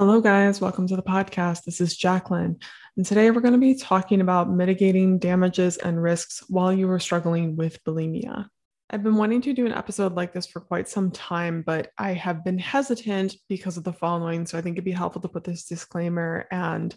Hello, 0.00 0.22
guys. 0.22 0.62
Welcome 0.62 0.88
to 0.88 0.96
the 0.96 1.02
podcast. 1.02 1.64
This 1.64 1.78
is 1.78 1.94
Jacqueline. 1.94 2.58
And 2.96 3.04
today 3.04 3.30
we're 3.30 3.42
going 3.42 3.52
to 3.52 3.58
be 3.58 3.74
talking 3.74 4.22
about 4.22 4.50
mitigating 4.50 5.18
damages 5.18 5.76
and 5.76 6.02
risks 6.02 6.42
while 6.48 6.72
you 6.72 6.90
are 6.90 6.98
struggling 6.98 7.54
with 7.54 7.84
bulimia. 7.84 8.46
I've 8.88 9.02
been 9.02 9.16
wanting 9.16 9.42
to 9.42 9.52
do 9.52 9.66
an 9.66 9.74
episode 9.74 10.14
like 10.14 10.32
this 10.32 10.46
for 10.46 10.60
quite 10.60 10.88
some 10.88 11.10
time, 11.10 11.60
but 11.60 11.90
I 11.98 12.14
have 12.14 12.42
been 12.42 12.56
hesitant 12.56 13.34
because 13.50 13.76
of 13.76 13.84
the 13.84 13.92
following. 13.92 14.46
So 14.46 14.56
I 14.56 14.62
think 14.62 14.76
it'd 14.76 14.86
be 14.86 14.90
helpful 14.90 15.20
to 15.20 15.28
put 15.28 15.44
this 15.44 15.66
disclaimer 15.66 16.46
and 16.50 16.96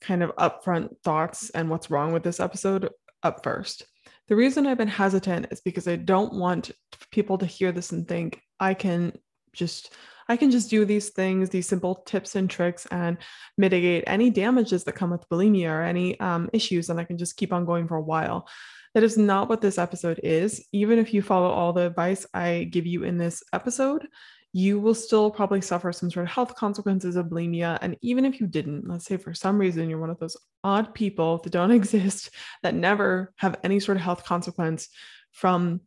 kind 0.00 0.22
of 0.22 0.30
upfront 0.36 0.90
thoughts 1.02 1.50
and 1.50 1.68
what's 1.68 1.90
wrong 1.90 2.12
with 2.12 2.22
this 2.22 2.38
episode 2.38 2.88
up 3.24 3.42
first. 3.42 3.84
The 4.28 4.36
reason 4.36 4.64
I've 4.64 4.78
been 4.78 4.86
hesitant 4.86 5.48
is 5.50 5.60
because 5.60 5.88
I 5.88 5.96
don't 5.96 6.34
want 6.34 6.70
people 7.10 7.38
to 7.38 7.46
hear 7.46 7.72
this 7.72 7.90
and 7.90 8.06
think 8.06 8.40
I 8.60 8.74
can 8.74 9.14
just 9.58 9.94
I 10.30 10.36
can 10.36 10.50
just 10.50 10.68
do 10.68 10.84
these 10.84 11.08
things, 11.08 11.48
these 11.48 11.66
simple 11.66 11.96
tips 12.06 12.36
and 12.36 12.50
tricks, 12.50 12.86
and 12.90 13.16
mitigate 13.56 14.04
any 14.06 14.28
damages 14.28 14.84
that 14.84 14.92
come 14.92 15.10
with 15.10 15.28
bulimia 15.30 15.70
or 15.70 15.82
any 15.82 16.20
um, 16.20 16.50
issues, 16.52 16.90
and 16.90 17.00
I 17.00 17.04
can 17.04 17.16
just 17.16 17.36
keep 17.36 17.52
on 17.52 17.64
going 17.64 17.88
for 17.88 17.96
a 17.96 18.02
while. 18.02 18.46
That 18.94 19.02
is 19.04 19.16
not 19.16 19.48
what 19.48 19.62
this 19.62 19.78
episode 19.78 20.20
is. 20.22 20.66
Even 20.72 20.98
if 20.98 21.14
you 21.14 21.22
follow 21.22 21.48
all 21.48 21.72
the 21.72 21.86
advice 21.86 22.26
I 22.34 22.68
give 22.70 22.86
you 22.86 23.04
in 23.04 23.16
this 23.16 23.42
episode, 23.52 24.06
you 24.52 24.80
will 24.80 24.94
still 24.94 25.30
probably 25.30 25.60
suffer 25.60 25.92
some 25.92 26.10
sort 26.10 26.26
of 26.26 26.32
health 26.32 26.54
consequences 26.54 27.16
of 27.16 27.26
bulimia. 27.26 27.78
And 27.80 27.96
even 28.00 28.24
if 28.24 28.40
you 28.40 28.46
didn't, 28.46 28.88
let's 28.88 29.04
say 29.04 29.16
for 29.16 29.34
some 29.34 29.58
reason 29.58 29.88
you're 29.90 30.00
one 30.00 30.10
of 30.10 30.18
those 30.18 30.36
odd 30.64 30.94
people 30.94 31.38
that 31.38 31.50
don't 31.50 31.70
exist 31.80 32.30
that 32.62 32.74
never 32.74 33.32
have 33.36 33.58
any 33.62 33.80
sort 33.80 33.96
of 33.96 34.02
health 34.02 34.24
consequence 34.24 34.88
from 35.32 35.80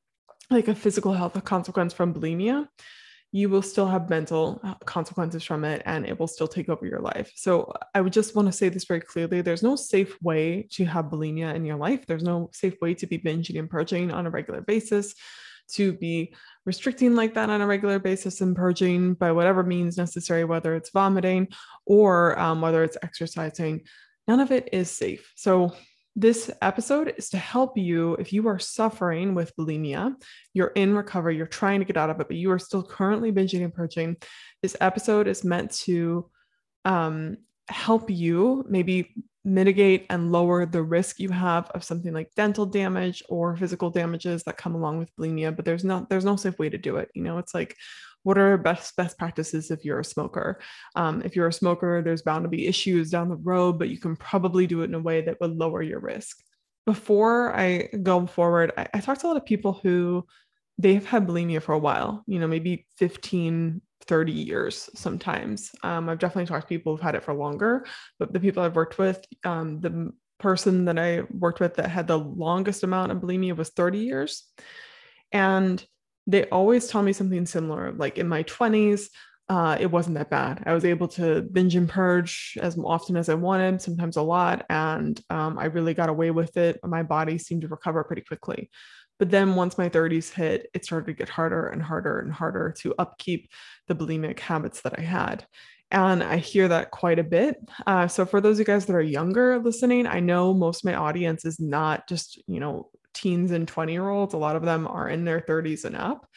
like 0.50 0.67
a 0.67 0.75
physical 0.75 1.13
health 1.13 1.41
consequence 1.44 1.94
from 1.94 2.13
bulimia, 2.13 2.67
you 3.34 3.48
will 3.48 3.62
still 3.62 3.88
have 3.88 4.10
mental 4.10 4.60
uh, 4.64 4.74
consequences 4.86 5.44
from 5.44 5.64
it 5.64 5.82
and 5.86 6.06
it 6.06 6.20
will 6.20 6.28
still 6.28 6.48
take 6.48 6.68
over 6.68 6.86
your 6.86 7.00
life. 7.00 7.32
So 7.36 7.74
I 7.96 8.02
would 8.02 8.12
just 8.12 8.36
want 8.36 8.48
to 8.48 8.52
say 8.52 8.68
this 8.68 8.84
very 8.84 9.00
clearly. 9.00 9.42
There's 9.42 9.64
no 9.64 9.78
safe 9.78 10.22
way 10.22 10.68
to 10.72 10.86
have 10.86 11.06
bulimia 11.06 11.56
in 11.56 11.64
your 11.64 11.78
life. 11.78 12.06
There's 12.06 12.24
no 12.24 12.50
safe 12.54 12.76
way 12.82 12.94
to 12.96 13.08
be 13.08 13.18
binging 13.18 13.58
and 13.58 13.70
purging 13.70 14.12
on 14.12 14.28
a 14.28 14.30
regular 14.30 14.62
basis, 14.62 15.16
to 15.74 15.94
be 15.94 16.36
restricting 16.66 17.16
like 17.16 17.34
that 17.36 17.50
on 17.50 17.62
a 17.62 17.68
regular 17.68 18.00
basis 18.00 18.42
and 18.42 18.54
purging 18.54 19.14
by 19.14 19.32
whatever 19.32 19.64
means 19.64 19.98
necessary, 19.98 20.44
whether 20.44 20.76
it's 20.76 20.92
vomiting 20.92 21.48
or 21.86 22.38
um, 22.38 22.59
whether 22.59 22.84
it's 22.84 22.98
exercising. 23.02 23.82
None 24.28 24.42
of 24.42 24.52
it 24.52 24.70
is 24.74 24.92
safe. 24.92 25.32
So 25.38 25.74
this 26.16 26.52
episode 26.62 27.14
is 27.17 27.30
to 27.30 27.38
help 27.38 27.78
you 27.78 28.16
if 28.16 28.34
you 28.34 28.48
are 28.48 28.59
suffering 28.59 29.34
with 29.34 29.56
bulimia, 29.56 30.14
you're 30.53 30.73
in 30.76 30.94
recovery, 30.95 31.38
you're 31.38 31.48
trying 31.48 31.80
to 31.80 31.86
get 31.86 31.98
out 31.98 32.09
of 32.09 32.20
it, 32.20 32.28
but 32.28 32.38
you 32.38 32.52
are 32.52 32.59
still 32.59 32.84
currently 32.84 33.31
binging 33.31 33.64
and 33.64 33.73
purging. 33.73 34.18
This 34.62 34.76
episode 34.81 35.28
is 35.28 35.44
meant 35.44 35.72
to 35.86 36.30
um, 36.84 37.38
help 37.70 38.09
you 38.09 38.66
maybe 38.68 39.13
mitigate 39.44 40.06
and 40.09 40.31
lower 40.31 40.66
the 40.66 40.84
risk 40.84 41.19
you 41.19 41.30
have 41.30 41.69
of 41.72 41.84
something 41.84 42.14
like 42.14 42.30
dental 42.35 42.66
damage 42.66 43.24
or 43.28 43.56
physical 43.56 43.90
damages 43.90 44.44
that 44.44 44.58
come 44.58 44.75
along 44.75 45.00
with 45.00 45.09
bulimia 45.16 45.56
but 45.56 45.66
there's 45.66 45.84
not 45.84 46.08
there's 46.09 46.25
no 46.25 46.35
safe 46.35 46.59
way 46.59 46.69
to 46.69 46.78
do 46.78 46.97
it 46.97 47.09
you 47.16 47.24
know 47.24 47.40
it's 47.40 47.56
like 47.56 47.75
what 48.24 48.38
are 48.38 48.58
best 48.58 48.96
best 48.96 49.18
practices 49.18 49.72
if 49.72 49.84
you're 49.86 50.00
a 50.00 50.06
smoker? 50.06 50.59
Um, 50.96 51.22
if 51.24 51.36
you're 51.36 51.48
a 51.48 51.54
smoker 51.54 52.02
there's 52.04 52.22
bound 52.22 52.44
to 52.44 52.50
be 52.50 52.68
issues 52.68 53.09
down 53.09 53.30
the 53.30 53.36
road 53.36 53.80
but 53.80 53.90
you 53.90 54.00
can 54.00 54.16
probably 54.16 54.68
do 54.68 54.82
it 54.82 54.86
in 54.86 54.96
a 54.96 55.00
way 55.00 55.22
that 55.22 55.40
would 55.42 55.58
lower 55.58 55.82
your 55.82 56.00
risk. 56.00 56.38
Before 56.86 57.56
i 57.56 57.90
go 58.02 58.26
forward 58.26 58.72
i, 58.78 58.88
I 58.94 59.00
talked 59.00 59.22
to 59.22 59.28
a 59.28 59.30
lot 59.30 59.38
of 59.38 59.46
people 59.46 59.74
who 59.84 60.26
they've 60.78 61.06
had 61.06 61.28
bulimia 61.28 61.62
for 61.62 61.74
a 61.74 61.80
while 61.80 62.24
you 62.28 62.40
know 62.40 62.48
maybe 62.48 62.88
15 62.98 63.82
30 64.08 64.32
years 64.32 64.90
sometimes. 64.96 65.72
Um, 65.84 66.09
i've 66.09 66.20
definitely 66.20 66.48
talked 66.48 66.64
to 66.64 66.76
people 66.76 66.94
who've 66.94 67.03
had 67.03 67.16
it 67.16 67.24
for 67.24 67.34
longer 67.34 67.86
but 68.18 68.34
the 68.34 68.40
people 68.40 68.64
i've 68.64 68.76
worked 68.76 68.98
with 68.98 69.24
um, 69.44 69.80
the 69.80 70.12
person 70.40 70.86
that 70.86 70.98
i 70.98 71.22
worked 71.30 71.59
with 71.59 71.76
that 71.76 71.90
had 71.90 72.08
the 72.08 72.18
longest 72.18 72.84
amount 72.84 73.12
of 73.12 73.20
bulimia 73.20 73.56
was 73.56 73.70
30 73.70 74.00
years. 74.00 74.44
And 75.32 75.86
they 76.31 76.46
always 76.46 76.88
tell 76.88 77.03
me 77.03 77.14
something 77.14 77.46
similar. 77.46 77.92
Like 77.92 78.18
in 78.18 78.28
my 78.28 78.44
20s, 78.44 79.08
uh, 79.50 79.78
it 79.80 79.92
wasn't 79.92 80.16
that 80.16 80.30
bad. 80.30 80.64
I 80.66 80.74
was 80.74 80.86
able 80.86 81.09
to 81.09 81.42
binge 81.42 81.75
and 81.75 81.90
purge 81.90 82.58
as 82.62 82.78
often 82.78 83.18
as 83.18 83.28
I 83.28 83.34
wanted, 83.34 83.81
sometimes 83.81 84.16
a 84.16 84.22
lot. 84.22 84.66
And 84.70 85.22
um, 85.30 85.59
I 85.59 85.66
really 85.66 85.94
got 85.94 86.09
away 86.09 86.31
with 86.31 86.56
it. 86.56 86.80
My 86.84 87.03
body 87.03 87.38
seemed 87.38 87.64
to 87.64 87.68
recover 87.68 88.03
pretty 88.06 88.22
quickly. 88.22 88.70
But 89.20 89.30
then 89.30 89.56
once 89.56 89.78
my 89.78 89.90
30s 89.90 90.31
hit, 90.31 90.70
it 90.74 90.86
started 90.86 91.08
to 91.08 91.14
get 91.14 91.30
harder 91.30 91.68
and 91.68 91.84
harder 91.84 92.20
and 92.20 92.31
harder 92.31 92.74
to 92.80 92.96
upkeep 92.97 93.50
the 93.88 93.96
bulimic 93.96 94.40
habits 94.40 94.81
that 94.81 94.97
I 94.97 95.02
had. 95.02 95.46
And 95.91 96.24
I 96.24 96.38
hear 96.38 96.70
that 96.70 96.91
quite 96.91 97.20
a 97.20 97.24
bit. 97.24 97.58
Uh, 97.86 98.08
so 98.08 98.25
for 98.25 98.40
those 98.40 98.56
of 98.56 98.59
you 98.59 98.66
guys 98.66 98.86
that 98.86 98.96
are 98.96 99.02
younger 99.02 99.59
listening, 99.59 100.08
I 100.08 100.22
know 100.22 100.53
most 100.53 100.80
of 100.80 100.86
my 100.86 100.96
audience 100.96 101.44
is 101.44 101.59
not 101.59 102.08
just, 102.08 102.41
you 102.47 102.62
know, 102.62 102.90
teens 103.13 103.51
and 103.51 103.67
20 103.67 103.91
year 103.91 104.09
olds. 104.09 104.33
A 104.33 104.38
lot 104.38 104.55
of 104.55 104.63
them 104.63 104.88
are 104.88 105.09
in 105.09 105.25
their 105.25 105.41
30s 105.41 105.85
and 105.85 105.95
up. 105.95 106.27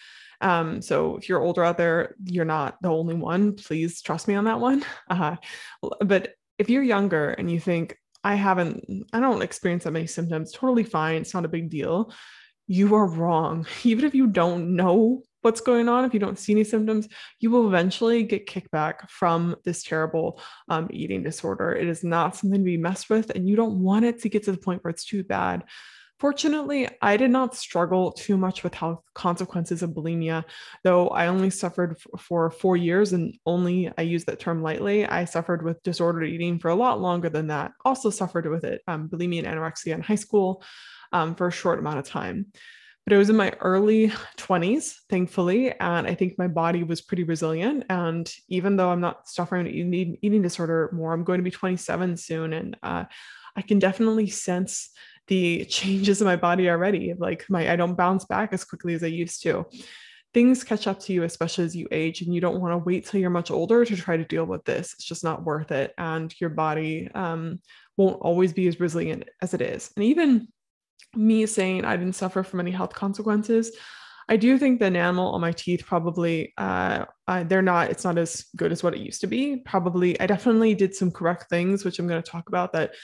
Um, 0.40 0.82
so 0.82 1.16
if 1.16 1.28
you're 1.28 1.42
older 1.42 1.64
out 1.64 1.78
there, 1.78 2.14
you're 2.24 2.44
not 2.44 2.80
the 2.82 2.88
only 2.88 3.14
one. 3.14 3.54
Please 3.54 4.02
trust 4.02 4.28
me 4.28 4.34
on 4.34 4.44
that 4.44 4.60
one. 4.60 4.84
Uh, 5.10 5.36
but 6.00 6.34
if 6.58 6.70
you're 6.70 6.82
younger 6.82 7.30
and 7.30 7.50
you 7.50 7.60
think, 7.60 7.96
I 8.22 8.36
haven't, 8.36 9.06
I 9.12 9.20
don't 9.20 9.42
experience 9.42 9.84
that 9.84 9.90
many 9.92 10.06
symptoms, 10.06 10.50
totally 10.50 10.82
fine. 10.82 11.20
It's 11.20 11.34
not 11.34 11.44
a 11.44 11.48
big 11.48 11.68
deal. 11.68 12.12
You 12.66 12.94
are 12.94 13.06
wrong. 13.06 13.66
Even 13.84 14.06
if 14.06 14.14
you 14.14 14.26
don't 14.26 14.74
know 14.76 15.22
what's 15.42 15.60
going 15.60 15.90
on, 15.90 16.06
if 16.06 16.14
you 16.14 16.20
don't 16.20 16.38
see 16.38 16.52
any 16.52 16.64
symptoms, 16.64 17.06
you 17.38 17.50
will 17.50 17.66
eventually 17.66 18.22
get 18.22 18.46
kickback 18.46 19.08
from 19.10 19.56
this 19.64 19.82
terrible 19.82 20.40
um, 20.70 20.88
eating 20.90 21.22
disorder. 21.22 21.74
It 21.74 21.86
is 21.86 22.02
not 22.02 22.34
something 22.34 22.60
to 22.60 22.64
be 22.64 22.78
messed 22.78 23.10
with, 23.10 23.30
and 23.30 23.46
you 23.46 23.54
don't 23.54 23.82
want 23.82 24.06
it 24.06 24.22
to 24.22 24.30
get 24.30 24.44
to 24.44 24.52
the 24.52 24.58
point 24.58 24.82
where 24.82 24.90
it's 24.90 25.04
too 25.04 25.22
bad. 25.22 25.64
Fortunately, 26.20 26.88
I 27.02 27.16
did 27.16 27.30
not 27.30 27.56
struggle 27.56 28.12
too 28.12 28.36
much 28.36 28.62
with 28.62 28.74
health 28.74 29.02
consequences 29.14 29.82
of 29.82 29.90
bulimia, 29.90 30.44
though 30.84 31.08
I 31.08 31.26
only 31.26 31.50
suffered 31.50 31.96
f- 31.98 32.20
for 32.20 32.50
four 32.50 32.76
years 32.76 33.12
and 33.12 33.36
only 33.44 33.92
I 33.98 34.02
use 34.02 34.24
that 34.26 34.38
term 34.38 34.62
lightly. 34.62 35.04
I 35.04 35.24
suffered 35.24 35.64
with 35.64 35.82
disordered 35.82 36.28
eating 36.28 36.60
for 36.60 36.68
a 36.68 36.74
lot 36.74 37.00
longer 37.00 37.28
than 37.28 37.48
that. 37.48 37.72
Also 37.84 38.10
suffered 38.10 38.48
with 38.48 38.64
it, 38.64 38.82
um, 38.86 39.08
bulimia 39.08 39.44
and 39.44 39.58
anorexia 39.58 39.94
in 39.94 40.02
high 40.02 40.14
school 40.14 40.62
um, 41.12 41.34
for 41.34 41.48
a 41.48 41.52
short 41.52 41.80
amount 41.80 41.98
of 41.98 42.06
time. 42.06 42.46
But 43.04 43.12
it 43.12 43.18
was 43.18 43.28
in 43.28 43.36
my 43.36 43.52
early 43.60 44.08
20s, 44.38 44.94
thankfully, 45.10 45.72
and 45.78 46.06
I 46.06 46.14
think 46.14 46.38
my 46.38 46.48
body 46.48 46.84
was 46.84 47.02
pretty 47.02 47.24
resilient. 47.24 47.84
And 47.90 48.32
even 48.48 48.76
though 48.76 48.90
I'm 48.90 49.00
not 49.00 49.28
suffering 49.28 49.66
eating, 49.66 50.16
eating 50.22 50.42
disorder 50.42 50.90
more, 50.92 51.12
I'm 51.12 51.24
going 51.24 51.38
to 51.38 51.44
be 51.44 51.50
27 51.50 52.16
soon, 52.16 52.52
and 52.52 52.76
uh, 52.82 53.04
I 53.56 53.62
can 53.62 53.78
definitely 53.78 54.28
sense 54.28 54.90
the 55.28 55.64
changes 55.66 56.20
in 56.20 56.26
my 56.26 56.36
body 56.36 56.68
already. 56.68 57.14
Like 57.16 57.44
my 57.48 57.70
I 57.70 57.76
don't 57.76 57.96
bounce 57.96 58.24
back 58.24 58.52
as 58.52 58.64
quickly 58.64 58.94
as 58.94 59.02
I 59.02 59.08
used 59.08 59.42
to. 59.42 59.66
Things 60.32 60.64
catch 60.64 60.88
up 60.88 60.98
to 61.00 61.12
you, 61.12 61.22
especially 61.22 61.64
as 61.64 61.76
you 61.76 61.86
age, 61.92 62.20
and 62.20 62.34
you 62.34 62.40
don't 62.40 62.60
want 62.60 62.72
to 62.72 62.78
wait 62.78 63.06
till 63.06 63.20
you're 63.20 63.30
much 63.30 63.52
older 63.52 63.84
to 63.84 63.96
try 63.96 64.16
to 64.16 64.24
deal 64.24 64.44
with 64.44 64.64
this. 64.64 64.92
It's 64.94 65.04
just 65.04 65.22
not 65.22 65.44
worth 65.44 65.70
it, 65.70 65.94
and 65.96 66.34
your 66.40 66.50
body 66.50 67.08
um, 67.14 67.60
won't 67.96 68.20
always 68.20 68.52
be 68.52 68.66
as 68.66 68.80
resilient 68.80 69.28
as 69.40 69.54
it 69.54 69.60
is. 69.60 69.92
And 69.96 70.04
even 70.04 70.48
me 71.14 71.46
saying 71.46 71.84
I 71.84 71.96
didn't 71.96 72.16
suffer 72.16 72.42
from 72.42 72.58
any 72.58 72.72
health 72.72 72.94
consequences, 72.94 73.76
I 74.28 74.36
do 74.36 74.58
think 74.58 74.80
the 74.80 74.86
enamel 74.86 75.32
on 75.32 75.40
my 75.40 75.52
teeth 75.52 75.84
probably 75.86 76.54
uh, 76.56 77.04
uh, 77.28 77.44
they're 77.44 77.62
not 77.62 77.90
it's 77.90 78.04
not 78.04 78.18
as 78.18 78.46
good 78.56 78.72
as 78.72 78.82
what 78.82 78.94
it 78.94 79.00
used 79.00 79.20
to 79.20 79.26
be. 79.26 79.58
Probably 79.58 80.18
I 80.18 80.26
definitely 80.26 80.74
did 80.74 80.94
some 80.94 81.10
correct 81.10 81.50
things, 81.50 81.84
which 81.84 81.98
I'm 81.98 82.08
going 82.08 82.22
to 82.22 82.30
talk 82.30 82.48
about 82.48 82.72
that 82.72 82.94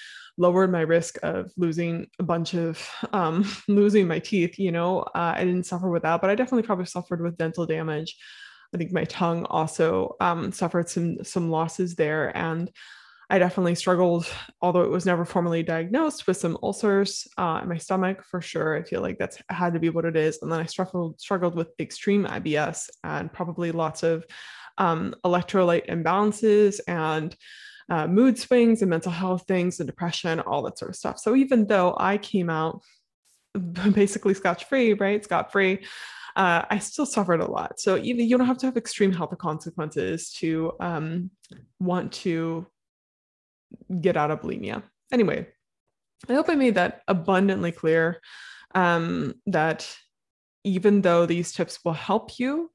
lowered 0.41 0.73
my 0.73 0.81
risk 0.81 1.19
of 1.23 1.53
losing 1.59 2.09
a 2.19 2.23
bunch 2.23 2.55
of 2.55 2.89
um, 3.13 3.45
losing 3.69 4.09
my 4.09 4.19
teeth. 4.19 4.59
You 4.59 4.73
know, 4.73 5.01
uh, 5.01 5.35
I 5.37 5.45
didn't 5.45 5.67
suffer 5.67 5.91
with 5.91 6.03
that, 6.03 6.21
but 6.21 6.31
I 6.31 6.35
definitely 6.35 6.67
probably 6.67 6.87
suffered 6.87 7.21
with 7.21 7.37
dental 7.37 7.67
damage. 7.67 8.17
I 8.75 8.79
think 8.79 8.93
my 8.93 9.05
tongue 9.05 9.45
also 9.47 10.17
um, 10.21 10.51
suffered 10.51 10.89
some 10.89 11.23
some 11.25 11.51
losses 11.51 11.95
there, 11.95 12.35
and 12.37 12.71
I 13.29 13.39
definitely 13.39 13.75
struggled, 13.75 14.27
although 14.61 14.83
it 14.83 14.91
was 14.91 15.07
never 15.07 15.25
formally 15.25 15.63
diagnosed, 15.63 16.27
with 16.27 16.37
some 16.37 16.59
ulcers 16.63 17.29
uh, 17.37 17.61
in 17.63 17.69
my 17.69 17.77
stomach 17.77 18.25
for 18.25 18.41
sure. 18.41 18.77
I 18.77 18.83
feel 18.83 19.03
like 19.03 19.19
that's 19.19 19.39
had 19.51 19.75
to 19.75 19.79
be 19.79 19.91
what 19.91 20.05
it 20.05 20.17
is. 20.17 20.39
And 20.43 20.51
then 20.51 20.59
I 20.59 20.67
struggled 20.67 21.21
struggled 21.21 21.55
with 21.55 21.69
extreme 21.79 22.25
IBS 22.25 22.89
and 23.05 23.33
probably 23.33 23.71
lots 23.71 24.03
of 24.03 24.25
um, 24.79 25.15
electrolyte 25.25 25.89
imbalances 25.89 26.81
and 26.89 27.37
uh, 27.91 28.07
mood 28.07 28.39
swings 28.39 28.81
and 28.83 28.89
mental 28.89 29.13
health 29.13 29.45
things 29.47 29.81
and 29.81 29.87
depression, 29.87 30.41
all 30.41 30.63
that 30.63 30.79
sort 30.79 30.91
of 30.91 30.97
stuff. 30.97 31.19
So 31.19 31.35
even 31.35 31.67
though 31.67 31.97
I 31.99 32.19
came 32.19 32.49
out 32.49 32.83
basically 33.93 34.35
scotch 34.35 34.65
free, 34.65 34.95
right, 34.95 35.23
scot 35.23 35.53
free, 35.53 35.85
uh, 36.37 36.65
I 36.71 36.79
still 36.79 37.07
suffered 37.07 37.41
a 37.41 37.51
lot. 37.51 37.81
So 37.81 37.97
even 37.99 38.29
you 38.29 38.39
don't 38.39 38.47
have 38.47 38.59
to 38.59 38.67
have 38.67 38.77
extreme 38.77 39.13
health 39.13 39.37
consequences 39.39 40.31
to 40.35 40.73
um, 40.81 41.31
want 41.81 42.13
to 42.13 42.67
get 44.01 44.17
out 44.17 44.31
of 44.31 44.41
bulimia. 44.41 44.83
Anyway, 45.13 45.49
I 46.29 46.35
hope 46.35 46.49
I 46.49 46.55
made 46.55 46.77
that 46.77 47.03
abundantly 47.09 47.73
clear 47.73 48.21
um, 48.75 49.35
that 49.47 49.93
even 50.63 51.01
though 51.01 51.27
these 51.27 51.53
tips 51.53 51.81
will 51.85 51.95
help 51.95 52.39
you, 52.39 52.71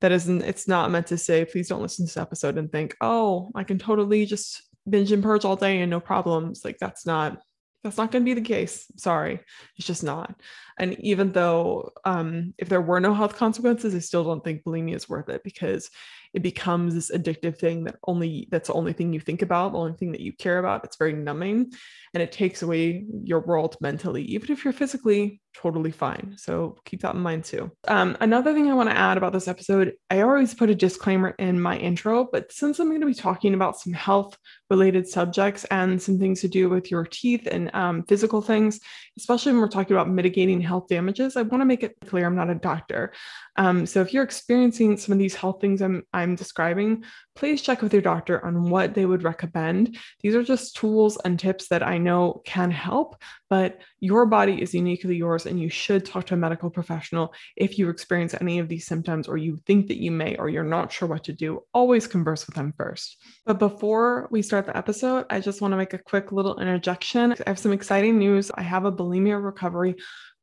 that 0.00 0.12
isn't 0.12 0.42
it's 0.42 0.68
not 0.68 0.90
meant 0.90 1.06
to 1.06 1.18
say 1.18 1.44
please 1.44 1.68
don't 1.68 1.82
listen 1.82 2.04
to 2.04 2.08
this 2.08 2.16
episode 2.16 2.58
and 2.58 2.70
think 2.70 2.96
oh 3.00 3.50
i 3.54 3.64
can 3.64 3.78
totally 3.78 4.26
just 4.26 4.62
binge 4.88 5.12
and 5.12 5.22
purge 5.22 5.44
all 5.44 5.56
day 5.56 5.80
and 5.80 5.90
no 5.90 6.00
problems 6.00 6.64
like 6.64 6.78
that's 6.78 7.06
not 7.06 7.38
that's 7.86 7.98
not 7.98 8.10
going 8.10 8.24
to 8.24 8.28
be 8.28 8.34
the 8.34 8.40
case. 8.40 8.84
Sorry. 8.96 9.40
It's 9.76 9.86
just 9.86 10.02
not 10.02 10.40
and 10.78 10.98
even 11.00 11.32
though 11.32 11.92
um, 12.04 12.54
if 12.58 12.68
there 12.68 12.80
were 12.80 13.00
no 13.00 13.14
health 13.14 13.36
consequences 13.36 13.94
i 13.94 13.98
still 13.98 14.24
don't 14.24 14.44
think 14.44 14.62
bulimia 14.64 14.94
is 14.94 15.08
worth 15.08 15.28
it 15.28 15.42
because 15.44 15.90
it 16.36 16.42
becomes 16.42 16.94
this 16.94 17.10
addictive 17.10 17.56
thing 17.58 17.84
that 17.84 17.96
only 18.06 18.46
that's 18.50 18.68
the 18.68 18.74
only 18.74 18.92
thing 18.92 19.12
you 19.12 19.20
think 19.20 19.40
about 19.40 19.72
the 19.72 19.78
only 19.78 19.94
thing 19.94 20.12
that 20.12 20.20
you 20.20 20.34
care 20.34 20.58
about. 20.58 20.84
It's 20.84 20.96
very 20.98 21.14
numbing 21.14 21.72
and 22.12 22.22
it 22.22 22.30
takes 22.30 22.62
away 22.62 23.06
your 23.24 23.40
world 23.40 23.76
mentally 23.80 24.22
even 24.22 24.50
if 24.50 24.62
you're 24.62 24.74
physically 24.74 25.40
totally 25.54 25.90
fine. 25.90 26.34
So 26.36 26.76
keep 26.84 27.00
that 27.00 27.14
in 27.14 27.22
mind 27.22 27.44
too. 27.44 27.72
Um, 27.88 28.18
another 28.20 28.52
thing 28.52 28.70
i 28.70 28.74
want 28.74 28.90
to 28.90 28.96
add 28.96 29.16
about 29.16 29.32
this 29.32 29.48
episode 29.48 29.94
i 30.10 30.20
always 30.20 30.54
put 30.54 30.70
a 30.70 30.74
disclaimer 30.74 31.30
in 31.38 31.60
my 31.60 31.76
intro 31.78 32.28
but 32.30 32.52
since 32.52 32.78
i'm 32.78 32.88
going 32.88 33.00
to 33.00 33.06
be 33.06 33.14
talking 33.14 33.54
about 33.54 33.78
some 33.78 33.92
health 33.92 34.36
related 34.68 35.08
subjects 35.08 35.64
and 35.70 36.00
some 36.00 36.18
things 36.18 36.40
to 36.40 36.48
do 36.48 36.68
with 36.68 36.90
your 36.90 37.04
teeth 37.04 37.48
and 37.50 37.74
um, 37.74 38.02
physical 38.02 38.42
things 38.42 38.80
especially 39.18 39.52
when 39.52 39.60
we're 39.60 39.68
talking 39.68 39.96
about 39.96 40.10
mitigating 40.10 40.60
health 40.66 40.88
damages 40.88 41.36
i 41.36 41.42
want 41.42 41.60
to 41.60 41.66
make 41.66 41.82
it 41.82 41.96
clear 42.06 42.26
i'm 42.26 42.36
not 42.36 42.50
a 42.50 42.54
doctor 42.54 43.12
um, 43.58 43.86
so 43.86 44.00
if 44.00 44.12
you're 44.12 44.22
experiencing 44.22 44.96
some 44.96 45.12
of 45.12 45.18
these 45.18 45.34
health 45.34 45.60
things 45.60 45.80
I'm, 45.80 46.02
I'm 46.12 46.34
describing, 46.34 47.04
please 47.34 47.62
check 47.62 47.82
with 47.82 47.92
your 47.92 48.02
doctor 48.02 48.44
on 48.44 48.68
what 48.68 48.94
they 48.94 49.06
would 49.06 49.22
recommend. 49.22 49.96
These 50.20 50.34
are 50.34 50.42
just 50.42 50.76
tools 50.76 51.18
and 51.24 51.38
tips 51.38 51.68
that 51.68 51.82
I 51.82 51.98
know 51.98 52.42
can 52.44 52.70
help, 52.70 53.16
but 53.48 53.80
your 54.00 54.26
body 54.26 54.60
is 54.60 54.74
uniquely 54.74 55.16
yours 55.16 55.46
and 55.46 55.60
you 55.60 55.68
should 55.68 56.04
talk 56.04 56.26
to 56.26 56.34
a 56.34 56.36
medical 56.36 56.70
professional 56.70 57.32
if 57.56 57.78
you 57.78 57.88
experience 57.88 58.34
any 58.40 58.58
of 58.58 58.68
these 58.68 58.86
symptoms 58.86 59.28
or 59.28 59.36
you 59.36 59.56
think 59.66 59.88
that 59.88 60.02
you 60.02 60.10
may 60.10 60.36
or 60.36 60.48
you're 60.48 60.64
not 60.64 60.92
sure 60.92 61.08
what 61.08 61.24
to 61.24 61.32
do. 61.32 61.62
Always 61.72 62.06
converse 62.06 62.46
with 62.46 62.56
them 62.56 62.72
first. 62.76 63.22
But 63.44 63.58
before 63.58 64.28
we 64.30 64.42
start 64.42 64.66
the 64.66 64.76
episode, 64.76 65.26
I 65.30 65.40
just 65.40 65.60
want 65.60 65.72
to 65.72 65.76
make 65.76 65.94
a 65.94 65.98
quick 65.98 66.32
little 66.32 66.58
interjection. 66.58 67.32
I 67.32 67.50
have 67.50 67.58
some 67.58 67.72
exciting 67.72 68.18
news. 68.18 68.50
I 68.54 68.62
have 68.62 68.84
a 68.84 68.92
bulimia 68.92 69.42
recovery 69.42 69.96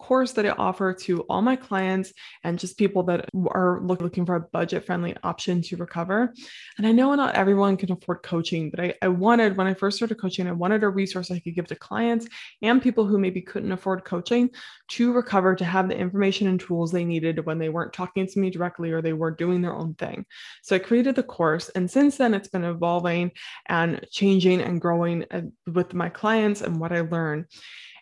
course 0.04 0.34
that 0.34 0.46
I 0.46 0.50
offer 0.50 0.94
to 0.94 1.22
all 1.24 1.42
my 1.42 1.56
clients 1.56 2.12
and 2.44 2.60
just 2.60 2.78
people 2.78 3.04
that 3.04 3.30
are 3.52 3.80
look, 3.82 4.02
looking 4.02 4.26
for 4.26 4.36
a 4.36 4.42
budget 4.42 4.86
friendly 4.86 5.16
option 5.24 5.62
to 5.62 5.78
recover. 5.78 6.34
And 6.78 6.86
I 6.86 6.92
know 6.92 7.16
not 7.16 7.36
everyone 7.36 7.78
can 7.78 7.92
afford 7.92 8.22
coaching, 8.22 8.70
but 8.70 8.82
I, 8.82 8.94
I 9.02 9.08
wanted, 9.08 9.56
when 9.56 9.66
I 9.66 9.74
first 9.74 9.96
started 9.96 10.16
coaching, 10.16 10.46
I 10.46 10.52
wanted 10.52 10.84
a 10.84 10.90
resource 10.90 11.32
I 11.32 11.40
could 11.40 11.56
give 11.56 11.68
to 11.68 11.76
clients 11.76 12.28
and 12.62 12.82
people 12.82 12.93
who 12.96 13.18
maybe 13.18 13.42
couldn't 13.42 13.72
afford 13.72 14.06
coaching 14.06 14.50
to 14.90 15.14
recover, 15.14 15.56
to 15.56 15.66
have 15.66 15.88
the 15.88 15.98
information 15.98 16.48
and 16.48 16.60
tools 16.60 16.92
they 16.92 17.06
needed 17.06 17.46
when 17.46 17.58
they 17.58 17.70
weren't 17.70 17.94
talking 17.94 18.28
to 18.28 18.40
me 18.40 18.50
directly 18.50 18.92
or 18.92 19.02
they 19.02 19.14
were 19.14 19.32
doing 19.32 19.62
their 19.62 19.74
own 19.74 19.96
thing. 19.96 20.26
So 20.62 20.76
I 20.76 20.80
created 20.80 21.16
the 21.16 21.24
course. 21.24 21.70
And 21.70 21.90
since 21.90 22.18
then, 22.18 22.34
it's 22.34 22.50
been 22.50 22.64
evolving 22.64 23.32
and 23.68 24.06
changing 24.12 24.62
and 24.62 24.80
growing 24.80 25.26
uh, 25.32 25.42
with 25.72 25.94
my 25.94 26.10
clients 26.10 26.62
and 26.62 26.80
what 26.80 26.92
I 26.92 27.02
learn. 27.02 27.46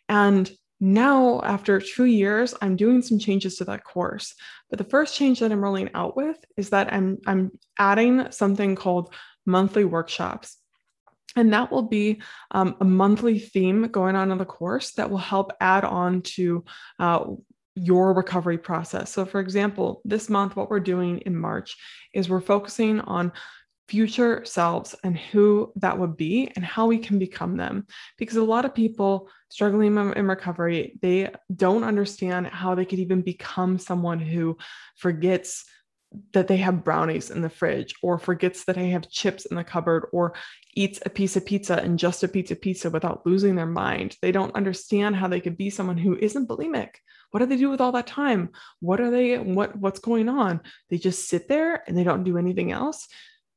And 0.10 0.52
now 0.84 1.40
after 1.44 1.80
two 1.80 2.06
years 2.06 2.56
i'm 2.60 2.76
doing 2.76 3.04
some 3.04 3.20
changes 3.20 3.56
to 3.56 3.64
that 3.64 3.84
course 3.84 4.34
but 4.68 4.80
the 4.80 4.84
first 4.84 5.16
change 5.16 5.40
that 5.40 5.52
i'm 5.52 5.64
rolling 5.64 5.92
out 5.94 6.18
with 6.18 6.38
is 6.58 6.72
that 6.72 6.92
i'm 6.92 7.20
i'm 7.28 7.52
adding 7.78 8.26
something 8.32 8.76
called 8.76 9.14
monthly 9.46 9.86
workshops 9.86 10.58
and 11.36 11.54
that 11.54 11.72
will 11.72 11.84
be 11.84 12.22
um, 12.52 12.76
a 12.82 12.86
monthly 12.86 13.40
theme 13.40 13.88
going 13.88 14.16
on 14.16 14.32
in 14.32 14.38
the 14.38 14.46
course 14.46 14.92
that 14.94 15.10
will 15.10 15.18
help 15.18 15.54
add 15.62 15.86
on 15.86 16.22
to 16.22 16.64
uh, 17.00 17.26
your 17.76 18.14
recovery 18.14 18.58
process. 18.58 19.12
So, 19.12 19.26
for 19.26 19.40
example, 19.40 20.02
this 20.04 20.30
month, 20.30 20.56
what 20.56 20.70
we're 20.70 20.80
doing 20.82 21.20
in 21.20 21.36
March 21.36 21.78
is 22.14 22.30
we're 22.30 22.42
focusing 22.42 23.00
on 23.02 23.32
future 23.88 24.44
selves 24.46 24.96
and 25.04 25.18
who 25.18 25.72
that 25.76 25.98
would 25.98 26.16
be 26.16 26.50
and 26.56 26.64
how 26.64 26.88
we 26.88 26.98
can 26.98 27.20
become 27.20 27.58
them. 27.58 27.86
Because 28.18 28.38
a 28.38 28.44
lot 28.44 28.64
of 28.64 28.74
people 28.74 29.30
struggling 29.50 29.98
in 29.98 30.28
recovery, 30.28 30.98
they 31.02 31.30
don't 31.54 31.84
understand 31.84 32.48
how 32.48 32.74
they 32.74 32.86
could 32.86 33.00
even 33.00 33.22
become 33.22 33.78
someone 33.78 34.20
who 34.20 34.58
forgets 34.96 35.66
that 36.34 36.48
they 36.48 36.58
have 36.58 36.84
brownies 36.84 37.30
in 37.30 37.42
the 37.42 37.50
fridge 37.50 37.96
or 38.02 38.18
forgets 38.18 38.66
that 38.66 38.76
they 38.76 38.90
have 38.90 39.10
chips 39.10 39.46
in 39.46 39.56
the 39.56 39.64
cupboard 39.64 40.08
or 40.12 40.34
eats 40.76 41.00
a 41.06 41.10
piece 41.10 41.36
of 41.36 41.46
pizza 41.46 41.78
and 41.78 41.98
just 41.98 42.24
a 42.24 42.28
piece 42.28 42.52
of 42.52 42.62
pizza 42.62 42.90
without 42.90 43.26
losing 43.26 43.56
their 43.56 43.66
mind. 43.66 44.18
They 44.22 44.32
don't 44.32 44.56
understand 44.56 45.16
how 45.16 45.28
they 45.28 45.40
could 45.40 45.58
be 45.58 45.70
someone 45.70 45.98
who 45.98 46.18
isn't 46.18 46.48
bulimic. 46.48 46.96
What 47.32 47.40
do 47.40 47.46
they 47.46 47.58
do 47.58 47.70
with 47.70 47.80
all 47.80 47.94
that 47.94 48.08
time? 48.08 48.50
What 48.82 49.00
are 49.00 49.10
they 49.10 49.38
what 49.38 49.76
what's 49.78 50.00
going 50.00 50.28
on? 50.28 50.62
They 50.90 50.98
just 50.98 51.30
sit 51.30 51.48
there 51.48 51.84
and 51.88 51.98
they 51.98 52.04
don't 52.04 52.26
do 52.26 52.38
anything 52.38 52.72
else 52.72 53.08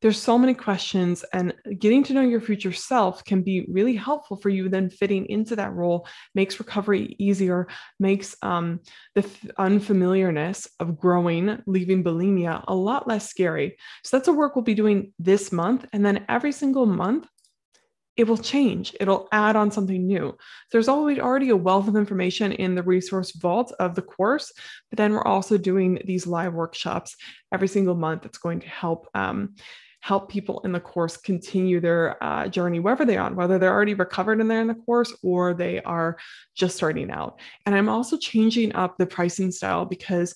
there's 0.05 0.21
so 0.21 0.37
many 0.37 0.53
questions 0.53 1.25
and 1.33 1.55
getting 1.79 2.05
to 2.05 2.12
know 2.12 2.21
your 2.21 2.39
future 2.39 2.75
self 2.75 3.25
can 3.25 3.41
be 3.41 3.65
really 3.71 3.95
helpful 3.95 4.37
for 4.37 4.51
you 4.51 4.69
then 4.69 4.91
fitting 4.91 5.25
into 5.31 5.56
that 5.56 5.73
role 5.73 6.06
makes 6.35 6.59
recovery 6.59 7.17
easier 7.19 7.67
makes 7.99 8.37
um, 8.43 8.81
the 9.15 9.23
f- 9.23 9.51
unfamiliarness 9.56 10.69
of 10.79 10.99
growing 10.99 11.59
leaving 11.67 12.05
bulimia 12.05 12.62
a 12.69 12.75
lot 12.75 13.09
less 13.09 13.31
scary 13.31 13.79
so 14.03 14.15
that's 14.15 14.29
a 14.29 14.33
work 14.33 14.55
we'll 14.55 14.62
be 14.62 14.75
doing 14.75 15.11
this 15.19 15.51
month 15.51 15.87
and 15.95 16.05
then 16.05 16.27
every 16.29 16.53
single 16.53 16.85
month 16.85 17.27
it 18.17 18.29
will 18.29 18.39
change. 18.39 18.95
It'll 19.00 19.27
add 19.33 19.57
on 19.57 19.73
something 19.73 20.07
new. 20.07 20.37
There's 20.71 20.89
already 20.89 21.21
already 21.21 21.49
a 21.50 21.57
wealth 21.57 21.89
of 21.89 21.97
information 21.97 22.53
in 22.53 22.77
the 22.77 22.83
resource 22.85 23.33
vault 23.33 23.73
of 23.81 23.97
the 23.97 24.03
course, 24.03 24.53
but 24.89 24.99
then 24.99 25.12
we're 25.12 25.27
also 25.27 25.59
doing 25.59 26.00
these 26.05 26.25
live 26.25 26.55
workshops 26.55 27.17
every 27.53 27.67
single 27.67 27.97
month. 27.97 28.23
That's 28.23 28.38
going 28.38 28.61
to 28.61 28.69
help 28.69 29.09
um, 29.14 29.57
help 30.04 30.28
people 30.28 30.61
in 30.64 30.73
the 30.73 30.80
course 30.80 31.16
continue 31.16 31.80
their 31.80 32.23
uh, 32.23 32.46
journey 32.46 32.78
wherever 32.78 33.06
they're 33.06 33.23
on, 33.23 33.34
whether 33.34 33.58
they're 33.58 33.73
already 33.73 33.94
recovered 33.94 34.38
and 34.38 34.50
they're 34.50 34.61
in 34.61 34.66
the 34.66 34.75
course 34.75 35.16
or 35.23 35.54
they 35.54 35.80
are 35.80 36.18
just 36.54 36.76
starting 36.76 37.11
out. 37.11 37.40
And 37.64 37.75
I'm 37.75 37.88
also 37.88 38.18
changing 38.18 38.75
up 38.75 38.99
the 38.99 39.06
pricing 39.06 39.50
style 39.50 39.87
because 39.87 40.34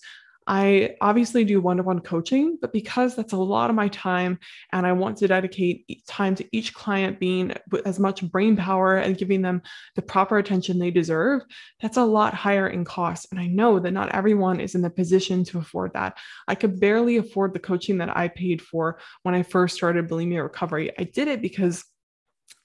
I 0.51 0.97
obviously 1.03 1.45
do 1.45 1.61
one 1.61 1.77
to 1.77 1.83
one 1.83 2.01
coaching, 2.01 2.57
but 2.59 2.73
because 2.73 3.15
that's 3.15 3.35
a 3.35 3.37
lot 3.37 3.69
of 3.69 3.77
my 3.77 3.89
time 3.89 4.39
and 4.73 4.87
I 4.87 4.93
want 4.93 5.19
to 5.19 5.29
dedicate 5.29 6.03
time 6.07 6.35
to 6.37 6.57
each 6.57 6.73
client 6.73 7.21
being 7.21 7.53
as 7.85 7.99
much 7.99 8.29
brain 8.31 8.57
power 8.57 8.97
and 8.97 9.19
giving 9.19 9.43
them 9.43 9.61
the 9.95 10.01
proper 10.01 10.39
attention 10.39 10.79
they 10.79 10.91
deserve, 10.91 11.43
that's 11.83 11.99
a 11.99 12.05
lot 12.05 12.33
higher 12.33 12.67
in 12.67 12.87
cost. 12.87 13.27
And 13.31 13.39
I 13.39 13.47
know 13.47 13.79
that 13.79 13.91
not 13.91 14.15
everyone 14.15 14.59
is 14.59 14.75
in 14.75 14.81
the 14.81 14.89
position 14.89 15.45
to 15.45 15.59
afford 15.59 15.93
that. 15.93 16.17
I 16.49 16.55
could 16.55 16.81
barely 16.81 17.19
afford 17.19 17.53
the 17.53 17.61
coaching 17.61 17.99
that 17.99 18.17
I 18.17 18.29
paid 18.29 18.63
for 18.63 19.01
when 19.25 19.35
I 19.35 19.43
first 19.43 19.77
started 19.77 20.09
bulimia 20.09 20.43
recovery. 20.43 20.93
I 20.99 21.05
did 21.05 21.29
it 21.29 21.43
because 21.43 21.85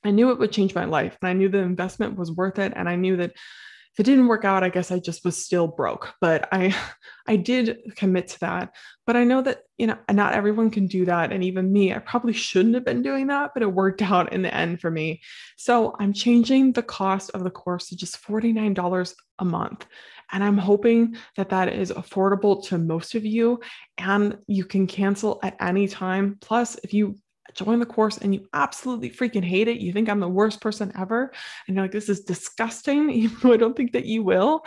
I 0.05 0.11
knew 0.11 0.31
it 0.31 0.39
would 0.39 0.53
change 0.53 0.73
my 0.73 0.85
life 0.85 1.17
and 1.21 1.27
I 1.27 1.33
knew 1.33 1.49
the 1.49 1.57
investment 1.57 2.17
was 2.17 2.31
worth 2.31 2.59
it. 2.59 2.71
And 2.77 2.87
I 2.87 2.95
knew 2.95 3.17
that 3.17 3.33
if 3.93 3.99
it 3.99 4.03
didn't 4.03 4.27
work 4.27 4.43
out, 4.43 4.63
I 4.63 4.69
guess 4.69 4.91
I 4.91 4.97
just 4.97 5.23
was 5.23 5.37
still 5.37 5.67
broke. 5.67 6.13
But 6.19 6.49
I 6.51 6.75
I 7.27 7.35
did 7.37 7.79
commit 7.95 8.27
to 8.29 8.39
that. 8.41 8.73
But 9.05 9.15
I 9.15 9.23
know 9.23 9.41
that, 9.43 9.63
you 9.77 9.87
know, 9.87 9.97
not 10.11 10.33
everyone 10.33 10.71
can 10.71 10.87
do 10.87 11.05
that. 11.05 11.31
And 11.31 11.43
even 11.43 11.71
me, 11.71 11.93
I 11.93 11.99
probably 11.99 12.33
shouldn't 12.33 12.75
have 12.75 12.83
been 12.83 13.01
doing 13.01 13.27
that, 13.27 13.51
but 13.53 13.63
it 13.63 13.71
worked 13.71 14.01
out 14.11 14.33
in 14.33 14.41
the 14.41 14.53
end 14.53 14.81
for 14.81 14.91
me. 14.91 15.21
So 15.57 15.95
I'm 15.99 16.11
changing 16.11 16.73
the 16.73 16.83
cost 16.83 17.29
of 17.31 17.43
the 17.43 17.51
course 17.51 17.89
to 17.89 17.95
just 17.95 18.21
$49 18.21 19.13
a 19.39 19.45
month. 19.45 19.85
And 20.31 20.43
I'm 20.43 20.57
hoping 20.57 21.15
that 21.37 21.49
that 21.49 21.69
is 21.69 21.91
affordable 21.91 22.65
to 22.65 22.77
most 22.77 23.13
of 23.13 23.23
you 23.25 23.59
and 23.97 24.37
you 24.47 24.65
can 24.65 24.87
cancel 24.87 25.39
at 25.43 25.55
any 25.61 25.87
time. 25.87 26.37
Plus, 26.41 26.75
if 26.83 26.93
you 26.93 27.15
join 27.53 27.79
the 27.79 27.85
course 27.85 28.17
and 28.17 28.33
you 28.33 28.47
absolutely 28.53 29.09
freaking 29.09 29.43
hate 29.43 29.67
it, 29.67 29.79
you 29.79 29.93
think 29.93 30.09
I'm 30.09 30.19
the 30.19 30.27
worst 30.27 30.61
person 30.61 30.91
ever, 30.97 31.31
and 31.67 31.75
you're 31.75 31.83
like, 31.83 31.91
this 31.91 32.09
is 32.09 32.21
disgusting, 32.21 33.09
even 33.11 33.37
though 33.41 33.53
I 33.53 33.57
don't 33.57 33.75
think 33.75 33.93
that 33.93 34.05
you 34.05 34.23
will, 34.23 34.65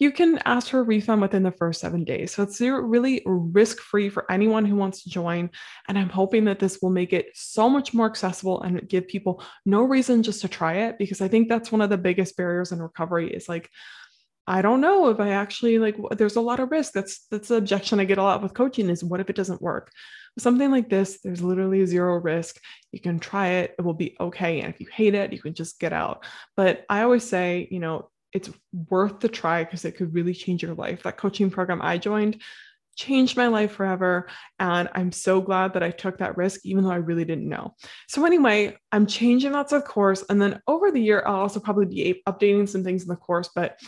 you 0.00 0.10
can 0.10 0.38
ask 0.46 0.68
for 0.68 0.80
a 0.80 0.82
refund 0.82 1.20
within 1.20 1.42
the 1.42 1.52
first 1.52 1.78
seven 1.78 2.04
days. 2.04 2.32
So 2.32 2.42
it's 2.42 2.58
really 2.58 3.22
risk 3.26 3.80
free 3.80 4.08
for 4.08 4.30
anyone 4.32 4.64
who 4.64 4.74
wants 4.74 5.02
to 5.02 5.10
join. 5.10 5.50
And 5.88 5.98
I'm 5.98 6.08
hoping 6.08 6.46
that 6.46 6.58
this 6.58 6.78
will 6.80 6.88
make 6.88 7.12
it 7.12 7.26
so 7.34 7.68
much 7.68 7.92
more 7.92 8.06
accessible 8.06 8.62
and 8.62 8.88
give 8.88 9.06
people 9.08 9.44
no 9.66 9.82
reason 9.82 10.22
just 10.22 10.40
to 10.40 10.48
try 10.48 10.74
it 10.86 10.96
because 10.98 11.20
I 11.20 11.28
think 11.28 11.50
that's 11.50 11.70
one 11.70 11.82
of 11.82 11.90
the 11.90 11.98
biggest 11.98 12.34
barriers 12.34 12.72
in 12.72 12.80
recovery 12.80 13.30
is 13.30 13.46
like, 13.46 13.68
I 14.50 14.62
don't 14.62 14.80
know 14.80 15.10
if 15.10 15.20
I 15.20 15.30
actually 15.30 15.78
like 15.78 15.96
there's 16.18 16.34
a 16.34 16.40
lot 16.40 16.58
of 16.58 16.72
risk. 16.72 16.92
That's 16.92 17.24
that's 17.30 17.48
the 17.48 17.54
objection 17.54 18.00
I 18.00 18.04
get 18.04 18.18
a 18.18 18.22
lot 18.24 18.42
with 18.42 18.52
coaching 18.52 18.90
is 18.90 19.04
what 19.04 19.20
if 19.20 19.30
it 19.30 19.36
doesn't 19.36 19.62
work? 19.62 19.92
Something 20.40 20.72
like 20.72 20.88
this, 20.88 21.20
there's 21.22 21.40
literally 21.40 21.86
zero 21.86 22.16
risk. 22.16 22.60
You 22.90 22.98
can 22.98 23.20
try 23.20 23.48
it, 23.60 23.76
it 23.78 23.82
will 23.82 23.94
be 23.94 24.16
okay. 24.18 24.60
And 24.60 24.74
if 24.74 24.80
you 24.80 24.88
hate 24.92 25.14
it, 25.14 25.32
you 25.32 25.40
can 25.40 25.54
just 25.54 25.78
get 25.78 25.92
out. 25.92 26.24
But 26.56 26.84
I 26.88 27.02
always 27.02 27.22
say, 27.22 27.68
you 27.70 27.78
know, 27.78 28.10
it's 28.32 28.50
worth 28.88 29.20
the 29.20 29.28
try 29.28 29.62
because 29.62 29.84
it 29.84 29.96
could 29.96 30.12
really 30.14 30.34
change 30.34 30.64
your 30.64 30.74
life. 30.74 31.04
That 31.04 31.16
coaching 31.16 31.50
program 31.50 31.80
I 31.80 31.98
joined 31.98 32.42
changed 32.96 33.36
my 33.36 33.46
life 33.46 33.70
forever. 33.72 34.26
And 34.58 34.88
I'm 34.96 35.12
so 35.12 35.40
glad 35.40 35.74
that 35.74 35.84
I 35.84 35.92
took 35.92 36.18
that 36.18 36.36
risk, 36.36 36.60
even 36.64 36.82
though 36.82 36.90
I 36.90 36.96
really 36.96 37.24
didn't 37.24 37.48
know. 37.48 37.76
So, 38.08 38.24
anyway, 38.24 38.76
I'm 38.90 39.06
changing 39.06 39.52
lots 39.52 39.72
of 39.72 39.84
course. 39.84 40.24
And 40.28 40.42
then 40.42 40.60
over 40.66 40.90
the 40.90 41.00
year, 41.00 41.22
I'll 41.24 41.36
also 41.36 41.60
probably 41.60 41.86
be 41.86 42.22
updating 42.28 42.68
some 42.68 42.82
things 42.82 43.02
in 43.02 43.08
the 43.08 43.16
course. 43.16 43.48
But 43.54 43.78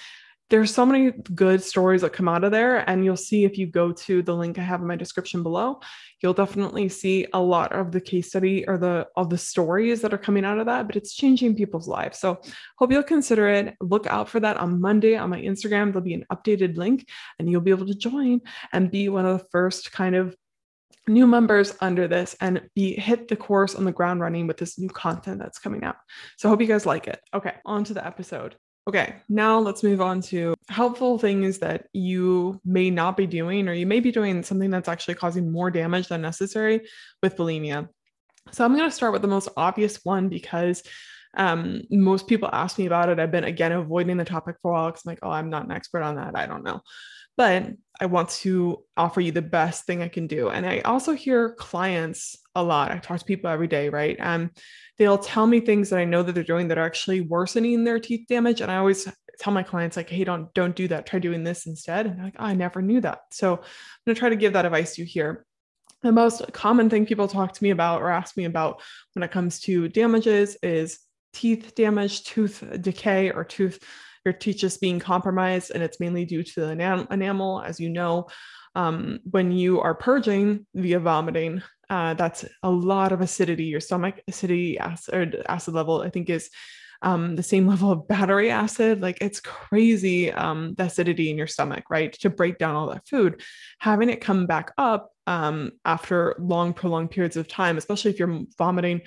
there's 0.52 0.75
so 0.75 0.85
many 0.85 1.12
good 1.35 1.62
stories 1.62 2.02
that 2.02 2.12
come 2.12 2.28
out 2.28 2.44
of 2.44 2.50
there 2.50 2.88
and 2.88 3.02
you'll 3.02 3.16
see 3.16 3.44
if 3.44 3.56
you 3.56 3.66
go 3.66 3.90
to 3.90 4.23
the 4.23 4.35
link 4.35 4.59
i 4.59 4.62
have 4.62 4.82
in 4.82 4.87
my 4.87 4.94
description 4.94 5.42
below 5.42 5.80
you'll 6.21 6.35
definitely 6.35 6.90
see 6.90 7.26
a 7.32 7.40
lot 7.40 7.73
of 7.73 7.90
the 7.90 8.00
case 8.00 8.28
study 8.28 8.68
or 8.68 8.76
the 8.76 9.09
of 9.16 9.30
the 9.30 9.38
stories 9.38 10.02
that 10.02 10.12
are 10.12 10.18
coming 10.18 10.44
out 10.44 10.59
of 10.59 10.66
that 10.66 10.87
but 10.87 10.94
it's 10.94 11.14
changing 11.14 11.56
people's 11.56 11.88
lives 11.88 12.18
so 12.18 12.38
hope 12.76 12.92
you'll 12.92 13.02
consider 13.02 13.49
it 13.49 13.75
look 13.80 14.06
out 14.09 14.28
for 14.28 14.40
that 14.40 14.59
on 14.59 14.78
monday 14.78 15.16
on 15.16 15.30
my 15.30 15.40
instagram 15.40 15.87
there'll 15.87 16.02
be 16.02 16.12
an 16.12 16.26
updated 16.30 16.76
link 16.76 17.09
and 17.38 17.50
you'll 17.50 17.62
be 17.62 17.71
able 17.71 17.87
to 17.87 17.94
join 17.94 18.38
and 18.75 18.90
be 18.90 19.09
one 19.09 19.25
of 19.25 19.38
the 19.38 19.47
first 19.50 19.90
kind 19.90 20.14
of 20.14 20.37
new 21.09 21.26
members 21.26 21.75
under 21.80 22.06
this 22.06 22.37
and 22.42 22.61
be 22.75 22.94
hit 22.94 23.26
the 23.26 23.37
course 23.37 23.75
on 23.75 23.85
the 23.85 23.90
ground 23.90 24.21
running 24.21 24.47
with 24.47 24.59
this 24.59 24.78
new 24.78 24.88
content 24.88 25.40
that's 25.40 25.59
coming 25.59 25.82
out. 25.82 25.97
So 26.37 26.49
hope 26.49 26.61
you 26.61 26.68
guys 26.68 26.87
like 26.87 27.09
it. 27.09 27.18
Okay, 27.35 27.54
on 27.64 27.82
to 27.85 27.94
the 27.94 28.06
episode. 28.06 28.54
Okay, 28.89 29.15
now 29.29 29.61
let's 29.61 29.85
move 29.85 30.01
on 30.01 30.21
to 30.23 30.55
helpful 30.69 31.17
things 31.17 31.59
that 31.59 31.87
you 31.93 32.61
may 32.65 32.91
not 32.91 33.17
be 33.17 33.29
doing, 33.29 33.69
or 33.69 33.75
you 33.75 33.87
may 33.87 34.01
be 34.01 34.11
doing 34.11 34.43
something 34.43 34.71
that's 34.71 34.89
actually 34.89 35.15
causing 35.15 35.53
more 35.53 35.71
damage 35.71 36.09
than 36.09 36.21
necessary 36.21 36.81
with 37.23 37.37
bulimia. 37.37 37.89
So 38.51 38.65
I'm 38.65 38.75
going 38.77 38.89
to 38.89 38.95
start 38.95 39.12
with 39.12 39.23
the 39.23 39.29
most 39.29 39.49
obvious 39.57 40.01
one 40.03 40.29
because 40.29 40.83
um, 41.37 41.83
most 41.91 42.27
people 42.27 42.51
ask 42.53 42.77
me 42.77 42.87
about 42.87 43.09
it. 43.09 43.21
I've 43.21 43.31
been 43.31 43.45
again 43.45 43.71
avoiding 43.71 44.17
the 44.17 44.25
topic 44.25 44.57
for 44.61 44.73
a 44.73 44.75
while 44.75 44.91
because 44.91 45.03
I'm 45.07 45.11
like, 45.11 45.21
oh, 45.23 45.31
I'm 45.31 45.49
not 45.49 45.65
an 45.65 45.71
expert 45.71 46.03
on 46.03 46.17
that. 46.17 46.37
I 46.37 46.47
don't 46.47 46.65
know. 46.65 46.81
But 47.37 47.69
I 48.01 48.07
want 48.07 48.31
to 48.31 48.85
offer 48.97 49.21
you 49.21 49.33
the 49.33 49.43
best 49.43 49.87
thing 49.87 50.03
I 50.03 50.09
can 50.09 50.27
do. 50.27 50.51
And 50.51 50.67
I 50.67 50.81
also 50.81 51.12
hear 51.12 51.55
clients 51.55 52.37
a 52.55 52.62
lot. 52.62 52.91
I 52.91 52.99
talk 52.99 53.21
to 53.21 53.25
people 53.25 53.49
every 53.49 53.69
day, 53.69 53.89
right? 53.89 54.17
Um, 54.21 54.51
they'll 54.99 55.18
tell 55.18 55.46
me 55.46 55.61
things 55.61 55.90
that 55.90 55.99
I 55.99 56.04
know 56.04 56.22
that 56.22 56.32
they're 56.32 56.44
doing 56.44 56.68
that 56.68 56.78
are 56.78 56.87
actually 56.87 57.22
worsening 57.22 57.84
their 57.84 57.99
teeth 57.99 58.26
damage. 58.28 58.61
And 58.61 58.70
I 58.70 58.76
always 58.76 59.08
tell 59.38 59.52
my 59.52 59.62
clients, 59.62 59.96
like, 59.96 60.11
hey, 60.11 60.25
don't 60.25 60.52
don't 60.54 60.76
do 60.76 60.88
that. 60.88 61.06
Try 61.06 61.18
doing 61.18 61.44
this 61.44 61.66
instead. 61.66 62.06
And 62.06 62.18
they're 62.18 62.26
like, 62.26 62.37
oh, 62.38 62.44
I 62.44 62.54
never 62.54 62.82
knew 62.82 63.00
that. 63.00 63.20
So 63.32 63.54
I'm 63.54 63.62
gonna 64.06 64.18
try 64.18 64.28
to 64.28 64.37
give 64.37 64.52
that 64.52 64.66
advice 64.66 64.94
to 64.94 65.02
you 65.02 65.06
here. 65.06 65.46
The 66.02 66.12
most 66.12 66.52
common 66.52 66.90
thing 66.90 67.06
people 67.06 67.28
talk 67.28 67.52
to 67.52 67.62
me 67.62 67.70
about 67.70 68.02
or 68.02 68.11
ask 68.11 68.37
me 68.37 68.44
about 68.44 68.82
when 69.14 69.22
it 69.22 69.30
comes 69.30 69.61
to 69.61 69.88
damages 69.88 70.56
is 70.62 70.99
teeth 71.32 71.75
damage, 71.75 72.25
tooth 72.25 72.64
decay, 72.80 73.30
or 73.30 73.44
tooth 73.44 73.78
your 74.25 74.34
teeth 74.34 74.56
just 74.56 74.80
being 74.80 74.99
compromised, 74.99 75.72
and 75.72 75.82
it's 75.82 76.00
mainly 76.00 76.25
due 76.25 76.42
to 76.42 76.61
the 76.61 77.06
enamel, 77.11 77.62
as 77.62 77.80
you 77.80 77.88
know. 77.88 78.28
Um, 78.75 79.20
when 79.30 79.52
you 79.52 79.80
are 79.80 79.94
purging 79.94 80.66
via 80.75 80.99
vomiting, 80.99 81.62
uh, 81.92 82.14
that's 82.14 82.46
a 82.62 82.70
lot 82.70 83.12
of 83.12 83.20
acidity. 83.20 83.64
Your 83.64 83.78
stomach 83.78 84.18
acidity 84.26 84.78
acid, 84.78 85.42
acid 85.46 85.75
level, 85.75 86.00
I 86.00 86.08
think, 86.08 86.30
is 86.30 86.49
um, 87.02 87.37
the 87.37 87.42
same 87.42 87.66
level 87.72 87.92
of 87.92 88.08
battery 88.08 88.50
acid. 88.50 89.02
Like 89.02 89.18
it's 89.20 89.40
crazy 89.40 90.32
um, 90.32 90.72
the 90.78 90.84
acidity 90.84 91.28
in 91.30 91.37
your 91.37 91.46
stomach, 91.46 91.84
right? 91.90 92.11
To 92.14 92.30
break 92.30 92.56
down 92.56 92.76
all 92.76 92.88
that 92.88 93.06
food, 93.06 93.42
having 93.78 94.08
it 94.08 94.22
come 94.22 94.46
back 94.46 94.72
up 94.78 95.12
um, 95.26 95.72
after 95.84 96.34
long, 96.38 96.72
prolonged 96.72 97.11
periods 97.11 97.37
of 97.37 97.46
time, 97.46 97.76
especially 97.76 98.11
if 98.11 98.18
you're 98.18 98.40
vomiting 98.56 99.02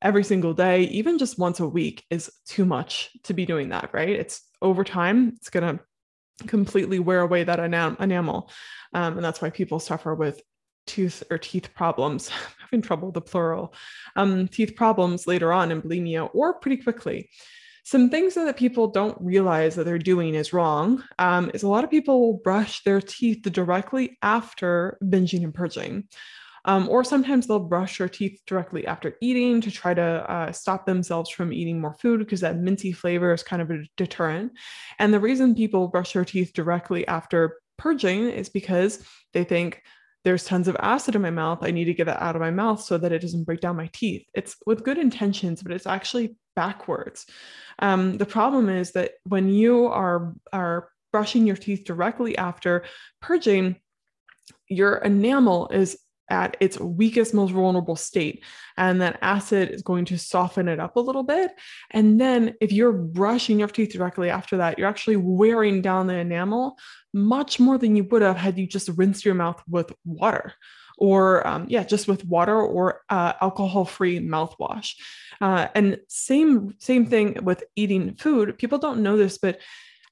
every 0.00 0.24
single 0.24 0.54
day, 0.54 0.84
even 0.84 1.18
just 1.18 1.38
once 1.38 1.60
a 1.60 1.68
week, 1.68 2.04
is 2.08 2.30
too 2.46 2.64
much 2.64 3.10
to 3.24 3.34
be 3.34 3.44
doing 3.44 3.68
that, 3.68 3.90
right? 3.92 4.08
It's 4.08 4.40
over 4.62 4.82
time, 4.82 5.34
it's 5.36 5.50
going 5.50 5.76
to 5.76 6.46
completely 6.46 7.00
wear 7.00 7.20
away 7.20 7.44
that 7.44 7.58
enam- 7.58 8.00
enamel. 8.00 8.50
Um, 8.94 9.16
and 9.16 9.24
that's 9.24 9.42
why 9.42 9.50
people 9.50 9.78
suffer 9.78 10.14
with 10.14 10.40
tooth 10.86 11.22
or 11.30 11.38
teeth 11.38 11.74
problems, 11.74 12.28
having 12.60 12.82
trouble 12.82 13.08
with 13.08 13.14
the 13.14 13.20
plural, 13.20 13.74
um, 14.16 14.48
teeth 14.48 14.74
problems 14.76 15.26
later 15.26 15.52
on 15.52 15.70
in 15.70 15.82
bulimia 15.82 16.28
or 16.32 16.54
pretty 16.54 16.82
quickly. 16.82 17.30
Some 17.86 18.08
things 18.08 18.34
that 18.34 18.56
people 18.56 18.88
don't 18.88 19.20
realize 19.20 19.74
that 19.74 19.84
they're 19.84 19.98
doing 19.98 20.34
is 20.34 20.54
wrong 20.54 21.04
um, 21.18 21.50
is 21.52 21.62
a 21.62 21.68
lot 21.68 21.84
of 21.84 21.90
people 21.90 22.18
will 22.18 22.40
brush 22.42 22.82
their 22.82 23.00
teeth 23.00 23.42
directly 23.42 24.16
after 24.22 24.96
binging 25.04 25.44
and 25.44 25.52
purging. 25.52 26.04
Um, 26.66 26.88
or 26.88 27.04
sometimes 27.04 27.46
they'll 27.46 27.58
brush 27.58 27.98
their 27.98 28.08
teeth 28.08 28.40
directly 28.46 28.86
after 28.86 29.16
eating 29.20 29.60
to 29.60 29.70
try 29.70 29.92
to 29.92 30.02
uh, 30.02 30.52
stop 30.52 30.86
themselves 30.86 31.28
from 31.28 31.52
eating 31.52 31.78
more 31.78 31.92
food 31.92 32.20
because 32.20 32.40
that 32.40 32.56
minty 32.56 32.90
flavor 32.90 33.34
is 33.34 33.42
kind 33.42 33.60
of 33.60 33.70
a 33.70 33.82
deterrent. 33.98 34.52
And 34.98 35.12
the 35.12 35.20
reason 35.20 35.54
people 35.54 35.88
brush 35.88 36.14
their 36.14 36.24
teeth 36.24 36.54
directly 36.54 37.06
after 37.06 37.58
purging 37.76 38.30
is 38.30 38.48
because 38.48 39.04
they 39.34 39.44
think 39.44 39.82
there's 40.24 40.44
tons 40.44 40.68
of 40.68 40.76
acid 40.80 41.14
in 41.14 41.22
my 41.22 41.30
mouth. 41.30 41.58
I 41.62 41.70
need 41.70 41.84
to 41.84 41.94
get 41.94 42.06
that 42.06 42.22
out 42.22 42.34
of 42.34 42.40
my 42.40 42.50
mouth 42.50 42.80
so 42.80 42.98
that 42.98 43.12
it 43.12 43.20
doesn't 43.20 43.44
break 43.44 43.60
down 43.60 43.76
my 43.76 43.90
teeth. 43.92 44.26
It's 44.34 44.56
with 44.66 44.84
good 44.84 44.98
intentions, 44.98 45.62
but 45.62 45.72
it's 45.72 45.86
actually 45.86 46.36
backwards. 46.56 47.26
Um, 47.78 48.16
the 48.16 48.26
problem 48.26 48.68
is 48.68 48.92
that 48.92 49.12
when 49.24 49.48
you 49.48 49.86
are 49.86 50.34
are 50.52 50.88
brushing 51.12 51.46
your 51.46 51.56
teeth 51.56 51.84
directly 51.84 52.36
after 52.36 52.84
purging, 53.20 53.76
your 54.68 54.96
enamel 54.96 55.68
is 55.68 55.98
at 56.28 56.56
its 56.60 56.78
weakest, 56.78 57.34
most 57.34 57.52
vulnerable 57.52 57.96
state. 57.96 58.44
And 58.76 59.00
that 59.00 59.18
acid 59.22 59.70
is 59.70 59.82
going 59.82 60.06
to 60.06 60.18
soften 60.18 60.68
it 60.68 60.80
up 60.80 60.96
a 60.96 61.00
little 61.00 61.22
bit. 61.22 61.52
And 61.90 62.20
then 62.20 62.54
if 62.60 62.72
you're 62.72 62.92
brushing 62.92 63.58
your 63.58 63.68
teeth 63.68 63.92
directly 63.92 64.30
after 64.30 64.56
that, 64.58 64.78
you're 64.78 64.88
actually 64.88 65.16
wearing 65.16 65.82
down 65.82 66.06
the 66.06 66.14
enamel 66.14 66.78
much 67.12 67.60
more 67.60 67.78
than 67.78 67.94
you 67.96 68.04
would 68.04 68.22
have 68.22 68.36
had 68.36 68.58
you 68.58 68.66
just 68.66 68.88
rinsed 68.88 69.24
your 69.24 69.34
mouth 69.34 69.62
with 69.68 69.92
water 70.04 70.54
or 70.96 71.46
um, 71.46 71.66
yeah 71.68 71.82
just 71.82 72.06
with 72.06 72.24
water 72.24 72.60
or 72.60 73.02
uh, 73.10 73.32
alcohol 73.40 73.84
free 73.84 74.20
mouthwash 74.20 74.94
uh, 75.40 75.66
and 75.74 75.98
same 76.08 76.74
same 76.78 77.06
thing 77.06 77.36
with 77.42 77.64
eating 77.74 78.14
food 78.14 78.56
people 78.58 78.78
don't 78.78 79.02
know 79.02 79.16
this 79.16 79.38
but 79.38 79.58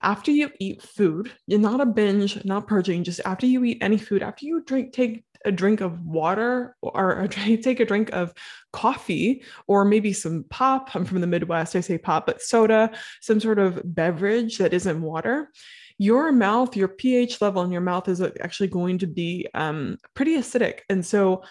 after 0.02 0.30
you 0.30 0.50
eat 0.58 0.82
food, 0.82 1.30
you're 1.46 1.60
not 1.60 1.80
a 1.80 1.86
binge, 1.86 2.44
not 2.44 2.66
purging, 2.66 3.04
just 3.04 3.20
after 3.24 3.46
you 3.46 3.62
eat 3.64 3.78
any 3.80 3.96
food, 3.96 4.22
after 4.22 4.44
you 4.44 4.62
drink, 4.64 4.92
take 4.92 5.24
a 5.44 5.52
drink 5.52 5.80
of 5.80 6.04
water 6.04 6.76
or 6.80 7.26
take 7.30 7.80
a 7.80 7.84
drink 7.84 8.10
of 8.12 8.32
coffee 8.72 9.42
or 9.66 9.84
maybe 9.84 10.12
some 10.12 10.44
pop. 10.50 10.94
I'm 10.94 11.04
from 11.04 11.20
the 11.20 11.26
Midwest, 11.26 11.76
I 11.76 11.80
say 11.80 11.98
pop, 11.98 12.26
but 12.26 12.42
soda, 12.42 12.92
some 13.20 13.40
sort 13.40 13.58
of 13.58 13.80
beverage 13.84 14.58
that 14.58 14.74
isn't 14.74 15.02
water. 15.02 15.50
Your 15.98 16.32
mouth, 16.32 16.76
your 16.76 16.88
pH 16.88 17.40
level 17.40 17.62
in 17.62 17.70
your 17.70 17.80
mouth 17.80 18.08
is 18.08 18.20
actually 18.20 18.68
going 18.68 18.98
to 18.98 19.06
be 19.06 19.46
um, 19.54 19.98
pretty 20.14 20.36
acidic. 20.36 20.80
And 20.88 21.04
so 21.04 21.42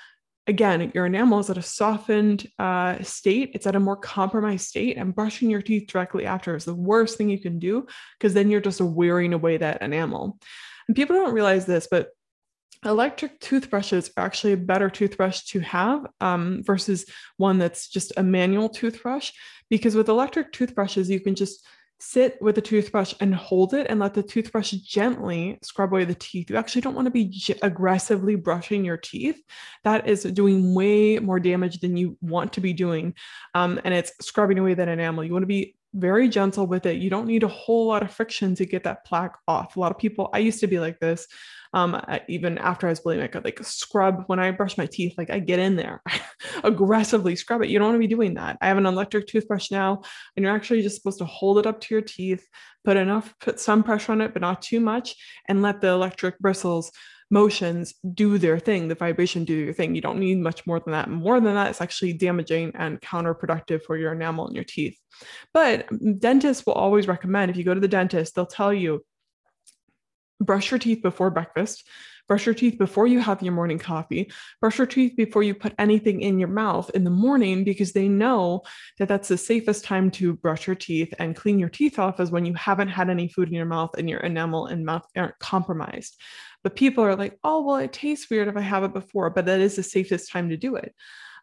again, 0.48 0.91
your 0.93 1.05
enamel 1.05 1.39
is 1.39 1.50
at 1.50 1.57
a 1.57 1.62
softened 1.62 2.48
uh, 2.60 3.01
state. 3.03 3.51
It's 3.53 3.67
at 3.67 3.75
a 3.75 3.79
more 3.79 3.95
compromised 3.95 4.67
state. 4.67 4.98
And 4.98 5.15
brushing 5.15 5.50
your 5.50 5.62
teeth 5.62 5.88
directly 5.88 6.25
after 6.25 6.55
is 6.55 6.65
the 6.65 6.75
worst 6.75 7.17
thing 7.17 7.29
you 7.29 7.39
can 7.39 7.60
do 7.60 7.88
because 8.17 8.33
then 8.33 8.50
you're 8.50 8.62
just 8.62 8.81
wearing 8.81 9.33
away 9.33 9.57
that 9.57 9.81
enamel. 9.81 10.39
And 10.88 10.95
people 10.95 11.15
don't 11.15 11.33
realize 11.33 11.65
this, 11.65 11.88
but 11.89 12.10
electric 12.85 13.39
toothbrushes 13.39 14.11
are 14.17 14.25
actually 14.25 14.53
a 14.53 14.57
better 14.57 14.89
toothbrush 14.89 15.41
to 15.41 15.59
have 15.59 16.05
um, 16.19 16.61
versus 16.63 17.05
one 17.38 17.57
that's 17.57 17.88
just 17.88 18.13
a 18.17 18.23
manual 18.23 18.69
toothbrush. 18.69 19.31
Because 19.69 19.95
with 19.95 20.09
electric 20.09 20.51
toothbrushes, 20.51 21.09
you 21.09 21.19
can 21.19 21.35
just 21.35 21.65
sit 22.00 22.41
with 22.41 22.55
the 22.55 22.61
toothbrush 22.61 23.13
and 23.19 23.33
hold 23.33 23.75
it 23.75 23.85
and 23.88 24.00
let 24.00 24.15
the 24.15 24.23
toothbrush 24.23 24.71
gently 24.71 25.59
scrub 25.61 25.93
away 25.93 26.03
the 26.03 26.15
teeth. 26.15 26.50
You 26.50 26.57
actually 26.57 26.81
don't 26.81 26.95
want 26.95 27.05
to 27.05 27.11
be 27.11 27.31
aggressively 27.61 28.35
brushing 28.35 28.83
your 28.83 28.97
teeth. 28.97 29.39
That 29.83 30.07
is 30.07 30.23
doing 30.23 30.73
way 30.73 31.19
more 31.19 31.39
damage 31.39 31.79
than 31.79 31.95
you 31.95 32.17
want 32.19 32.53
to 32.53 32.61
be 32.61 32.73
doing. 32.73 33.13
Um, 33.53 33.79
and 33.83 33.93
it's 33.93 34.11
scrubbing 34.19 34.57
away 34.57 34.73
that 34.73 34.88
enamel. 34.88 35.23
You 35.23 35.31
want 35.31 35.43
to 35.43 35.47
be 35.47 35.75
very 35.93 36.29
gentle 36.29 36.67
with 36.67 36.86
it. 36.86 37.01
You 37.01 37.10
don't 37.10 37.27
need 37.27 37.43
a 37.43 37.48
whole 37.48 37.88
lot 37.88 38.03
of 38.03 38.12
friction 38.12 38.55
to 38.55 38.65
get 38.65 38.83
that 38.83 39.05
plaque 39.05 39.38
off. 39.48 39.75
A 39.75 39.79
lot 39.79 39.91
of 39.91 39.98
people, 39.98 40.29
I 40.33 40.39
used 40.39 40.60
to 40.62 40.67
be 40.67 40.79
like 40.79 41.00
this. 41.00 41.27
Um, 41.74 42.01
even 42.27 42.57
after 42.57 42.88
I 42.88 42.89
was 42.89 43.00
bulimic, 43.00 43.36
I'd 43.36 43.45
like 43.45 43.60
scrub 43.63 44.24
when 44.27 44.39
I 44.39 44.51
brush 44.51 44.77
my 44.77 44.86
teeth, 44.86 45.13
like 45.17 45.29
I 45.29 45.39
get 45.39 45.60
in 45.60 45.77
there, 45.77 46.01
aggressively 46.65 47.36
scrub 47.38 47.62
it. 47.62 47.69
You 47.69 47.79
don't 47.79 47.89
want 47.89 47.95
to 47.95 48.07
be 48.07 48.13
doing 48.13 48.33
that. 48.33 48.57
I 48.62 48.67
have 48.67 48.77
an 48.77 48.86
electric 48.86 49.27
toothbrush 49.27 49.71
now, 49.71 50.01
and 50.36 50.43
you're 50.43 50.53
actually 50.53 50.81
just 50.81 50.98
supposed 50.98 51.19
to 51.19 51.25
hold 51.25 51.60
it 51.60 51.65
up 51.65 51.79
to 51.81 51.93
your 51.93 52.01
teeth, 52.01 52.45
put 52.83 52.98
enough, 52.98 53.33
put 53.39 53.60
some 53.60 53.83
pressure 53.83 54.12
on 54.12 54.19
it, 54.19 54.33
but 54.33 54.41
not 54.41 54.62
too 54.62 54.81
much, 54.81 55.15
and 55.48 55.62
let 55.62 55.79
the 55.79 55.88
electric 55.88 56.39
bristles 56.39 56.91
motions 57.31 57.95
do 58.13 58.38
their 58.38 58.59
thing, 58.59 58.89
the 58.89 58.95
vibration 58.95 59.45
do 59.45 59.53
your 59.53 59.73
thing. 59.73 59.95
You 59.95 60.01
don't 60.01 60.19
need 60.19 60.38
much 60.38 60.67
more 60.67 60.79
than 60.79 60.91
that. 60.91 61.09
More 61.09 61.39
than 61.39 61.55
that, 61.55 61.69
it's 61.69 61.81
actually 61.81 62.13
damaging 62.13 62.73
and 62.75 63.01
counterproductive 63.01 63.83
for 63.83 63.97
your 63.97 64.11
enamel 64.11 64.47
and 64.47 64.55
your 64.55 64.65
teeth. 64.65 64.97
But 65.53 65.88
dentists 66.19 66.65
will 66.65 66.73
always 66.73 67.07
recommend 67.07 67.50
if 67.50 67.57
you 67.57 67.63
go 67.63 67.73
to 67.73 67.79
the 67.79 67.88
dentist, 67.88 68.35
they'll 68.35 68.45
tell 68.45 68.73
you 68.73 69.03
brush 70.41 70.71
your 70.71 70.79
teeth 70.79 71.01
before 71.01 71.29
breakfast, 71.29 71.88
brush 72.27 72.45
your 72.45 72.55
teeth 72.55 72.77
before 72.77 73.07
you 73.07 73.19
have 73.19 73.41
your 73.41 73.53
morning 73.53 73.77
coffee, 73.77 74.31
brush 74.59 74.77
your 74.77 74.88
teeth 74.88 75.15
before 75.15 75.43
you 75.43 75.53
put 75.53 75.73
anything 75.77 76.21
in 76.21 76.39
your 76.39 76.50
mouth 76.50 76.89
in 76.91 77.03
the 77.03 77.09
morning 77.09 77.63
because 77.63 77.91
they 77.91 78.07
know 78.07 78.61
that 78.97 79.07
that's 79.07 79.27
the 79.27 79.38
safest 79.38 79.83
time 79.83 80.09
to 80.09 80.33
brush 80.33 80.65
your 80.65 80.75
teeth 80.75 81.13
and 81.19 81.35
clean 81.35 81.59
your 81.59 81.69
teeth 81.69 82.00
off 82.00 82.19
is 82.19 82.31
when 82.31 82.45
you 82.45 82.53
haven't 82.53 82.88
had 82.88 83.09
any 83.09 83.27
food 83.27 83.47
in 83.47 83.53
your 83.53 83.65
mouth 83.65 83.91
and 83.97 84.09
your 84.09 84.19
enamel 84.21 84.67
and 84.67 84.85
mouth 84.85 85.05
aren't 85.15 85.38
compromised. 85.39 86.19
But 86.63 86.75
people 86.75 87.03
are 87.03 87.15
like, 87.15 87.39
oh, 87.43 87.61
well, 87.63 87.77
it 87.77 87.93
tastes 87.93 88.29
weird 88.29 88.47
if 88.47 88.57
I 88.57 88.61
have 88.61 88.83
it 88.83 88.93
before, 88.93 89.29
but 89.29 89.45
that 89.45 89.59
is 89.59 89.75
the 89.75 89.83
safest 89.83 90.31
time 90.31 90.49
to 90.49 90.57
do 90.57 90.75
it. 90.75 90.93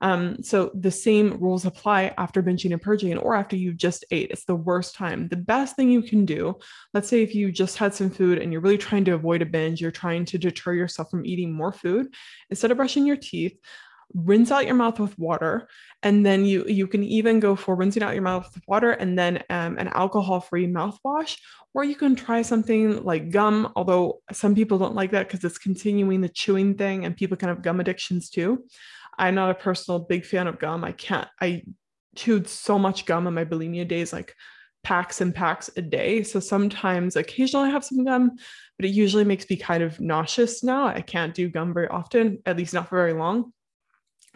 Um, 0.00 0.42
so 0.42 0.70
the 0.74 0.90
same 0.90 1.38
rules 1.38 1.64
apply 1.64 2.14
after 2.16 2.42
binging 2.42 2.72
and 2.72 2.80
purging 2.80 3.18
or 3.18 3.34
after 3.34 3.56
you've 3.56 3.76
just 3.76 4.04
ate. 4.10 4.30
It's 4.30 4.44
the 4.44 4.54
worst 4.54 4.94
time. 4.94 5.28
The 5.28 5.36
best 5.36 5.74
thing 5.74 5.90
you 5.90 6.02
can 6.02 6.24
do, 6.24 6.56
let's 6.94 7.08
say 7.08 7.22
if 7.22 7.34
you 7.34 7.50
just 7.50 7.76
had 7.78 7.94
some 7.94 8.10
food 8.10 8.38
and 8.38 8.52
you're 8.52 8.60
really 8.60 8.78
trying 8.78 9.04
to 9.06 9.14
avoid 9.14 9.42
a 9.42 9.46
binge, 9.46 9.80
you're 9.80 9.90
trying 9.90 10.24
to 10.26 10.38
deter 10.38 10.72
yourself 10.72 11.10
from 11.10 11.26
eating 11.26 11.52
more 11.52 11.72
food, 11.72 12.14
instead 12.50 12.70
of 12.70 12.76
brushing 12.76 13.06
your 13.06 13.16
teeth, 13.16 13.58
rinse 14.14 14.50
out 14.50 14.66
your 14.66 14.74
mouth 14.74 14.98
with 14.98 15.18
water 15.18 15.68
and 16.02 16.24
then 16.24 16.44
you 16.44 16.64
you 16.66 16.86
can 16.86 17.02
even 17.02 17.40
go 17.40 17.56
for 17.56 17.74
rinsing 17.74 18.02
out 18.02 18.14
your 18.14 18.22
mouth 18.22 18.48
with 18.54 18.62
water 18.68 18.92
and 18.92 19.18
then 19.18 19.42
um, 19.50 19.76
an 19.78 19.88
alcohol 19.88 20.40
free 20.40 20.66
mouthwash 20.66 21.36
or 21.74 21.84
you 21.84 21.96
can 21.96 22.14
try 22.14 22.42
something 22.42 23.02
like 23.04 23.30
gum 23.30 23.72
although 23.76 24.20
some 24.32 24.54
people 24.54 24.78
don't 24.78 24.94
like 24.94 25.10
that 25.10 25.26
because 25.26 25.44
it's 25.44 25.58
continuing 25.58 26.20
the 26.20 26.28
chewing 26.28 26.74
thing 26.74 27.04
and 27.04 27.16
people 27.16 27.36
can 27.36 27.48
have 27.48 27.62
gum 27.62 27.80
addictions 27.80 28.30
too. 28.30 28.64
I'm 29.18 29.34
not 29.34 29.50
a 29.50 29.54
personal 29.54 30.00
big 30.00 30.24
fan 30.24 30.46
of 30.46 30.58
gum. 30.58 30.84
I 30.84 30.92
can't 30.92 31.28
i 31.40 31.62
chewed 32.16 32.48
so 32.48 32.78
much 32.78 33.06
gum 33.06 33.26
in 33.26 33.34
my 33.34 33.44
bulimia 33.44 33.86
days 33.86 34.12
like 34.12 34.34
packs 34.84 35.20
and 35.20 35.34
packs 35.34 35.68
a 35.76 35.82
day. 35.82 36.22
So 36.22 36.40
sometimes 36.40 37.16
occasionally 37.16 37.68
i 37.68 37.72
have 37.72 37.84
some 37.84 38.04
gum 38.04 38.32
but 38.76 38.86
it 38.86 38.90
usually 38.94 39.24
makes 39.24 39.50
me 39.50 39.56
kind 39.56 39.82
of 39.82 40.00
nauseous 40.00 40.62
now. 40.62 40.86
I 40.86 41.00
can't 41.00 41.34
do 41.34 41.48
gum 41.48 41.74
very 41.74 41.88
often 41.88 42.38
at 42.46 42.56
least 42.56 42.72
not 42.72 42.88
for 42.88 42.96
very 42.96 43.14
long 43.14 43.52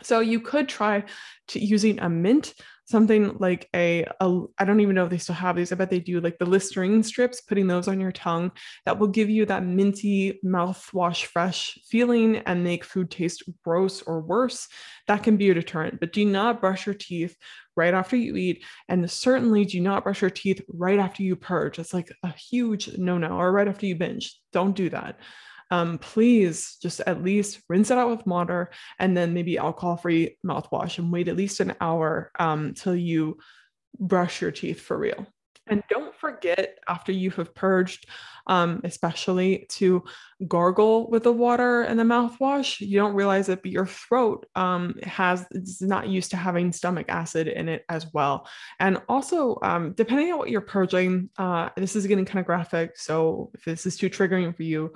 so 0.03 0.21
you 0.21 0.41
could 0.41 0.69
try 0.69 1.05
to 1.49 1.61
using 1.61 1.99
a 2.01 2.09
mint, 2.09 2.55
something 2.85 3.37
like 3.39 3.69
a, 3.75 4.05
a 4.21 4.43
I 4.59 4.65
don't 4.65 4.81
even 4.81 4.95
know 4.95 5.05
if 5.05 5.11
they 5.11 5.19
still 5.19 5.35
have 5.35 5.57
these. 5.57 5.73
I 5.73 5.77
bet 5.77 5.91
they 5.91 6.01
do 6.01 6.21
like 6.21 6.39
the 6.39 6.47
Listerine 6.47 7.03
strips, 7.03 7.41
putting 7.41 7.67
those 7.67 7.89
on 7.89 8.01
your 8.01 8.13
tongue 8.13 8.53
that 8.85 8.99
will 8.99 9.09
give 9.09 9.31
you 9.31 9.47
that 9.47 9.65
minty 9.65 10.41
mouthwash 10.45 11.25
fresh 11.25 11.79
feeling 11.89 12.39
and 12.39 12.65
make 12.65 12.85
food 12.85 13.11
taste 13.11 13.43
gross 13.65 14.03
or 14.03 14.21
worse. 14.21 14.69
That 15.09 15.23
can 15.23 15.37
be 15.37 15.51
a 15.51 15.55
deterrent, 15.55 16.01
but 16.01 16.13
do 16.13 16.25
not 16.25 16.61
brush 16.61 16.87
your 16.87 16.95
teeth 16.95 17.37
right 17.77 17.95
after 17.95 18.17
you 18.17 18.37
eat. 18.37 18.65
And 18.89 19.11
certainly 19.11 19.65
do 19.65 19.81
not 19.81 20.05
brush 20.05 20.21
your 20.21 20.31
teeth 20.31 20.63
right 20.69 20.99
after 20.99 21.23
you 21.23 21.37
purge. 21.37 21.79
It's 21.79 21.95
like 21.95 22.11
a 22.23 22.33
huge 22.33 22.97
no 22.99 23.19
no, 23.19 23.39
or 23.39 23.53
right 23.53 23.69
after 23.69 23.87
you 23.87 23.97
binge. 23.97 24.39
Don't 24.53 24.77
do 24.77 24.91
that 24.91 25.19
um, 25.73 25.97
please 25.97 26.77
just 26.83 27.01
at 27.07 27.25
least 27.25 27.63
rinse 27.71 27.91
it 27.91 27.97
out 27.97 28.11
with 28.11 28.27
water 28.27 28.71
and 28.99 29.17
then 29.17 29.33
maybe 29.33 29.57
alcohol 29.57 29.97
free 29.97 30.37
mouthwash 30.47 30.99
and 30.99 31.11
wait 31.11 31.29
at 31.29 31.37
least 31.37 31.61
an 31.61 31.75
hour 31.81 32.31
um, 32.39 32.75
till 32.75 32.95
you 32.95 33.39
brush 33.99 34.43
your 34.43 34.51
teeth 34.51 34.83
for 34.83 34.99
real. 34.99 35.27
And 35.69 35.83
don't 35.89 36.15
forget 36.15 36.79
after 36.89 37.11
you 37.11 37.31
have 37.31 37.55
purged, 37.55 38.07
um, 38.49 38.83
especially 38.85 39.65
to 39.71 40.05
gargle 40.47 41.09
with 41.09 41.23
the 41.23 41.33
water 41.33 41.83
and 41.83 41.99
the 41.99 42.05
mouthwash. 42.05 42.81
You 42.87 42.99
don't 42.99 43.15
realize 43.15 43.49
it, 43.49 43.63
but 43.63 43.71
your 43.71 43.87
throat 43.87 44.45
um, 44.55 44.97
has 45.05 45.47
is 45.53 45.81
not 45.81 46.09
used 46.09 46.33
to 46.33 46.37
having 46.37 46.73
stomach 46.73 47.07
acid 47.09 47.49
in 47.49 47.71
it 47.71 47.87
as 47.89 48.13
well. 48.13 48.47
And 48.79 49.01
also, 49.09 49.59
um, 49.63 49.93
depending 49.93 50.33
on 50.33 50.39
what 50.39 50.51
you're 50.51 50.61
purging, 50.61 51.31
uh, 51.39 51.71
this 51.79 51.97
is 51.97 52.07
getting 52.07 52.27
kind 52.27 52.41
of 52.41 52.47
graphic. 52.47 52.99
So 52.99 53.53
if 53.55 53.65
this 53.65 53.87
is 53.87 53.97
too 53.97 54.11
triggering 54.11 54.55
for 54.55 54.65
you, 54.65 54.93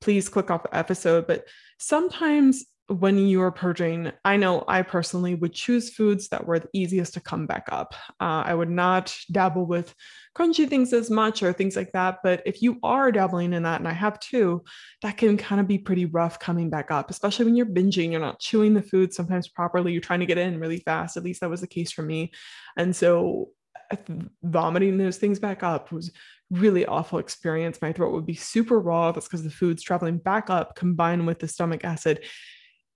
please 0.00 0.28
click 0.28 0.50
off 0.50 0.62
the 0.62 0.76
episode. 0.76 1.26
But 1.26 1.46
sometimes 1.78 2.64
when 2.90 3.18
you 3.18 3.40
are 3.40 3.52
purging, 3.52 4.10
I 4.24 4.36
know 4.36 4.64
I 4.66 4.82
personally 4.82 5.36
would 5.36 5.52
choose 5.52 5.94
foods 5.94 6.28
that 6.30 6.44
were 6.44 6.58
the 6.58 6.68
easiest 6.72 7.14
to 7.14 7.20
come 7.20 7.46
back 7.46 7.68
up. 7.70 7.94
Uh, 8.20 8.42
I 8.44 8.52
would 8.52 8.70
not 8.70 9.16
dabble 9.30 9.64
with 9.64 9.94
crunchy 10.36 10.68
things 10.68 10.92
as 10.92 11.08
much 11.08 11.42
or 11.42 11.52
things 11.52 11.76
like 11.76 11.92
that. 11.92 12.18
But 12.24 12.42
if 12.46 12.62
you 12.62 12.80
are 12.82 13.12
dabbling 13.12 13.52
in 13.52 13.62
that, 13.62 13.78
and 13.78 13.86
I 13.86 13.92
have 13.92 14.18
too, 14.18 14.64
that 15.02 15.16
can 15.16 15.36
kind 15.36 15.60
of 15.60 15.68
be 15.68 15.78
pretty 15.78 16.06
rough 16.06 16.40
coming 16.40 16.68
back 16.68 16.90
up, 16.90 17.10
especially 17.10 17.44
when 17.44 17.54
you're 17.54 17.66
binging, 17.66 18.10
you're 18.10 18.20
not 18.20 18.40
chewing 18.40 18.74
the 18.74 18.82
food 18.82 19.14
sometimes 19.14 19.48
properly, 19.48 19.92
you're 19.92 20.00
trying 20.00 20.20
to 20.20 20.26
get 20.26 20.38
in 20.38 20.58
really 20.58 20.78
fast. 20.78 21.16
At 21.16 21.22
least 21.22 21.42
that 21.42 21.50
was 21.50 21.60
the 21.60 21.68
case 21.68 21.92
for 21.92 22.02
me. 22.02 22.32
And 22.76 22.94
so 22.94 23.50
vomiting 24.42 24.98
those 24.98 25.18
things 25.18 25.38
back 25.38 25.62
up 25.62 25.92
was 25.92 26.12
really 26.50 26.86
awful 26.86 27.18
experience. 27.18 27.80
My 27.80 27.92
throat 27.92 28.12
would 28.12 28.26
be 28.26 28.34
super 28.34 28.78
raw. 28.80 29.12
That's 29.12 29.26
because 29.26 29.44
the 29.44 29.50
food's 29.50 29.82
traveling 29.82 30.18
back 30.18 30.50
up 30.50 30.74
combined 30.76 31.26
with 31.26 31.38
the 31.38 31.48
stomach 31.48 31.84
acid. 31.84 32.24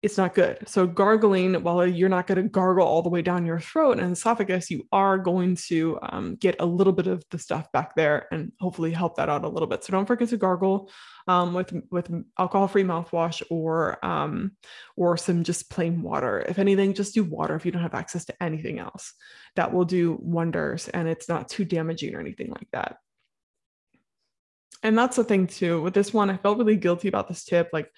It's 0.04 0.18
not 0.18 0.34
good. 0.34 0.68
So, 0.68 0.86
gargling, 0.86 1.54
while 1.62 1.86
you're 1.86 2.10
not 2.10 2.26
going 2.26 2.36
to 2.36 2.46
gargle 2.46 2.86
all 2.86 3.00
the 3.00 3.08
way 3.08 3.22
down 3.22 3.46
your 3.46 3.58
throat 3.58 3.98
and 3.98 4.12
esophagus, 4.12 4.70
you 4.70 4.86
are 4.92 5.16
going 5.16 5.56
to 5.68 5.98
um, 6.02 6.34
get 6.34 6.56
a 6.60 6.66
little 6.66 6.92
bit 6.92 7.06
of 7.06 7.24
the 7.30 7.38
stuff 7.38 7.72
back 7.72 7.96
there 7.96 8.26
and 8.30 8.52
hopefully 8.60 8.92
help 8.92 9.16
that 9.16 9.30
out 9.30 9.46
a 9.46 9.48
little 9.48 9.66
bit. 9.66 9.82
So, 9.82 9.92
don't 9.92 10.04
forget 10.04 10.28
to 10.28 10.36
gargle 10.36 10.90
um, 11.26 11.54
with 11.54 11.72
with 11.90 12.10
alcohol-free 12.38 12.82
mouthwash 12.82 13.42
or 13.48 14.04
um, 14.04 14.52
or 14.94 15.16
some 15.16 15.42
just 15.42 15.70
plain 15.70 16.02
water. 16.02 16.44
If 16.46 16.58
anything, 16.58 16.92
just 16.92 17.14
do 17.14 17.24
water 17.24 17.54
if 17.54 17.64
you 17.64 17.72
don't 17.72 17.80
have 17.80 17.94
access 17.94 18.26
to 18.26 18.42
anything 18.42 18.80
else. 18.80 19.14
That 19.56 19.72
will 19.72 19.86
do 19.86 20.18
wonders, 20.20 20.86
and 20.86 21.08
it's 21.08 21.30
not 21.30 21.48
too 21.48 21.64
damaging 21.64 22.14
or 22.14 22.20
anything 22.20 22.50
like 22.50 22.68
that 22.72 22.98
and 24.82 24.98
that's 24.98 25.16
the 25.16 25.24
thing 25.24 25.46
too 25.46 25.80
with 25.80 25.94
this 25.94 26.12
one 26.12 26.28
i 26.28 26.36
felt 26.36 26.58
really 26.58 26.76
guilty 26.76 27.08
about 27.08 27.26
this 27.26 27.44
tip 27.44 27.70
like 27.72 27.90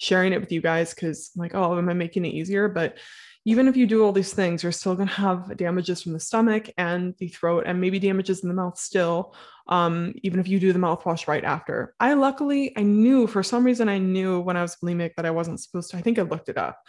sharing 0.00 0.32
it 0.32 0.40
with 0.40 0.50
you 0.50 0.62
guys 0.62 0.94
because 0.94 1.30
like 1.36 1.54
oh 1.54 1.76
am 1.76 1.88
i 1.88 1.92
making 1.92 2.24
it 2.24 2.34
easier 2.34 2.68
but 2.68 2.96
even 3.44 3.68
if 3.68 3.76
you 3.76 3.86
do 3.86 4.02
all 4.02 4.12
these 4.12 4.32
things 4.32 4.62
you're 4.62 4.72
still 4.72 4.94
going 4.94 5.08
to 5.08 5.14
have 5.14 5.56
damages 5.56 6.02
from 6.02 6.12
the 6.12 6.20
stomach 6.20 6.70
and 6.78 7.14
the 7.18 7.28
throat 7.28 7.64
and 7.66 7.80
maybe 7.80 7.98
damages 7.98 8.42
in 8.42 8.48
the 8.48 8.54
mouth 8.54 8.78
still 8.78 9.34
um, 9.68 10.14
even 10.22 10.40
if 10.40 10.48
you 10.48 10.58
do 10.58 10.72
the 10.72 10.78
mouthwash 10.78 11.28
right 11.28 11.44
after 11.44 11.94
i 12.00 12.14
luckily 12.14 12.72
i 12.76 12.82
knew 12.82 13.26
for 13.26 13.42
some 13.42 13.62
reason 13.62 13.88
i 13.88 13.98
knew 13.98 14.40
when 14.40 14.56
i 14.56 14.62
was 14.62 14.76
bulimic 14.82 15.14
that 15.16 15.26
i 15.26 15.30
wasn't 15.30 15.60
supposed 15.60 15.90
to 15.90 15.96
i 15.98 16.00
think 16.00 16.18
i 16.18 16.22
looked 16.22 16.48
it 16.48 16.58
up 16.58 16.80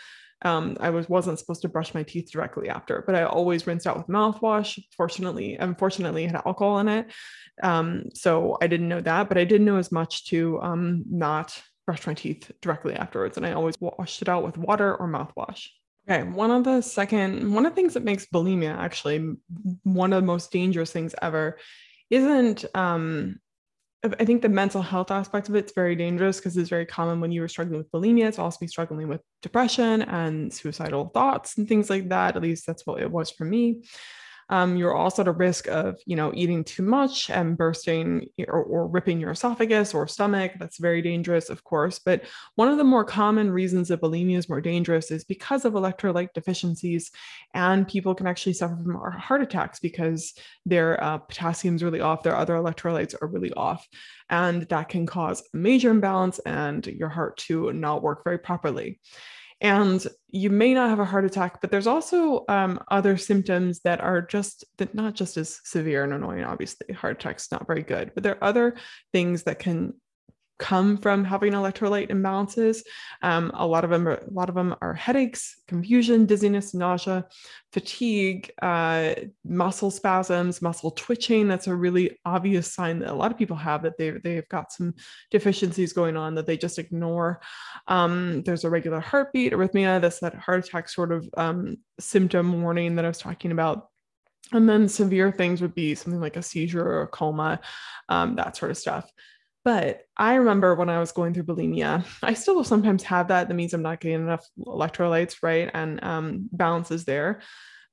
um, 0.43 0.77
I 0.79 0.89
was 0.89 1.07
wasn't 1.07 1.37
supposed 1.37 1.61
to 1.61 1.69
brush 1.69 1.93
my 1.93 2.01
teeth 2.01 2.31
directly 2.31 2.67
after, 2.67 3.03
but 3.05 3.13
I 3.13 3.25
always 3.25 3.67
rinsed 3.67 3.85
out 3.85 3.97
with 3.97 4.07
mouthwash. 4.07 4.83
Fortunately, 4.97 5.55
unfortunately, 5.55 6.23
it 6.23 6.31
had 6.31 6.41
alcohol 6.47 6.79
in 6.79 6.87
it, 6.87 7.11
um, 7.61 8.05
so 8.15 8.57
I 8.59 8.65
didn't 8.65 8.89
know 8.89 9.01
that. 9.01 9.27
But 9.27 9.37
I 9.37 9.43
didn't 9.43 9.67
know 9.67 9.77
as 9.77 9.91
much 9.91 10.25
to 10.29 10.59
um, 10.63 11.03
not 11.07 11.61
brush 11.91 12.07
my 12.07 12.13
teeth 12.13 12.49
directly 12.61 12.95
afterwards, 12.95 13.35
and 13.35 13.45
I 13.45 13.51
always 13.51 13.75
washed 13.81 14.21
it 14.21 14.29
out 14.29 14.45
with 14.45 14.57
water 14.57 14.95
or 14.95 15.09
mouthwash. 15.09 15.67
Okay, 16.09 16.23
one 16.23 16.49
of 16.49 16.63
the 16.63 16.79
second, 16.79 17.53
one 17.53 17.65
of 17.65 17.73
the 17.73 17.75
things 17.75 17.95
that 17.95 18.05
makes 18.05 18.25
bulimia 18.25 18.75
actually 18.77 19.35
one 19.83 20.13
of 20.13 20.21
the 20.21 20.25
most 20.25 20.51
dangerous 20.51 20.91
things 20.91 21.13
ever 21.21 21.57
isn't 22.09 22.63
um, 22.73 23.39
I 24.03 24.25
think 24.25 24.41
the 24.41 24.49
mental 24.49 24.81
health 24.81 25.11
aspect 25.11 25.49
of 25.49 25.55
it's 25.55 25.73
very 25.73 25.95
dangerous 25.95 26.37
because 26.37 26.57
it's 26.57 26.69
very 26.69 26.85
common 26.85 27.19
when 27.19 27.31
you 27.31 27.41
were 27.41 27.47
struggling 27.47 27.77
with 27.77 27.91
bulimia 27.91 28.33
to 28.33 28.41
also 28.41 28.57
be 28.59 28.67
struggling 28.67 29.09
with 29.09 29.21
depression 29.41 30.01
and 30.01 30.51
suicidal 30.51 31.09
thoughts 31.09 31.57
and 31.57 31.67
things 31.67 31.89
like 31.89 32.09
that. 32.09 32.35
At 32.37 32.41
least 32.41 32.65
that's 32.65 32.85
what 32.85 33.01
it 33.01 33.11
was 33.11 33.29
for 33.29 33.45
me 33.45 33.83
um, 34.51 34.75
you're 34.75 34.93
also 34.93 35.21
at 35.21 35.29
a 35.29 35.31
risk 35.31 35.69
of, 35.69 35.97
you 36.05 36.17
know, 36.17 36.33
eating 36.35 36.65
too 36.65 36.83
much 36.83 37.29
and 37.29 37.57
bursting 37.57 38.27
or, 38.49 38.61
or 38.61 38.87
ripping 38.87 39.21
your 39.21 39.31
esophagus 39.31 39.93
or 39.93 40.07
stomach. 40.07 40.51
That's 40.59 40.77
very 40.77 41.01
dangerous, 41.01 41.49
of 41.49 41.63
course. 41.63 41.99
But 41.99 42.25
one 42.55 42.67
of 42.67 42.77
the 42.77 42.83
more 42.83 43.05
common 43.05 43.49
reasons 43.49 43.87
that 43.87 44.01
bulimia 44.01 44.37
is 44.37 44.49
more 44.49 44.59
dangerous 44.59 45.09
is 45.09 45.23
because 45.23 45.63
of 45.63 45.73
electrolyte 45.73 46.33
deficiencies, 46.33 47.11
and 47.53 47.87
people 47.87 48.13
can 48.13 48.27
actually 48.27 48.53
suffer 48.53 48.75
from 48.75 48.95
heart 49.13 49.41
attacks 49.41 49.79
because 49.79 50.33
their 50.65 51.01
uh, 51.01 51.17
potassium 51.17 51.75
is 51.75 51.83
really 51.83 52.01
off, 52.01 52.23
their 52.23 52.35
other 52.35 52.55
electrolytes 52.55 53.15
are 53.21 53.27
really 53.27 53.53
off, 53.53 53.87
and 54.29 54.63
that 54.63 54.89
can 54.89 55.05
cause 55.05 55.41
a 55.53 55.57
major 55.57 55.91
imbalance 55.91 56.39
and 56.39 56.85
your 56.87 57.09
heart 57.09 57.37
to 57.37 57.71
not 57.71 58.03
work 58.03 58.25
very 58.25 58.37
properly. 58.37 58.99
And 59.61 60.05
you 60.27 60.49
may 60.49 60.73
not 60.73 60.89
have 60.89 60.99
a 60.99 61.05
heart 61.05 61.23
attack, 61.23 61.61
but 61.61 61.69
there's 61.69 61.87
also 61.87 62.45
um, 62.49 62.79
other 62.89 63.15
symptoms 63.15 63.81
that 63.81 64.01
are 64.01 64.21
just 64.21 64.65
that 64.79 64.95
not 64.95 65.13
just 65.13 65.37
as 65.37 65.59
severe 65.63 66.03
and 66.03 66.13
annoying. 66.13 66.43
Obviously, 66.43 66.93
heart 66.95 67.17
attack's 67.19 67.51
not 67.51 67.67
very 67.67 67.83
good, 67.83 68.11
but 68.15 68.23
there 68.23 68.35
are 68.35 68.43
other 68.43 68.75
things 69.13 69.43
that 69.43 69.59
can 69.59 69.93
come 70.61 70.95
from 70.95 71.25
having 71.25 71.53
electrolyte 71.53 72.11
imbalances. 72.11 72.83
Um, 73.23 73.51
a 73.55 73.65
lot 73.65 73.83
of 73.83 73.89
them, 73.89 74.07
are, 74.07 74.17
a 74.17 74.29
lot 74.29 74.47
of 74.47 74.53
them 74.53 74.75
are 74.79 74.93
headaches, 74.93 75.59
confusion, 75.67 76.27
dizziness, 76.27 76.75
nausea, 76.75 77.25
fatigue, 77.73 78.51
uh, 78.61 79.15
muscle 79.43 79.89
spasms, 79.89 80.61
muscle 80.61 80.91
twitching. 80.91 81.47
That's 81.47 81.65
a 81.65 81.75
really 81.75 82.19
obvious 82.25 82.71
sign 82.71 82.99
that 82.99 83.09
a 83.09 83.13
lot 83.13 83.31
of 83.31 83.39
people 83.39 83.57
have 83.57 83.81
that 83.81 83.97
they 83.97 84.11
they've 84.11 84.47
got 84.49 84.71
some 84.71 84.93
deficiencies 85.31 85.93
going 85.93 86.15
on 86.15 86.35
that 86.35 86.45
they 86.45 86.57
just 86.57 86.77
ignore. 86.77 87.41
Um, 87.87 88.43
there's 88.43 88.63
a 88.63 88.69
regular 88.69 88.99
heartbeat, 88.99 89.53
arrhythmia. 89.53 89.99
That's 89.99 90.19
that 90.19 90.35
heart 90.35 90.65
attack 90.65 90.89
sort 90.89 91.11
of 91.11 91.27
um, 91.35 91.77
symptom 91.99 92.61
warning 92.61 92.95
that 92.95 93.05
I 93.05 93.07
was 93.07 93.17
talking 93.17 93.51
about. 93.51 93.87
And 94.53 94.69
then 94.69 94.87
severe 94.87 95.31
things 95.31 95.59
would 95.61 95.73
be 95.73 95.95
something 95.95 96.21
like 96.21 96.37
a 96.37 96.43
seizure 96.43 96.85
or 96.85 97.01
a 97.03 97.07
coma, 97.07 97.61
um, 98.09 98.35
that 98.35 98.57
sort 98.57 98.69
of 98.69 98.77
stuff. 98.77 99.09
But 99.63 100.01
I 100.17 100.35
remember 100.35 100.75
when 100.75 100.89
I 100.89 100.99
was 100.99 101.11
going 101.11 101.33
through 101.33 101.43
bulimia, 101.43 102.05
I 102.23 102.33
still 102.33 102.63
sometimes 102.63 103.03
have 103.03 103.27
that. 103.29 103.47
That 103.47 103.53
means 103.53 103.73
I'm 103.73 103.81
not 103.81 103.99
getting 103.99 104.21
enough 104.21 104.45
electrolytes, 104.59 105.37
right? 105.41 105.69
And 105.73 106.03
um, 106.03 106.49
balance 106.51 106.91
is 106.91 107.05
there. 107.05 107.41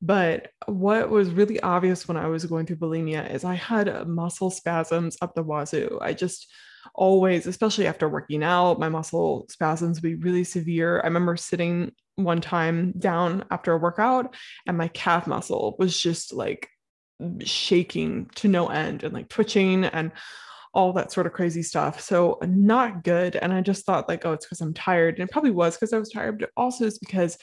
But 0.00 0.52
what 0.66 1.10
was 1.10 1.30
really 1.30 1.60
obvious 1.60 2.06
when 2.06 2.16
I 2.16 2.28
was 2.28 2.44
going 2.44 2.66
through 2.66 2.76
bulimia 2.76 3.32
is 3.32 3.44
I 3.44 3.54
had 3.54 4.06
muscle 4.06 4.50
spasms 4.50 5.16
up 5.20 5.34
the 5.34 5.42
wazoo. 5.42 5.98
I 6.00 6.12
just 6.12 6.48
always, 6.94 7.46
especially 7.46 7.86
after 7.86 8.08
working 8.08 8.44
out, 8.44 8.78
my 8.78 8.88
muscle 8.88 9.46
spasms 9.48 9.98
would 9.98 10.08
be 10.08 10.14
really 10.14 10.44
severe. 10.44 11.00
I 11.00 11.06
remember 11.06 11.36
sitting 11.36 11.92
one 12.14 12.40
time 12.40 12.92
down 12.98 13.44
after 13.50 13.72
a 13.72 13.78
workout 13.78 14.34
and 14.66 14.78
my 14.78 14.88
calf 14.88 15.26
muscle 15.26 15.76
was 15.78 15.98
just 16.00 16.32
like 16.32 16.68
shaking 17.44 18.30
to 18.36 18.48
no 18.48 18.68
end 18.68 19.02
and 19.02 19.12
like 19.12 19.28
twitching 19.28 19.84
and 19.84 20.12
all 20.78 20.92
that 20.92 21.10
sort 21.10 21.26
of 21.26 21.32
crazy 21.32 21.60
stuff. 21.60 22.00
So 22.00 22.38
not 22.46 23.02
good. 23.02 23.34
And 23.34 23.52
I 23.52 23.60
just 23.62 23.84
thought 23.84 24.08
like, 24.08 24.24
oh, 24.24 24.32
it's 24.32 24.46
because 24.46 24.60
I'm 24.60 24.72
tired. 24.72 25.18
And 25.18 25.28
it 25.28 25.32
probably 25.32 25.50
was 25.50 25.74
because 25.74 25.92
I 25.92 25.98
was 25.98 26.08
tired, 26.08 26.38
but 26.38 26.50
also 26.56 26.86
it's 26.86 27.00
because 27.00 27.36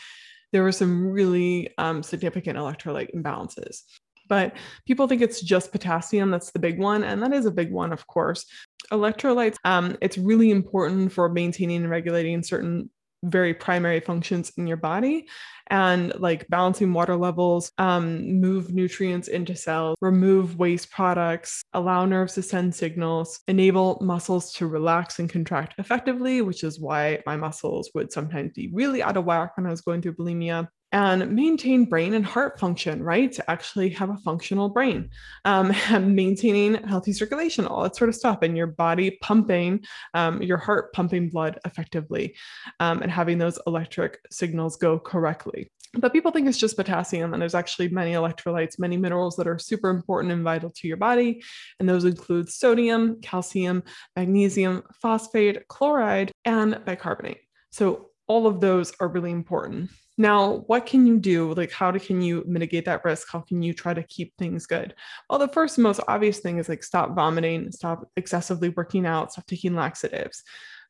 there 0.54 0.64
were 0.64 0.72
some 0.72 1.06
really 1.06 1.70
um, 1.78 2.02
significant 2.02 2.58
electrolyte 2.58 3.14
imbalances. 3.14 3.82
But 4.30 4.56
people 4.88 5.06
think 5.10 5.22
it's 5.22 5.42
just 5.42 5.74
potassium 5.74 6.32
that's 6.32 6.52
the 6.52 6.60
big 6.60 6.80
one, 6.80 7.04
and 7.04 7.22
that 7.22 7.34
is 7.34 7.46
a 7.46 7.52
big 7.52 7.74
one, 7.74 7.92
of 7.92 8.08
course. 8.08 8.46
Electrolytes, 8.90 9.58
um, 9.66 9.98
it's 10.02 10.18
really 10.18 10.50
important 10.50 11.12
for 11.12 11.28
maintaining 11.28 11.82
and 11.82 11.90
regulating 11.90 12.42
certain 12.42 12.90
very 13.22 13.54
primary 13.54 14.00
functions 14.00 14.54
in 14.56 14.66
your 14.66 14.78
body 14.78 15.28
and 15.68 16.14
like 16.20 16.48
balancing 16.50 16.94
water 16.94 17.16
levels, 17.16 17.72
um, 17.78 18.40
move 18.40 18.74
nutrients 18.74 19.28
into 19.28 19.56
cells, 19.56 19.98
remove 20.02 20.58
waste 20.58 20.92
products, 20.92 21.64
allow 21.74 22.06
nerves 22.06 22.34
to 22.36 22.42
send 22.42 22.74
signals, 22.76 23.40
enable 23.48 23.98
muscles 24.02 24.54
to 24.54 24.68
relax 24.68 25.20
and 25.20 25.30
contract 25.30 25.76
effectively, 25.78 26.42
which 26.42 26.64
is 26.64 26.80
why 26.80 27.22
my 27.26 27.36
muscles 27.36 27.90
would 27.94 28.12
sometimes 28.12 28.52
be 28.54 28.70
really 28.74 29.02
out 29.02 29.18
of 29.18 29.26
whack 29.26 29.58
when 29.58 29.66
I 29.66 29.72
was 29.72 29.82
going 29.82 30.02
through 30.02 30.16
bulimia 30.16 30.68
and 30.96 31.30
maintain 31.36 31.84
brain 31.84 32.14
and 32.14 32.26
heart 32.26 32.58
function, 32.58 33.04
right? 33.04 33.30
To 33.34 33.52
actually 33.52 33.90
have 33.90 34.10
a 34.10 34.16
functional 34.16 34.70
brain, 34.70 35.10
um, 35.44 35.74
and 35.90 36.16
maintaining 36.16 36.82
healthy 36.86 37.12
circulation, 37.12 37.68
all 37.68 37.84
that 37.84 37.98
sort 37.98 38.10
of 38.10 38.16
stuff, 38.16 38.40
and 38.42 38.56
your 38.56 38.68
body 38.68 39.18
pumping, 39.22 39.84
um, 40.14 40.42
your 40.42 40.58
heart 40.58 40.94
pumping 40.94 41.28
blood 41.28 41.60
effectively, 41.66 42.34
um, 42.80 43.02
and 43.02 43.12
having 43.12 43.38
those 43.38 43.60
electric 43.68 44.20
signals 44.32 44.78
go 44.78 44.98
correctly. 44.98 45.70
But 45.96 46.14
people 46.14 46.32
think 46.32 46.48
it's 46.48 46.58
just 46.58 46.78
potassium, 46.78 47.34
and 47.34 47.42
there's 47.42 47.56
actually 47.56 47.90
many 47.90 48.14
electrolytes, 48.14 48.80
many 48.80 48.96
minerals 48.96 49.36
that 49.36 49.48
are 49.48 49.60
super 49.60 49.90
important 49.90 50.32
and 50.32 50.44
vital 50.44 50.70
to 50.70 50.88
your 50.88 50.98
body. 50.98 51.44
And 51.80 51.90
those 51.90 52.06
include 52.06 52.50
sodium, 52.50 53.20
calcium, 53.22 53.84
magnesium, 54.16 54.84
phosphate, 55.02 55.68
chloride, 55.68 56.32
and 56.46 56.80
bicarbonate. 56.86 57.40
So 57.72 58.12
all 58.28 58.48
of 58.48 58.60
those 58.60 58.94
are 59.00 59.08
really 59.08 59.32
important. 59.32 59.90
Now, 60.18 60.64
what 60.68 60.86
can 60.86 61.06
you 61.06 61.20
do? 61.20 61.54
Like, 61.54 61.72
how 61.72 61.92
do, 61.92 62.00
can 62.00 62.22
you 62.22 62.44
mitigate 62.48 62.86
that 62.86 63.04
risk? 63.04 63.28
How 63.30 63.42
can 63.42 63.62
you 63.62 63.74
try 63.74 63.94
to 63.94 64.04
keep 64.04 64.34
things 64.38 64.66
good? 64.66 64.96
Well, 65.30 65.40
the 65.40 65.50
first 65.50 65.78
most 65.78 66.00
obvious 66.08 66.40
thing 66.40 66.58
is 66.58 66.70
like 66.70 66.84
stop 66.84 67.14
vomiting, 67.16 67.72
stop 67.72 68.10
excessively 68.16 68.70
working 68.70 69.06
out, 69.06 69.34
stop 69.34 69.46
taking 69.46 69.76
laxatives. 69.76 70.44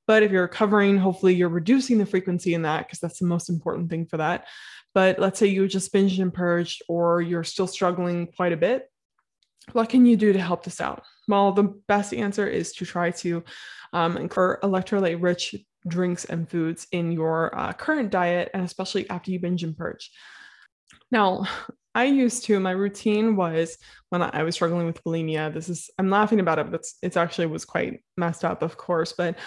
But 0.08 0.22
if 0.22 0.32
you're 0.32 0.44
recovering, 0.44 0.98
hopefully 0.98 1.34
you're 1.34 1.50
reducing 1.50 1.98
the 1.98 2.06
frequency 2.06 2.54
in 2.54 2.62
that 2.62 2.86
because 2.86 3.00
that's 3.00 3.18
the 3.18 3.26
most 3.26 3.50
important 3.50 3.90
thing 3.90 4.06
for 4.06 4.18
that. 4.18 4.46
But 4.94 5.18
let's 5.18 5.40
say 5.40 5.48
you 5.48 5.68
just 5.68 5.92
binged 5.92 6.22
and 6.22 6.34
purged, 6.34 6.84
or 6.88 7.22
you're 7.22 7.44
still 7.44 7.68
struggling 7.68 8.28
quite 8.28 8.54
a 8.54 8.58
bit. 8.58 8.90
What 9.74 9.90
can 9.90 10.06
you 10.06 10.16
do 10.16 10.32
to 10.34 10.40
help 10.40 10.64
this 10.64 10.80
out? 10.80 11.04
Well, 11.28 11.52
the 11.52 11.76
best 11.88 12.14
answer 12.14 12.48
is 12.48 12.74
to 12.74 12.86
try 12.86 13.12
to 13.12 13.44
um, 13.94 14.18
incur 14.18 14.60
electrolyte 14.62 15.22
rich 15.22 15.56
drinks 15.88 16.26
and 16.26 16.50
foods 16.50 16.88
in 16.92 17.12
your 17.12 17.58
uh, 17.58 17.74
current 17.74 18.10
diet, 18.10 18.50
and 18.54 18.64
especially 18.64 19.10
after 19.10 19.32
you 19.32 19.40
binge 19.40 19.64
and 19.64 19.78
purge. 19.78 20.12
Now, 21.12 21.46
I 21.94 22.06
used 22.06 22.44
to, 22.46 22.60
my 22.60 22.72
routine 22.72 23.36
was 23.36 23.78
when 24.10 24.22
I 24.22 24.44
was 24.44 24.56
struggling 24.56 24.86
with 24.86 25.04
bulimia. 25.04 25.54
This 25.54 25.70
is, 25.70 25.90
I'm 25.98 26.10
laughing 26.10 26.40
about 26.40 26.60
it, 26.60 26.66
but 26.70 26.80
it's, 26.82 26.98
it's 27.02 27.18
actually 27.18 27.48
was 27.48 27.64
quite 27.64 28.04
messed 28.18 28.44
up, 28.44 28.62
of 28.62 28.76
course. 28.78 29.14
But 29.14 29.38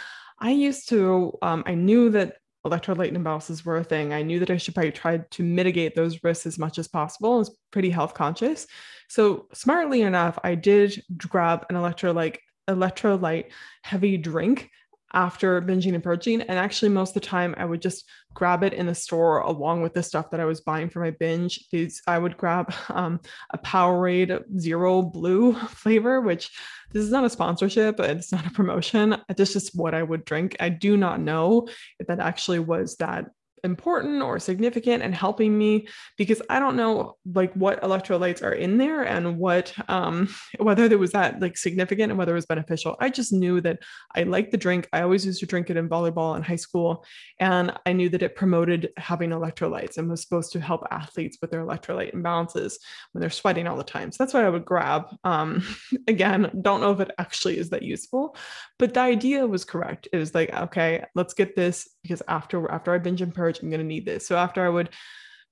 I 0.40 0.52
used 0.52 0.88
to, 0.88 1.36
um, 1.42 1.64
I 1.66 1.74
knew 1.74 2.10
that 2.10 2.36
electrolyte 2.68 3.16
imbalances 3.16 3.64
were 3.64 3.78
a 3.78 3.84
thing. 3.84 4.12
I 4.12 4.22
knew 4.22 4.38
that 4.40 4.50
I 4.50 4.56
should 4.56 4.74
probably 4.74 4.92
try 4.92 5.18
to 5.18 5.42
mitigate 5.42 5.94
those 5.94 6.22
risks 6.22 6.46
as 6.46 6.58
much 6.58 6.78
as 6.78 6.88
possible. 6.88 7.34
I 7.34 7.38
was 7.38 7.56
pretty 7.70 7.90
health 7.90 8.14
conscious. 8.14 8.66
So 9.08 9.46
smartly 9.52 10.02
enough, 10.02 10.38
I 10.44 10.54
did 10.54 11.02
grab 11.16 11.66
an 11.70 11.76
electrolyte 11.76 12.38
electrolyte 12.68 13.46
heavy 13.82 14.18
drink 14.18 14.70
after 15.12 15.60
binging 15.62 15.94
and 15.94 16.02
purging. 16.02 16.42
And 16.42 16.58
actually, 16.58 16.90
most 16.90 17.10
of 17.10 17.14
the 17.14 17.28
time, 17.28 17.54
I 17.56 17.64
would 17.64 17.80
just 17.80 18.04
grab 18.34 18.62
it 18.62 18.72
in 18.72 18.86
the 18.86 18.94
store 18.94 19.40
along 19.40 19.82
with 19.82 19.94
the 19.94 20.02
stuff 20.02 20.30
that 20.30 20.40
I 20.40 20.44
was 20.44 20.60
buying 20.60 20.90
for 20.90 21.00
my 21.00 21.10
binge. 21.10 21.66
These 21.70 22.02
I 22.06 22.18
would 22.18 22.36
grab 22.36 22.72
um, 22.88 23.20
a 23.50 23.58
Powerade 23.58 24.42
Zero 24.58 25.02
Blue 25.02 25.54
flavor, 25.68 26.20
which 26.20 26.50
this 26.92 27.04
is 27.04 27.10
not 27.10 27.24
a 27.24 27.30
sponsorship, 27.30 28.00
it's 28.00 28.32
not 28.32 28.46
a 28.46 28.50
promotion. 28.50 29.16
Is 29.36 29.52
just 29.52 29.76
what 29.76 29.94
I 29.94 30.02
would 30.02 30.24
drink. 30.24 30.56
I 30.60 30.68
do 30.68 30.96
not 30.96 31.20
know 31.20 31.68
if 31.98 32.06
that 32.06 32.20
actually 32.20 32.60
was 32.60 32.96
that 32.96 33.30
important 33.64 34.22
or 34.22 34.38
significant 34.38 35.02
and 35.02 35.14
helping 35.14 35.56
me 35.56 35.88
because 36.16 36.42
I 36.48 36.58
don't 36.58 36.76
know 36.76 37.16
like 37.34 37.52
what 37.54 37.82
electrolytes 37.82 38.42
are 38.42 38.52
in 38.52 38.78
there 38.78 39.02
and 39.02 39.38
what 39.38 39.72
um 39.88 40.28
whether 40.58 40.88
there 40.88 40.98
was 40.98 41.12
that 41.12 41.40
like 41.40 41.56
significant 41.56 42.10
and 42.10 42.18
whether 42.18 42.32
it 42.32 42.36
was 42.36 42.46
beneficial. 42.46 42.96
I 43.00 43.10
just 43.10 43.32
knew 43.32 43.60
that 43.62 43.80
I 44.14 44.24
liked 44.24 44.50
the 44.50 44.56
drink. 44.56 44.88
I 44.92 45.02
always 45.02 45.26
used 45.26 45.40
to 45.40 45.46
drink 45.46 45.70
it 45.70 45.76
in 45.76 45.88
volleyball 45.88 46.36
in 46.36 46.42
high 46.42 46.56
school 46.56 47.04
and 47.38 47.72
I 47.86 47.92
knew 47.92 48.08
that 48.10 48.22
it 48.22 48.36
promoted 48.36 48.90
having 48.96 49.30
electrolytes 49.30 49.98
and 49.98 50.08
was 50.08 50.22
supposed 50.22 50.52
to 50.52 50.60
help 50.60 50.86
athletes 50.90 51.38
with 51.40 51.50
their 51.50 51.64
electrolyte 51.64 52.14
imbalances 52.14 52.74
when 53.12 53.20
they're 53.20 53.30
sweating 53.30 53.66
all 53.66 53.76
the 53.76 53.84
time. 53.84 54.12
So 54.12 54.22
that's 54.22 54.34
what 54.34 54.44
I 54.44 54.50
would 54.50 54.64
grab. 54.64 55.06
Um 55.24 55.64
again, 56.08 56.50
don't 56.60 56.80
know 56.80 56.92
if 56.92 57.00
it 57.00 57.10
actually 57.18 57.58
is 57.58 57.70
that 57.70 57.82
useful, 57.82 58.36
but 58.78 58.94
the 58.94 59.00
idea 59.00 59.46
was 59.46 59.64
correct. 59.64 60.08
It 60.12 60.18
was 60.18 60.34
like 60.34 60.52
okay, 60.54 61.04
let's 61.14 61.34
get 61.34 61.56
this 61.56 61.88
because 62.02 62.22
after 62.28 62.70
after 62.70 62.92
I 62.92 62.98
binge 62.98 63.22
and 63.22 63.34
purge 63.34 63.47
purge, 63.48 63.62
I'm 63.62 63.70
going 63.70 63.80
to 63.80 63.86
need 63.86 64.06
this. 64.06 64.26
So 64.26 64.36
after 64.36 64.64
I 64.64 64.68
would 64.68 64.90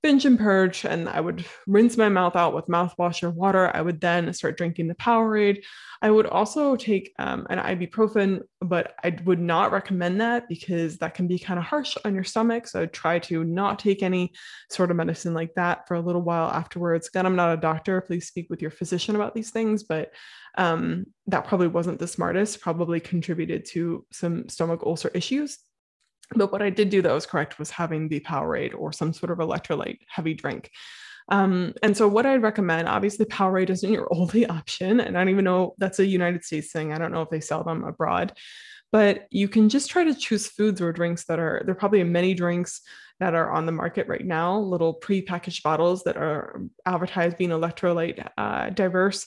binge 0.03 0.27
and 0.27 0.39
purge 0.39 0.85
and 0.85 1.09
I 1.09 1.21
would 1.21 1.45
rinse 1.67 1.97
my 1.97 2.09
mouth 2.09 2.37
out 2.37 2.55
with 2.55 2.67
mouthwash 2.67 3.23
or 3.23 3.31
water, 3.31 3.71
I 3.75 3.81
would 3.81 4.01
then 4.01 4.33
start 4.35 4.59
drinking 4.59 4.89
the 4.89 4.95
Powerade. 4.95 5.65
I 6.03 6.11
would 6.11 6.27
also 6.27 6.77
take 6.77 7.15
um, 7.19 7.47
an 7.49 7.59
ibuprofen, 7.59 8.43
but 8.61 8.95
I 9.03 9.19
would 9.25 9.41
not 9.41 9.73
recommend 9.73 10.21
that 10.21 10.49
because 10.49 10.99
that 10.99 11.15
can 11.15 11.27
be 11.27 11.39
kind 11.39 11.59
of 11.59 11.65
harsh 11.65 11.97
on 12.05 12.15
your 12.15 12.25
stomach. 12.25 12.69
So 12.69 12.83
I'd 12.83 12.93
try 12.93 13.19
to 13.21 13.43
not 13.43 13.79
take 13.79 14.03
any 14.03 14.33
sort 14.71 14.91
of 14.91 14.97
medicine 14.99 15.33
like 15.35 15.55
that 15.55 15.89
for 15.89 15.95
a 15.95 16.01
little 16.01 16.23
while 16.23 16.51
afterwards. 16.51 17.09
Again, 17.09 17.27
I'm 17.27 17.35
not 17.35 17.55
a 17.55 17.61
doctor. 17.61 18.01
Please 18.03 18.29
speak 18.29 18.49
with 18.51 18.61
your 18.61 18.71
physician 18.71 19.17
about 19.17 19.35
these 19.35 19.51
things, 19.51 19.83
but 19.83 20.13
um, 20.59 21.07
that 21.27 21.47
probably 21.47 21.69
wasn't 21.69 21.99
the 21.99 22.07
smartest, 22.07 22.61
probably 22.61 23.01
contributed 23.01 23.65
to 23.73 24.07
some 24.13 24.49
stomach 24.51 24.83
ulcer 24.85 25.11
issues. 25.15 25.59
But 26.35 26.53
what 26.53 26.63
I 26.63 26.71
did 26.71 26.91
do 26.91 27.03
that 27.03 27.13
was 27.13 27.27
correct 27.27 27.59
was 27.59 27.71
having 27.71 28.09
the 28.09 28.21
Powerade 28.21 28.75
or 28.77 28.93
some 28.93 29.13
sort 29.13 29.31
of 29.31 29.39
electrolyte 29.39 29.99
heavy 30.09 30.35
drink. 30.35 30.71
Um, 31.29 31.75
and 31.83 31.97
so, 31.97 32.09
what 32.09 32.27
I'd 32.27 32.43
recommend, 32.43 32.89
obviously, 32.89 33.27
Powerade 33.27 33.71
isn't 33.71 33.93
your 33.93 34.09
only 34.15 34.47
option. 34.47 35.01
And 35.01 35.17
I 35.17 35.21
don't 35.21 35.31
even 35.31 35.45
know 35.45 35.75
that's 35.79 35.99
a 35.99 36.07
United 36.07 36.45
States 36.45 36.73
thing. 36.73 36.93
I 36.93 36.99
don't 36.99 37.13
know 37.13 37.23
if 37.23 37.31
they 37.31 37.41
sell 37.41 37.65
them 37.65 37.85
abroad, 37.85 38.33
but 38.93 39.27
you 39.31 39.49
can 39.49 39.69
just 39.69 39.91
try 39.91 40.05
to 40.05 40.15
choose 40.15 40.47
foods 40.47 40.81
or 40.81 40.93
drinks 40.93 41.25
that 41.25 41.39
are, 41.39 41.63
there 41.65 41.73
are 41.73 41.79
probably 41.79 42.03
many 42.05 42.35
drinks 42.35 42.81
that 43.19 43.35
are 43.35 43.51
on 43.51 43.67
the 43.67 43.73
market 43.73 44.07
right 44.09 44.25
now, 44.25 44.59
little 44.59 44.93
pre-packaged 44.93 45.63
bottles 45.63 46.05
that 46.05 46.17
are 46.17 46.61
advertised 46.85 47.39
being 47.39 47.51
electrolyte 47.51 48.29
uh, 48.37 48.71
diverse 48.71 49.27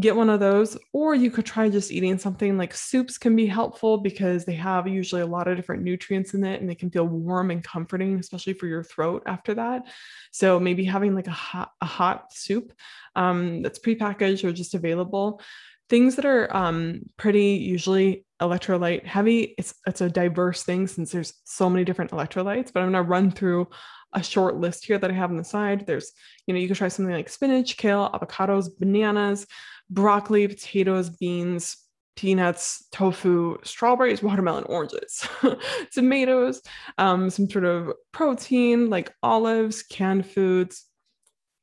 get 0.00 0.16
one 0.16 0.30
of 0.30 0.40
those 0.40 0.78
or 0.94 1.14
you 1.14 1.30
could 1.30 1.44
try 1.44 1.68
just 1.68 1.92
eating 1.92 2.16
something 2.16 2.56
like 2.56 2.74
soups 2.74 3.18
can 3.18 3.36
be 3.36 3.46
helpful 3.46 3.98
because 3.98 4.44
they 4.44 4.54
have 4.54 4.88
usually 4.88 5.20
a 5.20 5.26
lot 5.26 5.46
of 5.46 5.54
different 5.54 5.82
nutrients 5.82 6.32
in 6.32 6.42
it 6.44 6.60
and 6.60 6.70
they 6.70 6.74
can 6.74 6.90
feel 6.90 7.04
warm 7.04 7.50
and 7.50 7.62
comforting 7.62 8.18
especially 8.18 8.54
for 8.54 8.66
your 8.66 8.82
throat 8.82 9.22
after 9.26 9.54
that 9.54 9.82
so 10.30 10.58
maybe 10.58 10.82
having 10.82 11.14
like 11.14 11.26
a 11.26 11.30
hot, 11.30 11.72
a 11.82 11.86
hot 11.86 12.32
soup 12.32 12.72
um, 13.16 13.60
that's 13.60 13.78
prepackaged 13.78 14.44
or 14.44 14.52
just 14.52 14.74
available 14.74 15.42
things 15.90 16.16
that 16.16 16.24
are 16.24 16.54
um, 16.56 17.00
pretty 17.18 17.56
usually 17.56 18.24
electrolyte 18.40 19.04
heavy. 19.04 19.54
It's 19.58 19.74
it's 19.86 20.00
a 20.00 20.08
diverse 20.08 20.62
thing 20.62 20.86
since 20.86 21.12
there's 21.12 21.34
so 21.44 21.68
many 21.68 21.84
different 21.84 22.12
electrolytes. 22.12 22.72
But 22.72 22.82
I'm 22.82 22.92
gonna 22.92 23.02
run 23.02 23.30
through 23.30 23.68
a 24.14 24.22
short 24.22 24.56
list 24.56 24.86
here 24.86 24.98
that 24.98 25.10
I 25.10 25.14
have 25.14 25.30
on 25.30 25.36
the 25.36 25.44
side. 25.44 25.86
There's, 25.86 26.12
you 26.46 26.54
know, 26.54 26.60
you 26.60 26.66
can 26.66 26.76
try 26.76 26.88
something 26.88 27.14
like 27.14 27.28
spinach, 27.28 27.76
kale, 27.76 28.10
avocados, 28.12 28.68
bananas, 28.78 29.46
broccoli, 29.92 30.48
potatoes, 30.48 31.10
beans, 31.10 31.76
peanuts, 32.16 32.86
tofu, 32.92 33.56
strawberries, 33.62 34.22
watermelon, 34.22 34.64
oranges, 34.64 35.26
tomatoes, 35.92 36.62
um, 36.98 37.30
some 37.30 37.48
sort 37.48 37.64
of 37.64 37.92
protein 38.12 38.90
like 38.90 39.14
olives, 39.22 39.82
canned 39.82 40.26
foods. 40.26 40.86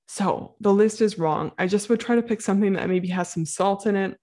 So 0.08 0.56
the 0.60 0.74
list 0.74 1.02
is 1.02 1.20
wrong. 1.20 1.52
I 1.60 1.68
just 1.68 1.90
would 1.90 2.00
try 2.00 2.16
to 2.16 2.24
pick 2.24 2.42
something 2.42 2.74
that 2.74 2.90
maybe 2.90 3.08
has 3.10 3.30
some 3.30 3.46
salt 3.46 3.86
in 3.86 3.96
it, 3.96 4.18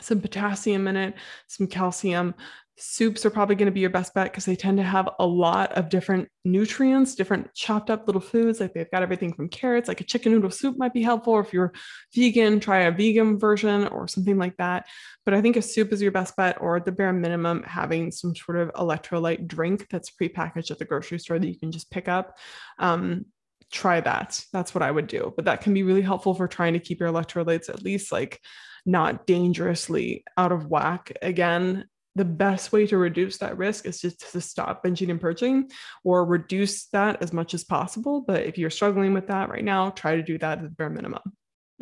some 0.00 0.20
potassium 0.20 0.88
in 0.88 0.96
it, 0.96 1.14
some 1.46 1.66
calcium, 1.66 2.34
soups 2.78 3.26
are 3.26 3.30
probably 3.30 3.54
going 3.54 3.66
to 3.66 3.72
be 3.72 3.80
your 3.80 3.90
best 3.90 4.14
bet 4.14 4.30
because 4.30 4.44
they 4.44 4.56
tend 4.56 4.78
to 4.78 4.82
have 4.82 5.08
a 5.18 5.26
lot 5.26 5.72
of 5.72 5.88
different 5.88 6.28
nutrients, 6.44 7.14
different 7.14 7.52
chopped 7.54 7.90
up 7.90 8.06
little 8.06 8.20
foods. 8.20 8.60
Like 8.60 8.72
they've 8.72 8.90
got 8.90 9.02
everything 9.02 9.32
from 9.32 9.48
carrots, 9.48 9.88
like 9.88 10.00
a 10.00 10.04
chicken 10.04 10.32
noodle 10.32 10.50
soup 10.50 10.76
might 10.78 10.94
be 10.94 11.02
helpful. 11.02 11.38
If 11.38 11.52
you're 11.52 11.72
vegan, 12.14 12.60
try 12.60 12.80
a 12.80 12.90
vegan 12.90 13.38
version 13.38 13.86
or 13.88 14.08
something 14.08 14.38
like 14.38 14.56
that. 14.56 14.86
But 15.24 15.34
I 15.34 15.42
think 15.42 15.56
a 15.56 15.62
soup 15.62 15.92
is 15.92 16.02
your 16.02 16.12
best 16.12 16.36
bet, 16.36 16.60
or 16.60 16.76
at 16.76 16.84
the 16.84 16.92
bare 16.92 17.12
minimum, 17.12 17.62
having 17.64 18.10
some 18.10 18.34
sort 18.34 18.58
of 18.58 18.72
electrolyte 18.72 19.46
drink 19.46 19.86
that's 19.90 20.10
prepackaged 20.10 20.70
at 20.70 20.78
the 20.78 20.84
grocery 20.84 21.18
store 21.18 21.38
that 21.38 21.48
you 21.48 21.58
can 21.58 21.72
just 21.72 21.90
pick 21.90 22.08
up. 22.08 22.38
Um, 22.78 23.26
try 23.70 24.00
that. 24.00 24.44
That's 24.52 24.74
what 24.74 24.82
I 24.82 24.90
would 24.90 25.06
do. 25.06 25.32
But 25.34 25.46
that 25.46 25.62
can 25.62 25.74
be 25.74 25.82
really 25.82 26.02
helpful 26.02 26.34
for 26.34 26.48
trying 26.48 26.74
to 26.74 26.80
keep 26.80 27.00
your 27.00 27.08
electrolytes 27.10 27.68
at 27.68 27.82
least 27.82 28.12
like 28.12 28.40
not 28.84 29.26
dangerously 29.26 30.24
out 30.36 30.52
of 30.52 30.66
whack. 30.66 31.12
Again, 31.22 31.86
the 32.14 32.24
best 32.24 32.72
way 32.72 32.86
to 32.86 32.98
reduce 32.98 33.38
that 33.38 33.56
risk 33.56 33.86
is 33.86 34.00
just 34.00 34.32
to 34.32 34.40
stop 34.40 34.84
binging 34.84 35.10
and 35.10 35.20
purging 35.20 35.70
or 36.04 36.24
reduce 36.24 36.86
that 36.88 37.22
as 37.22 37.32
much 37.32 37.54
as 37.54 37.64
possible. 37.64 38.20
But 38.20 38.44
if 38.44 38.58
you're 38.58 38.70
struggling 38.70 39.14
with 39.14 39.28
that 39.28 39.48
right 39.48 39.64
now, 39.64 39.90
try 39.90 40.16
to 40.16 40.22
do 40.22 40.38
that 40.38 40.58
at 40.58 40.64
the 40.64 40.70
bare 40.70 40.90
minimum. 40.90 41.22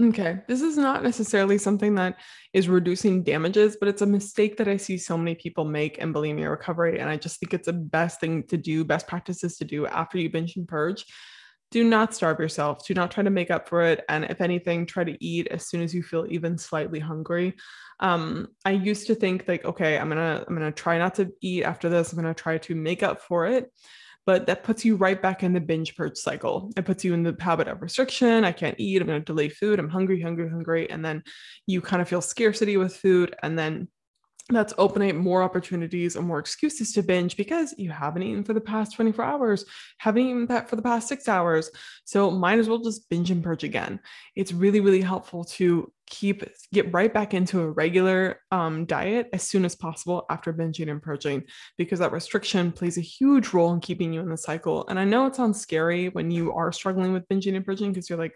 Okay, 0.01 0.39
this 0.49 0.63
is 0.63 0.79
not 0.79 1.03
necessarily 1.03 1.59
something 1.59 1.95
that 1.97 2.17
is 2.55 2.71
reducing 2.71 3.23
damages, 3.23 3.77
but 3.79 3.89
it's 3.89 4.01
a 4.01 4.07
mistake 4.07 4.57
that 4.57 4.69
I 4.69 4.79
see 4.79 4.97
so 4.97 5.19
many 5.19 5.35
people 5.35 5.65
make 5.67 5.99
in 5.99 6.15
bulimia 6.15 6.49
recovery. 6.49 7.01
And 7.01 7.11
I 7.11 7.19
just 7.19 7.39
think 7.39 7.53
it's 7.53 7.67
the 7.67 7.75
best 7.75 8.19
thing 8.19 8.45
to 8.45 8.57
do, 8.57 8.85
best 8.85 9.07
practices 9.07 9.59
to 9.59 9.65
do 9.65 9.87
after 9.87 10.17
you 10.17 10.31
binge 10.31 10.57
and 10.57 10.67
purge. 10.67 11.05
Do 11.71 11.85
not 11.85 12.15
starve 12.15 12.41
yourself. 12.41 12.85
Do 12.85 12.95
not 12.95 13.13
try 13.13 13.23
to 13.23 13.31
make 13.31 13.51
up 13.51 13.69
for 13.69 13.83
it. 13.83 14.05
And 14.09 14.25
if 14.25 14.41
anything, 14.41 14.87
try 14.87 15.05
to 15.05 15.25
eat 15.25 15.47
as 15.49 15.69
soon 15.69 15.83
as 15.83 15.95
you 15.95 16.03
feel 16.03 16.27
even 16.29 16.59
slightly 16.59 16.99
hungry. 16.99 17.55
Um 18.01 18.49
i 18.65 18.71
used 18.71 19.07
to 19.09 19.15
think 19.15 19.45
like 19.47 19.65
okay 19.67 19.99
i'm 19.99 20.09
gonna 20.09 20.43
i'm 20.49 20.55
gonna 20.55 20.73
try 20.73 20.97
not 20.97 21.15
to 21.17 21.31
eat 21.43 21.65
after 21.65 21.89
this. 21.89 22.13
I'm 22.13 22.17
gonna 22.17 22.35
try 22.35 22.59
to 22.59 22.75
make 22.75 23.03
up 23.03 23.21
for 23.21 23.47
it. 23.47 23.71
But 24.27 24.47
that 24.47 24.65
puts 24.65 24.85
you 24.85 24.97
right 24.97 25.21
back 25.21 25.43
in 25.43 25.53
the 25.53 25.61
binge 25.61 25.97
purge 25.97 26.17
cycle. 26.17 26.71
It 26.77 26.85
puts 26.85 27.05
you 27.05 27.15
in 27.15 27.23
the 27.23 27.37
habit 27.41 27.69
of 27.69 27.83
restriction. 27.83 28.45
I 28.45 28.53
can't 28.53 28.79
eat. 28.79 29.01
I'm 29.01 29.07
gonna 29.07 29.21
delay 29.21 29.49
food. 29.49 29.79
I'm 29.79 29.89
hungry 29.89 30.21
hungry 30.21 30.49
hungry. 30.49 30.91
And 30.91 31.05
then 31.05 31.23
you 31.67 31.81
kind 31.81 32.03
of 32.03 32.09
feel 32.09 32.21
scarcity 32.21 32.77
with 32.77 32.97
food. 32.97 33.35
And 33.43 33.59
then 33.59 33.89
that's 34.55 34.75
opening 34.79 35.17
more 35.17 35.43
opportunities 35.43 36.17
and 36.17 36.27
more 36.27 36.39
excuses 36.39 36.93
to 36.93 37.03
binge 37.03 37.37
because 37.37 37.75
you 37.79 37.91
haven't 37.91 38.23
eaten 38.23 38.45
for 38.45 38.53
the 38.53 38.61
past 38.61 38.95
24 38.95 39.25
hours, 39.25 39.65
haven't 39.99 40.27
eaten 40.27 40.47
that 40.47 40.69
for 40.69 40.77
the 40.77 40.83
past 40.83 41.09
six 41.09 41.29
hours. 41.29 41.71
So 42.05 42.31
might 42.31 42.59
as 42.59 42.69
well 42.69 42.79
just 42.79 43.09
binge 43.09 43.31
and 43.31 43.43
purge 43.43 43.65
again. 43.65 44.01
It's 44.37 44.53
really, 44.53 44.81
really 44.81 45.01
helpful 45.01 45.45
to 45.45 45.93
keep 46.07 46.45
get 46.73 46.93
right 46.93 47.15
back 47.15 47.35
into 47.35 47.61
a 47.61 47.71
regular 47.71 48.41
um, 48.51 48.85
diet 48.85 49.29
as 49.33 49.45
soon 49.45 49.65
as 49.65 49.77
possible 49.77 50.27
after 50.29 50.53
binging 50.53 50.91
and 50.91 51.01
purging 51.01 51.45
because 51.79 52.01
that 52.01 52.13
restriction 52.13 52.73
plays 52.73 52.99
a 52.99 53.03
huge 53.03 53.53
role 53.53 53.73
in 53.73 53.81
keeping 53.81 54.13
you 54.13 54.21
in 54.21 54.29
the 54.29 54.37
cycle. 54.37 54.87
And 54.89 54.99
I 54.99 55.05
know 55.05 55.27
it 55.27 55.37
sounds 55.37 55.61
scary 55.61 56.09
when 56.09 56.31
you 56.31 56.53
are 56.53 56.73
struggling 56.73 57.13
with 57.13 57.29
binging 57.29 57.55
and 57.55 57.65
purging 57.65 57.93
because 57.93 58.11
you're 58.11 58.19
like, 58.19 58.35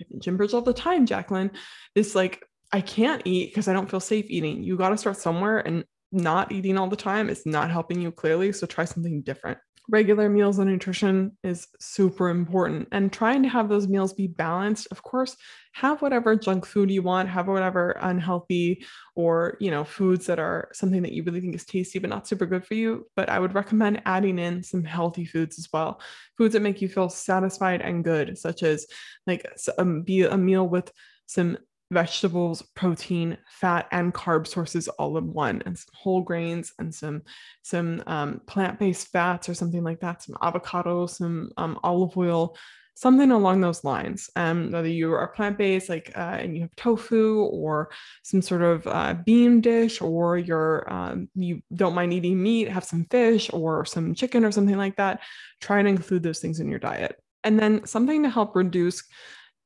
I 0.00 0.04
binge 0.10 0.26
and 0.26 0.38
purge 0.38 0.54
all 0.54 0.62
the 0.62 0.72
time, 0.72 1.06
Jacqueline. 1.06 1.50
This 1.94 2.14
like 2.14 2.42
I 2.72 2.80
can't 2.80 3.22
eat 3.24 3.50
because 3.50 3.68
I 3.68 3.72
don't 3.72 3.90
feel 3.90 4.00
safe 4.00 4.26
eating. 4.28 4.62
You 4.62 4.76
got 4.76 4.90
to 4.90 4.98
start 4.98 5.16
somewhere 5.16 5.58
and 5.58 5.84
not 6.12 6.52
eating 6.52 6.76
all 6.76 6.88
the 6.88 6.96
time 6.96 7.28
is 7.28 7.46
not 7.46 7.70
helping 7.70 8.00
you 8.00 8.10
clearly. 8.10 8.52
So 8.52 8.66
try 8.66 8.84
something 8.84 9.22
different. 9.22 9.58
Regular 9.88 10.28
meals 10.28 10.60
and 10.60 10.70
nutrition 10.70 11.36
is 11.42 11.66
super 11.80 12.28
important 12.28 12.86
and 12.92 13.12
trying 13.12 13.42
to 13.42 13.48
have 13.48 13.68
those 13.68 13.88
meals 13.88 14.12
be 14.12 14.28
balanced. 14.28 14.86
Of 14.92 15.02
course, 15.02 15.36
have 15.72 16.00
whatever 16.00 16.36
junk 16.36 16.64
food 16.64 16.92
you 16.92 17.02
want, 17.02 17.28
have 17.28 17.48
whatever 17.48 17.96
unhealthy 18.00 18.84
or, 19.16 19.56
you 19.58 19.72
know, 19.72 19.82
foods 19.82 20.26
that 20.26 20.38
are 20.38 20.68
something 20.72 21.02
that 21.02 21.12
you 21.12 21.24
really 21.24 21.40
think 21.40 21.56
is 21.56 21.64
tasty 21.64 21.98
but 21.98 22.10
not 22.10 22.28
super 22.28 22.46
good 22.46 22.64
for 22.64 22.74
you, 22.74 23.06
but 23.16 23.28
I 23.28 23.40
would 23.40 23.54
recommend 23.54 24.02
adding 24.06 24.38
in 24.38 24.62
some 24.62 24.84
healthy 24.84 25.24
foods 25.24 25.58
as 25.58 25.68
well. 25.72 26.00
Foods 26.38 26.52
that 26.52 26.62
make 26.62 26.80
you 26.80 26.88
feel 26.88 27.08
satisfied 27.08 27.80
and 27.80 28.04
good, 28.04 28.38
such 28.38 28.62
as 28.62 28.86
like 29.26 29.44
um, 29.76 30.02
be 30.02 30.22
a 30.22 30.36
meal 30.36 30.68
with 30.68 30.92
some 31.26 31.58
vegetables, 31.90 32.62
protein, 32.74 33.36
fat, 33.48 33.86
and 33.90 34.14
carb 34.14 34.46
sources 34.46 34.88
all 34.88 35.18
in 35.18 35.32
one, 35.32 35.62
and 35.66 35.76
some 35.76 35.92
whole 35.94 36.22
grains 36.22 36.72
and 36.78 36.94
some 36.94 37.22
some 37.62 38.02
um, 38.06 38.40
plant-based 38.46 39.08
fats 39.08 39.48
or 39.48 39.54
something 39.54 39.82
like 39.82 40.00
that, 40.00 40.22
some 40.22 40.36
avocado, 40.42 41.06
some 41.06 41.50
um, 41.56 41.78
olive 41.82 42.16
oil, 42.16 42.56
something 42.94 43.30
along 43.30 43.60
those 43.60 43.82
lines. 43.82 44.30
Um, 44.36 44.70
whether 44.70 44.88
you 44.88 45.12
are 45.12 45.28
plant-based, 45.28 45.88
like 45.88 46.12
uh, 46.16 46.36
and 46.40 46.54
you 46.54 46.62
have 46.62 46.76
tofu 46.76 47.44
or 47.44 47.90
some 48.22 48.42
sort 48.42 48.62
of 48.62 48.86
uh, 48.86 49.14
bean 49.24 49.60
dish, 49.60 50.00
or 50.00 50.38
you're 50.38 50.92
um, 50.92 51.28
you 51.34 51.62
don't 51.74 51.94
mind 51.94 52.12
eating 52.12 52.42
meat, 52.42 52.68
have 52.68 52.84
some 52.84 53.06
fish 53.10 53.50
or 53.52 53.84
some 53.84 54.14
chicken 54.14 54.44
or 54.44 54.52
something 54.52 54.76
like 54.76 54.96
that. 54.96 55.20
Try 55.60 55.80
and 55.80 55.88
include 55.88 56.22
those 56.22 56.40
things 56.40 56.60
in 56.60 56.68
your 56.68 56.78
diet. 56.78 57.16
And 57.42 57.58
then 57.58 57.86
something 57.86 58.22
to 58.22 58.28
help 58.28 58.54
reduce 58.54 59.02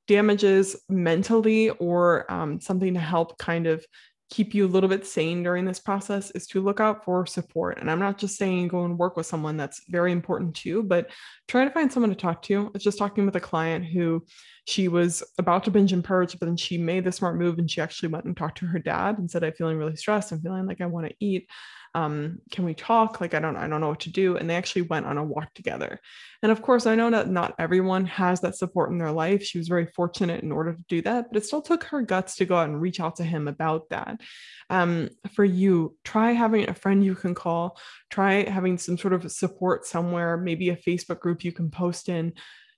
damages 0.06 0.76
mentally 0.88 1.70
or 1.70 2.30
um, 2.30 2.60
something 2.60 2.94
to 2.94 3.00
help 3.00 3.38
kind 3.38 3.66
of 3.66 3.84
keep 4.30 4.54
you 4.54 4.66
a 4.66 4.68
little 4.68 4.88
bit 4.88 5.06
sane 5.06 5.42
during 5.42 5.64
this 5.64 5.78
process 5.78 6.30
is 6.32 6.46
to 6.48 6.60
look 6.60 6.80
out 6.80 7.04
for 7.04 7.26
support. 7.26 7.78
And 7.78 7.90
I'm 7.90 7.98
not 7.98 8.18
just 8.18 8.36
saying 8.36 8.68
go 8.68 8.84
and 8.84 8.98
work 8.98 9.16
with 9.16 9.26
someone 9.26 9.56
that's 9.56 9.82
very 9.88 10.12
important 10.12 10.56
too, 10.56 10.82
but 10.82 11.10
try 11.46 11.64
to 11.64 11.70
find 11.70 11.92
someone 11.92 12.10
to 12.10 12.16
talk 12.16 12.42
to. 12.42 12.70
It's 12.74 12.84
just 12.84 12.98
talking 12.98 13.26
with 13.26 13.36
a 13.36 13.40
client 13.40 13.84
who 13.84 14.24
she 14.66 14.88
was 14.88 15.22
about 15.38 15.64
to 15.64 15.70
binge 15.70 15.92
and 15.92 16.02
purge, 16.02 16.38
but 16.38 16.46
then 16.46 16.56
she 16.56 16.78
made 16.78 17.04
the 17.04 17.12
smart 17.12 17.36
move 17.36 17.58
and 17.58 17.70
she 17.70 17.80
actually 17.80 18.08
went 18.08 18.24
and 18.24 18.36
talked 18.36 18.58
to 18.58 18.66
her 18.66 18.78
dad 18.78 19.18
and 19.18 19.30
said, 19.30 19.44
I'm 19.44 19.52
feeling 19.52 19.76
really 19.76 19.96
stressed. 19.96 20.32
I'm 20.32 20.40
feeling 20.40 20.66
like 20.66 20.80
I 20.80 20.86
want 20.86 21.06
to 21.06 21.14
eat. 21.20 21.48
Um, 21.94 22.38
can 22.50 22.64
we 22.64 22.74
talk? 22.74 23.20
Like 23.20 23.34
i 23.34 23.38
don't 23.38 23.54
i 23.56 23.68
don't 23.68 23.80
know 23.80 23.90
what 23.90 24.00
to 24.00 24.10
do. 24.10 24.36
And 24.36 24.50
they 24.50 24.56
actually 24.56 24.82
went 24.82 25.06
on 25.06 25.18
a 25.18 25.22
walk 25.22 25.54
together. 25.54 26.00
And 26.42 26.50
of 26.50 26.60
course 26.60 26.86
i 26.86 26.94
know 26.94 27.10
that 27.10 27.28
not 27.28 27.54
everyone 27.58 28.06
has 28.06 28.40
that 28.40 28.56
support 28.56 28.90
in 28.90 28.98
their 28.98 29.12
life. 29.12 29.44
She 29.44 29.58
was 29.58 29.68
very 29.68 29.86
fortunate 29.86 30.42
in 30.42 30.50
order 30.50 30.72
to 30.72 30.84
do 30.88 31.02
that 31.02 31.26
but 31.28 31.36
it 31.36 31.46
still 31.46 31.62
took 31.62 31.84
her 31.84 32.02
guts 32.02 32.34
to 32.36 32.46
go 32.46 32.56
out 32.56 32.68
and 32.68 32.80
reach 32.80 32.98
out 33.00 33.16
to 33.16 33.24
him 33.24 33.46
about 33.46 33.90
that. 33.90 34.20
Um, 34.70 35.10
for 35.34 35.44
you 35.44 35.94
try 36.04 36.32
having 36.32 36.68
a 36.68 36.74
friend 36.74 37.04
you 37.04 37.14
can 37.14 37.34
call. 37.34 37.78
Try 38.10 38.48
having 38.48 38.78
some 38.78 38.98
sort 38.98 39.12
of 39.12 39.30
support 39.30 39.86
somewhere 39.86 40.36
maybe 40.36 40.70
a 40.70 40.76
facebook 40.76 41.20
group 41.20 41.44
you 41.44 41.52
can 41.52 41.70
post 41.70 42.08
in 42.08 42.32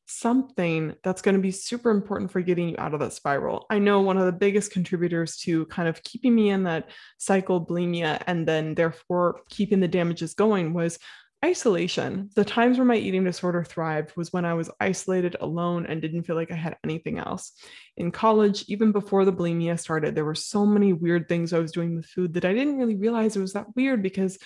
something 0.07 0.95
that's 1.03 1.23
going 1.23 1.35
to 1.35 1.41
be 1.41 1.51
super 1.51 1.91
important 1.91 2.31
for 2.31 2.41
getting 2.41 2.69
you 2.69 2.77
out 2.79 2.95
of 2.95 3.01
that 3.01 3.13
spiral. 3.13 3.67
I 3.71 3.79
know 3.79 4.01
one 4.01 4.17
of 4.17 4.27
the 4.27 4.33
biggest 4.33 4.73
contributors 4.73 5.37
to 5.39 5.67
kind 5.67 5.89
of 5.89 6.03
keeping 6.03 6.35
me 6.35 6.51
in 6.51 6.63
that 6.65 6.91
cycle 7.19 7.65
bulimia 7.65 8.23
and 8.27 8.47
then 8.47 8.75
therefore 8.75 9.41
keeping 9.51 9.81
the 9.81 9.89
damages 9.89 10.35
going 10.35 10.73
was 10.73 10.99
isolation. 11.45 12.31
The 12.35 12.45
times 12.45 12.79
where 12.79 12.87
my 12.87 12.97
eating 12.97 13.25
disorder 13.25 13.63
thrived 13.63 14.17
was 14.17 14.33
when 14.33 14.45
I 14.45 14.55
was 14.55 14.71
isolated 14.81 15.37
alone 15.41 15.87
and 15.87 16.01
didn't 16.01 16.23
feel 16.23 16.37
like 16.37 16.51
I 16.51 16.57
had 16.57 16.77
anything 16.83 17.19
else. 17.19 17.53
In 17.97 18.11
college, 18.11 18.65
even 18.69 18.91
before 18.93 19.25
the 19.25 19.33
bulimia 19.33 19.79
started, 19.79 20.15
there 20.15 20.25
were 20.25 20.35
so 20.35 20.65
many 20.65 20.93
weird 20.93 21.29
things 21.29 21.53
I 21.53 21.59
was 21.59 21.73
doing 21.73 21.97
with 21.97 22.07
food 22.07 22.35
that 22.35 22.45
I 22.45 22.55
didn't 22.55 22.79
really 22.79 22.97
realize 22.97 23.37
it 23.37 23.41
was 23.41 23.53
that 23.53 23.75
weird 23.77 24.03
because 24.03 24.39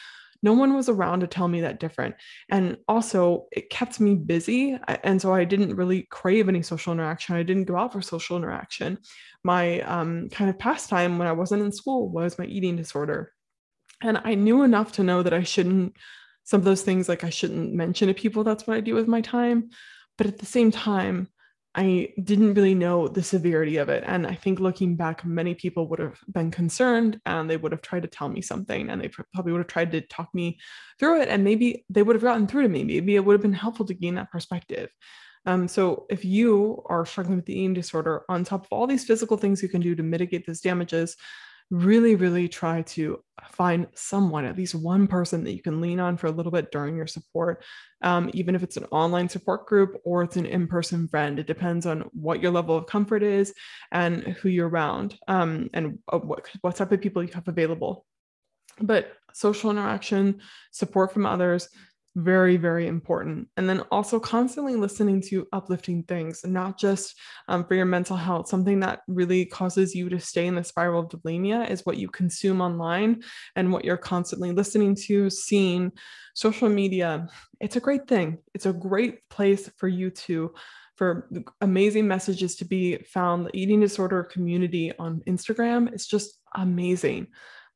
no 0.42 0.52
one 0.54 0.74
was 0.74 0.88
around 0.88 1.20
to 1.20 1.26
tell 1.26 1.48
me 1.48 1.60
that 1.60 1.80
different. 1.80 2.14
And 2.48 2.78
also, 2.88 3.46
it 3.52 3.70
kept 3.70 4.00
me 4.00 4.14
busy. 4.14 4.78
And 5.04 5.20
so 5.20 5.34
I 5.34 5.44
didn't 5.44 5.76
really 5.76 6.02
crave 6.10 6.48
any 6.48 6.62
social 6.62 6.92
interaction. 6.92 7.36
I 7.36 7.42
didn't 7.42 7.64
go 7.64 7.76
out 7.76 7.92
for 7.92 8.00
social 8.00 8.36
interaction. 8.36 8.98
My 9.44 9.80
um, 9.82 10.28
kind 10.30 10.48
of 10.48 10.58
pastime 10.58 11.18
when 11.18 11.28
I 11.28 11.32
wasn't 11.32 11.62
in 11.62 11.72
school 11.72 12.08
was 12.08 12.38
my 12.38 12.46
eating 12.46 12.76
disorder. 12.76 13.32
And 14.02 14.20
I 14.24 14.34
knew 14.34 14.62
enough 14.62 14.92
to 14.92 15.02
know 15.02 15.22
that 15.22 15.34
I 15.34 15.42
shouldn't, 15.42 15.96
some 16.44 16.60
of 16.60 16.64
those 16.64 16.82
things 16.82 17.08
like 17.08 17.22
I 17.22 17.30
shouldn't 17.30 17.74
mention 17.74 18.08
to 18.08 18.14
people 18.14 18.42
that's 18.42 18.66
what 18.66 18.76
I 18.76 18.80
do 18.80 18.94
with 18.94 19.08
my 19.08 19.20
time. 19.20 19.70
But 20.16 20.26
at 20.26 20.38
the 20.38 20.46
same 20.46 20.70
time, 20.70 21.28
I 21.74 22.12
didn't 22.22 22.54
really 22.54 22.74
know 22.74 23.06
the 23.06 23.22
severity 23.22 23.76
of 23.76 23.88
it. 23.88 24.02
And 24.04 24.26
I 24.26 24.34
think 24.34 24.58
looking 24.58 24.96
back, 24.96 25.24
many 25.24 25.54
people 25.54 25.86
would 25.88 26.00
have 26.00 26.18
been 26.32 26.50
concerned 26.50 27.20
and 27.26 27.48
they 27.48 27.56
would 27.56 27.70
have 27.70 27.82
tried 27.82 28.02
to 28.02 28.08
tell 28.08 28.28
me 28.28 28.42
something 28.42 28.90
and 28.90 29.00
they 29.00 29.08
probably 29.08 29.52
would 29.52 29.60
have 29.60 29.68
tried 29.68 29.92
to 29.92 30.00
talk 30.00 30.34
me 30.34 30.58
through 30.98 31.20
it. 31.20 31.28
And 31.28 31.44
maybe 31.44 31.84
they 31.88 32.02
would 32.02 32.16
have 32.16 32.24
gotten 32.24 32.48
through 32.48 32.62
to 32.62 32.68
me. 32.68 32.82
Maybe 32.82 33.14
it 33.14 33.24
would 33.24 33.34
have 33.34 33.42
been 33.42 33.52
helpful 33.52 33.86
to 33.86 33.94
gain 33.94 34.16
that 34.16 34.32
perspective. 34.32 34.90
Um, 35.46 35.68
so 35.68 36.06
if 36.10 36.24
you 36.24 36.82
are 36.86 37.06
struggling 37.06 37.36
with 37.36 37.46
the 37.46 37.58
eating 37.58 37.74
disorder, 37.74 38.24
on 38.28 38.44
top 38.44 38.64
of 38.64 38.72
all 38.72 38.86
these 38.86 39.04
physical 39.04 39.36
things 39.36 39.62
you 39.62 39.68
can 39.68 39.80
do 39.80 39.94
to 39.94 40.02
mitigate 40.02 40.46
those 40.46 40.60
damages, 40.60 41.16
really, 41.70 42.16
really 42.16 42.48
try 42.48 42.82
to 42.82 43.22
find 43.52 43.86
someone, 43.94 44.44
at 44.44 44.56
least 44.56 44.74
one 44.74 45.06
person 45.06 45.44
that 45.44 45.52
you 45.52 45.62
can 45.62 45.80
lean 45.80 46.00
on 46.00 46.16
for 46.16 46.26
a 46.26 46.32
little 46.32 46.50
bit 46.50 46.70
during 46.72 46.96
your 46.96 47.06
support, 47.06 47.62
um, 48.02 48.30
even 48.34 48.54
if 48.54 48.62
it's 48.62 48.76
an 48.76 48.86
online 48.90 49.28
support 49.28 49.66
group 49.66 50.00
or 50.04 50.22
it's 50.22 50.36
an 50.36 50.46
in 50.46 50.66
person 50.66 51.06
friend. 51.08 51.38
It 51.38 51.46
depends 51.46 51.86
on 51.86 52.10
what 52.12 52.42
your 52.42 52.50
level 52.50 52.76
of 52.76 52.86
comfort 52.86 53.22
is 53.22 53.54
and 53.92 54.22
who 54.22 54.48
you're 54.48 54.68
around 54.68 55.16
um, 55.28 55.68
and 55.72 55.98
uh, 56.12 56.18
what, 56.18 56.48
what 56.60 56.76
type 56.76 56.92
of 56.92 57.00
people 57.00 57.22
you 57.22 57.32
have 57.34 57.48
available. 57.48 58.04
But 58.80 59.12
social 59.32 59.70
interaction, 59.70 60.40
support 60.72 61.12
from 61.12 61.26
others, 61.26 61.68
very 62.16 62.56
very 62.56 62.86
important. 62.86 63.48
And 63.56 63.68
then 63.68 63.80
also 63.92 64.18
constantly 64.18 64.74
listening 64.74 65.22
to 65.28 65.46
uplifting 65.52 66.02
things 66.02 66.44
not 66.44 66.78
just 66.78 67.14
um, 67.48 67.64
for 67.64 67.74
your 67.74 67.84
mental 67.84 68.16
health. 68.16 68.48
Something 68.48 68.80
that 68.80 69.02
really 69.06 69.46
causes 69.46 69.94
you 69.94 70.08
to 70.08 70.18
stay 70.18 70.46
in 70.46 70.56
the 70.56 70.64
spiral 70.64 71.02
of 71.02 71.08
bulimia 71.08 71.70
is 71.70 71.86
what 71.86 71.98
you 71.98 72.08
consume 72.08 72.60
online 72.60 73.22
and 73.54 73.72
what 73.72 73.84
you're 73.84 73.96
constantly 73.96 74.52
listening 74.52 74.96
to 75.06 75.30
seeing. 75.30 75.92
Social 76.34 76.68
media 76.68 77.28
it's 77.60 77.76
a 77.76 77.80
great 77.80 78.08
thing. 78.08 78.38
It's 78.54 78.66
a 78.66 78.72
great 78.72 79.28
place 79.28 79.70
for 79.76 79.88
you 79.88 80.10
to 80.10 80.52
for 80.96 81.30
amazing 81.62 82.06
messages 82.06 82.56
to 82.56 82.64
be 82.64 82.96
found. 82.98 83.46
The 83.46 83.56
eating 83.56 83.80
disorder 83.80 84.24
community 84.24 84.92
on 84.98 85.22
instagram 85.26 85.94
is 85.94 86.06
just 86.06 86.40
amazing 86.54 87.28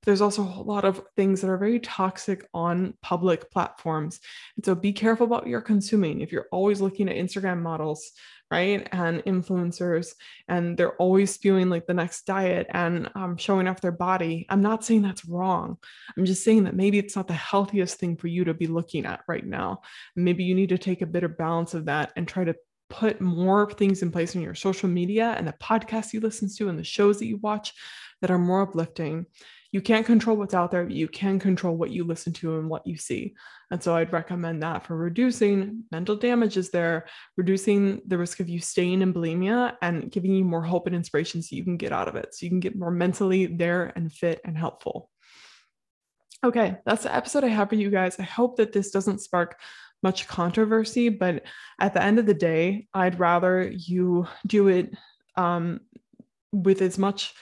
there's 0.05 0.21
also 0.21 0.43
a 0.43 0.63
lot 0.63 0.85
of 0.85 1.03
things 1.17 1.41
that 1.41 1.51
are 1.51 1.59
very 1.59 1.81
toxic 1.81 2.47
on 2.53 2.95
public 3.03 3.51
platforms. 3.51 4.21
And 4.57 4.65
so 4.65 4.75
be 4.75 4.93
careful 4.93 5.27
about 5.27 5.43
what 5.43 5.49
you're 5.49 5.61
consuming. 5.61 6.21
If 6.21 6.33
you're 6.33 6.49
always 6.53 6.81
looking 6.81 7.09
at 7.09 7.17
Instagram 7.17 7.63
models, 7.63 8.13
right, 8.51 8.87
and 8.93 9.25
influencers, 9.25 10.13
and 10.49 10.77
they're 10.77 10.97
always 10.97 11.33
spewing 11.33 11.71
like 11.71 11.87
the 11.87 11.95
next 11.95 12.27
diet 12.27 12.67
and 12.71 13.11
um, 13.15 13.37
showing 13.37 13.67
off 13.67 13.81
their 13.81 13.93
body, 13.93 14.47
I'm 14.49 14.63
not 14.63 14.85
saying 14.85 15.03
that's 15.03 15.25
wrong. 15.25 15.79
I'm 16.17 16.25
just 16.25 16.45
saying 16.45 16.65
that 16.65 16.77
maybe 16.77 16.99
it's 16.99 17.17
not 17.17 17.27
the 17.27 17.35
healthiest 17.35 17.99
thing 17.99 18.17
for 18.17 18.29
you 18.29 18.45
to 18.45 18.55
be 18.55 18.67
looking 18.67 19.07
at 19.07 19.21
right 19.27 19.45
now. 19.45 19.81
Maybe 20.15 20.45
you 20.45 20.55
need 20.55 20.69
to 20.69 20.79
take 20.79 21.03
a 21.03 21.07
better 21.07 21.29
balance 21.29 21.75
of 21.75 21.87
that 21.87 22.13
and 22.17 22.29
try 22.29 22.45
to 22.45 22.55
put 22.91 23.21
more 23.21 23.71
things 23.73 24.03
in 24.03 24.13
place 24.13 24.35
in 24.35 24.43
your 24.43 24.55
social 24.55 24.89
media 24.89 25.35
and 25.37 25.49
the 25.49 25.55
podcasts 25.55 26.13
you 26.13 26.21
listen 26.21 26.49
to 26.55 26.69
and 26.69 26.79
the 26.79 26.85
shows 26.85 27.19
that 27.19 27.27
you 27.27 27.39
watch 27.39 27.73
that 28.21 28.31
are 28.31 28.39
more 28.39 28.63
uplifting 28.63 29.27
you 29.75 29.81
can't 29.81 30.07
control 30.07 30.37
what's 30.37 30.55
out 30.55 30.71
there, 30.71 30.85
but 30.85 30.95
you 30.95 31.09
can 31.09 31.41
control 31.41 31.77
what 31.77 31.91
you 31.91 32.05
listen 32.05 32.33
to 32.33 32.61
and 32.61 32.71
what 32.71 32.87
you 32.87 32.97
see. 32.97 33.35
And 33.73 33.83
so 33.83 33.97
I'd 33.97 34.13
recommend 34.13 34.63
that 34.63 34.87
for 34.87 34.97
reducing 34.97 35.83
mental 35.91 36.15
damages 36.15 36.71
there, 36.71 37.07
reducing 37.37 38.01
the 38.07 38.17
risk 38.17 38.39
of 38.39 38.49
you 38.49 38.61
staying 38.61 39.03
in 39.03 39.13
bulimia 39.13 39.75
and 39.83 40.13
giving 40.13 40.33
you 40.33 40.45
more 40.45 40.63
hope 40.63 40.87
and 40.87 40.95
inspiration 40.95 41.43
so 41.43 41.57
you 41.57 41.65
can 41.65 41.77
get 41.77 41.91
out 41.91 42.07
of 42.07 42.15
it. 42.15 42.37
So 42.37 42.47
you 42.47 42.51
can 42.51 42.61
get 42.61 42.79
more 42.79 42.93
mentally 42.93 43.47
there 43.47 43.93
and 43.97 44.13
fit 44.13 44.41
and 44.45 44.57
helpful. 44.57 45.11
Okay, 46.45 46.77
that's 46.87 47.03
the 47.03 47.13
episode 47.13 47.43
I 47.43 47.49
have 47.49 47.69
for 47.69 47.75
you 47.75 47.91
guys. 47.91 48.21
I 48.21 48.23
hope 48.23 48.59
that 48.59 48.73
this 48.73 48.93
doesn't 48.93 49.23
spark 49.23 49.59
much 50.05 50.29
controversy, 50.29 51.09
but 51.09 51.43
at 51.81 51.95
the 51.95 52.03
end 52.03 52.21
of 52.21 52.27
the 52.27 52.35
day, 52.35 52.87
I'd 52.95 53.19
rather 53.19 53.69
you 53.69 54.29
do 54.47 54.69
it 54.69 54.95
um, 55.35 55.81
with 56.53 56.81
as 56.81 56.97
much 56.97 57.35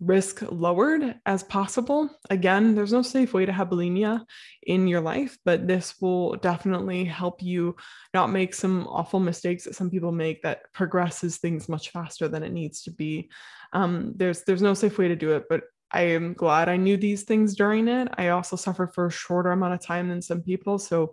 risk 0.00 0.42
lowered 0.50 1.16
as 1.26 1.42
possible. 1.42 2.08
Again, 2.30 2.74
there's 2.74 2.92
no 2.92 3.02
safe 3.02 3.34
way 3.34 3.44
to 3.44 3.52
have 3.52 3.68
bulimia 3.68 4.24
in 4.62 4.88
your 4.88 5.02
life, 5.02 5.38
but 5.44 5.66
this 5.66 5.94
will 6.00 6.36
definitely 6.36 7.04
help 7.04 7.42
you 7.42 7.76
not 8.14 8.30
make 8.30 8.54
some 8.54 8.86
awful 8.86 9.20
mistakes 9.20 9.64
that 9.64 9.76
some 9.76 9.90
people 9.90 10.10
make 10.10 10.42
that 10.42 10.72
progresses 10.72 11.36
things 11.36 11.68
much 11.68 11.90
faster 11.90 12.28
than 12.28 12.42
it 12.42 12.52
needs 12.52 12.82
to 12.82 12.90
be. 12.90 13.30
Um, 13.72 14.14
there's 14.16 14.42
there's 14.44 14.62
no 14.62 14.74
safe 14.74 14.96
way 14.98 15.08
to 15.08 15.16
do 15.16 15.32
it, 15.32 15.44
but 15.50 15.64
I 15.92 16.02
am 16.02 16.32
glad 16.32 16.68
I 16.68 16.76
knew 16.76 16.96
these 16.96 17.24
things 17.24 17.54
during 17.54 17.88
it. 17.88 18.08
I 18.14 18.28
also 18.28 18.56
suffered 18.56 18.94
for 18.94 19.06
a 19.06 19.12
shorter 19.12 19.52
amount 19.52 19.74
of 19.74 19.80
time 19.80 20.08
than 20.08 20.22
some 20.22 20.42
people, 20.42 20.78
so 20.78 21.12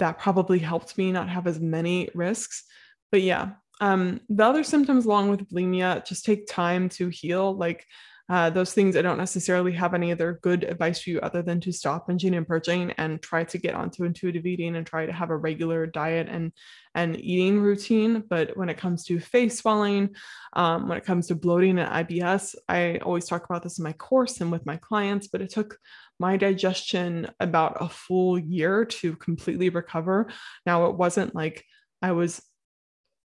that 0.00 0.18
probably 0.18 0.58
helped 0.58 0.98
me 0.98 1.12
not 1.12 1.28
have 1.28 1.46
as 1.46 1.60
many 1.60 2.10
risks. 2.14 2.64
But 3.10 3.22
yeah, 3.22 3.52
um, 3.80 4.20
the 4.28 4.44
other 4.44 4.64
symptoms 4.64 5.06
along 5.06 5.30
with 5.30 5.48
bulimia 5.48 6.04
just 6.06 6.24
take 6.24 6.46
time 6.46 6.88
to 6.90 7.08
heal. 7.08 7.56
Like 7.56 7.86
uh, 8.28 8.50
those 8.50 8.74
things 8.74 8.94
I 8.94 9.02
don't 9.02 9.16
necessarily 9.16 9.72
have 9.72 9.94
any 9.94 10.12
other 10.12 10.38
good 10.42 10.64
advice 10.64 11.00
for 11.00 11.10
you 11.10 11.20
other 11.20 11.40
than 11.40 11.60
to 11.62 11.72
stop 11.72 12.08
binging 12.08 12.36
and 12.36 12.46
purging 12.46 12.92
and 12.92 13.22
try 13.22 13.44
to 13.44 13.58
get 13.58 13.74
onto 13.74 14.04
intuitive 14.04 14.44
eating 14.44 14.76
and 14.76 14.86
try 14.86 15.06
to 15.06 15.12
have 15.12 15.30
a 15.30 15.36
regular 15.36 15.86
diet 15.86 16.28
and 16.30 16.52
and 16.94 17.18
eating 17.18 17.60
routine. 17.60 18.22
But 18.28 18.54
when 18.56 18.68
it 18.68 18.76
comes 18.76 19.04
to 19.04 19.18
face 19.18 19.58
swelling, 19.58 20.14
um, 20.52 20.88
when 20.88 20.98
it 20.98 21.04
comes 21.04 21.28
to 21.28 21.36
bloating 21.36 21.78
and 21.78 22.06
IBS, 22.06 22.54
I 22.68 22.98
always 22.98 23.26
talk 23.26 23.44
about 23.44 23.62
this 23.62 23.78
in 23.78 23.84
my 23.84 23.92
course 23.92 24.40
and 24.40 24.52
with 24.52 24.66
my 24.66 24.76
clients. 24.76 25.28
But 25.28 25.40
it 25.40 25.50
took 25.50 25.78
my 26.18 26.36
digestion 26.36 27.30
about 27.40 27.78
a 27.80 27.88
full 27.88 28.38
year 28.38 28.84
to 28.84 29.16
completely 29.16 29.70
recover. 29.70 30.28
Now 30.66 30.86
it 30.86 30.96
wasn't 30.96 31.34
like 31.34 31.64
I 32.02 32.12
was 32.12 32.42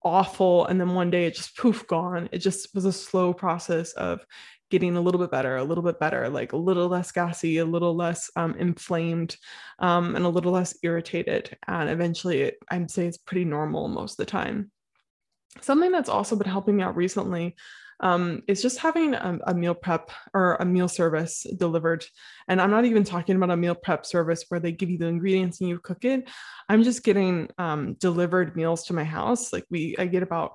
awful 0.06 0.66
and 0.66 0.80
then 0.80 0.94
one 0.94 1.10
day 1.10 1.26
it 1.26 1.34
just 1.34 1.56
poof 1.56 1.88
gone 1.88 2.28
it 2.34 2.40
just 2.40 2.76
was 2.76 2.84
a 2.84 2.92
slow 2.92 3.34
process 3.34 3.94
of 3.94 4.20
getting 4.74 4.98
a 4.98 5.02
little 5.02 5.22
bit 5.22 5.30
better, 5.30 5.58
a 5.58 5.64
little 5.64 5.84
bit 5.84 6.00
better, 6.00 6.28
like 6.30 6.52
a 6.54 6.58
little 6.58 6.88
less 6.88 7.12
gassy, 7.12 7.60
a 7.60 7.66
little 7.66 7.96
less 7.96 8.32
um, 8.36 8.56
inflamed, 8.56 9.38
um, 9.78 10.16
and 10.16 10.26
a 10.26 10.30
little 10.30 10.52
less 10.52 10.76
irritated. 10.82 11.56
And 11.68 11.92
eventually, 11.92 12.42
it, 12.42 12.58
I'd 12.72 12.90
say 12.90 13.06
it's 13.06 13.20
pretty 13.20 13.46
normal 13.46 13.88
most 13.88 14.14
of 14.14 14.26
the 14.26 14.32
time. 14.32 14.72
Something 15.62 15.92
that's 15.92 16.10
also 16.10 16.36
been 16.36 16.50
helping 16.50 16.78
me 16.78 16.82
out 16.82 16.96
recently 16.96 17.56
um, 18.00 18.42
is 18.48 18.64
just 18.64 18.80
having 18.80 19.14
a, 19.14 19.38
a, 19.46 19.54
meal 19.54 19.76
prep 19.76 20.10
or 20.34 20.56
a 20.56 20.66
meal 20.66 20.88
service 20.88 21.46
delivered. 21.56 22.04
And 22.48 22.60
I'm 22.60 22.72
not 22.72 22.86
even 22.86 23.04
talking 23.04 23.36
about 23.36 23.52
a 23.52 23.56
meal 23.56 23.76
prep 23.76 24.08
service 24.08 24.46
where 24.48 24.60
they 24.60 24.72
give 24.72 24.90
you 24.90 24.98
the 24.98 25.06
ingredients 25.06 25.62
and 25.62 25.70
you 25.70 25.78
cook 25.78 26.04
it. 26.04 26.28
I'm 26.68 26.82
just 26.82 27.04
getting 27.04 27.52
um, 27.60 27.94
delivered 28.00 28.56
meals 28.56 28.86
to 28.86 28.94
my 28.94 29.04
house. 29.04 29.54
Like 29.54 29.66
we, 29.70 29.96
I 30.00 30.08
get 30.08 30.24
about 30.24 30.54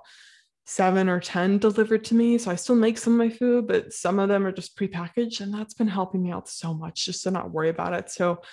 seven 0.69 1.09
or 1.09 1.19
10 1.19 1.57
delivered 1.57 2.03
to 2.03 2.13
me. 2.13 2.37
So 2.37 2.51
I 2.51 2.55
still 2.55 2.75
make 2.75 2.99
some 2.99 3.13
of 3.13 3.17
my 3.17 3.35
food, 3.35 3.65
but 3.65 3.91
some 3.91 4.19
of 4.19 4.29
them 4.29 4.45
are 4.45 4.51
just 4.51 4.77
prepackaged. 4.77 5.41
And 5.41 5.51
that's 5.51 5.73
been 5.73 5.87
helping 5.87 6.21
me 6.21 6.29
out 6.29 6.47
so 6.47 6.75
much 6.75 7.05
just 7.05 7.23
to 7.23 7.31
not 7.31 7.49
worry 7.49 7.69
about 7.69 7.93
it. 7.93 8.11
So 8.11 8.43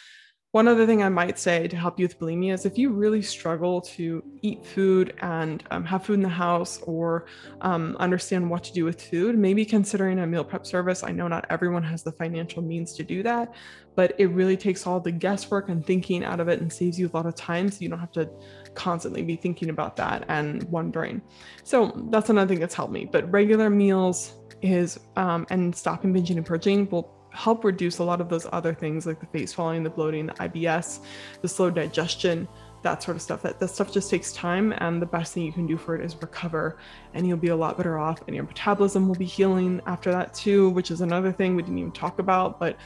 one 0.53 0.67
other 0.67 0.87
thing 0.87 1.03
I 1.03 1.11
might 1.11 1.39
say 1.39 1.69
to 1.69 1.77
help 1.77 2.01
you 2.01 2.07
with 2.07 2.19
bulimia 2.19 2.55
is 2.55 2.65
if 2.65 2.79
you 2.79 2.89
really 2.89 3.21
struggle 3.21 3.83
to 3.83 4.25
eat 4.41 4.65
food 4.65 5.13
and 5.21 5.63
um, 5.71 5.85
have 5.85 6.07
food 6.07 6.15
in 6.15 6.23
the 6.23 6.31
house 6.31 6.81
or 6.85 7.27
um, 7.61 7.95
understand 8.01 8.49
what 8.49 8.65
to 8.65 8.73
do 8.73 8.87
with 8.87 9.03
food, 9.03 9.37
maybe 9.37 9.67
considering 9.67 10.19
a 10.21 10.27
meal 10.27 10.43
prep 10.43 10.65
service. 10.65 11.05
I 11.05 11.13
know 11.13 11.29
not 11.29 11.45
everyone 11.51 11.83
has 11.83 12.03
the 12.03 12.13
financial 12.13 12.63
means 12.63 12.95
to 12.95 13.05
do 13.05 13.23
that, 13.25 13.53
but 13.95 14.15
it 14.17 14.29
really 14.29 14.57
takes 14.57 14.87
all 14.87 15.01
the 15.01 15.13
guesswork 15.13 15.69
and 15.69 15.85
thinking 15.85 16.25
out 16.25 16.41
of 16.41 16.49
it 16.49 16.63
and 16.63 16.73
saves 16.73 16.99
you 16.99 17.11
a 17.13 17.15
lot 17.15 17.27
of 17.27 17.35
time 17.35 17.71
so 17.71 17.83
you 17.83 17.91
don't 17.91 18.01
have 18.01 18.13
to 18.13 18.31
constantly 18.77 19.23
be 19.23 19.37
thinking 19.37 19.71
about 19.71 19.97
that 19.97 20.25
and 20.29 20.62
wondering. 20.65 21.21
So 21.65 21.93
that's 22.11 22.31
another 22.31 22.49
thing 22.49 22.61
that's 22.61 22.75
helped 22.75 22.93
me. 22.93 23.05
But 23.05 23.31
regular 23.33 23.71
meals 23.71 24.35
is 24.62 25.01
um, 25.17 25.47
and 25.51 25.75
stopping 25.75 26.15
binging 26.15 26.37
and 26.37 26.47
purging 26.47 26.89
will 26.91 27.12
help 27.33 27.65
reduce 27.65 27.99
a 27.99 28.05
lot 28.05 28.21
of 28.21 28.29
those 28.29 28.47
other 28.53 28.73
things 28.73 29.07
like 29.07 29.21
the 29.21 29.27
face 29.27 29.53
falling, 29.53 29.83
the 29.83 29.91
bloating, 29.91 30.27
the 30.27 30.33
IBS, 30.35 31.01
the 31.43 31.49
slow 31.49 31.71
digestion, 31.71 32.49
that 32.83 33.03
sort 33.03 33.17
of 33.17 33.23
stuff. 33.23 33.43
That, 33.43 33.61
that 33.61 33.69
stuff 33.69 33.93
just 33.93 34.09
takes 34.11 34.33
time, 34.33 34.73
and 34.79 35.03
the 35.03 35.07
best 35.07 35.35
thing 35.35 35.45
you 35.45 35.53
can 35.53 35.67
do 35.67 35.77
for 35.77 35.95
it 35.95 36.05
is 36.05 36.17
recover, 36.17 36.79
and 37.15 37.27
you'll 37.27 37.37
be 37.37 37.49
a 37.49 37.57
lot 37.57 37.77
better 37.77 37.99
off, 37.99 38.23
and 38.27 38.35
your 38.35 38.45
metabolism 38.45 39.07
will 39.07 39.17
be 39.17 39.27
healing 39.27 39.81
after 39.87 40.11
that 40.11 40.33
too, 40.35 40.71
which 40.71 40.91
is 40.91 41.03
another 41.03 41.33
thing 41.33 41.57
we 41.57 41.62
didn't 41.62 41.79
even 41.79 41.93
talk 41.93 42.19
about. 42.19 42.59
But 42.59 42.79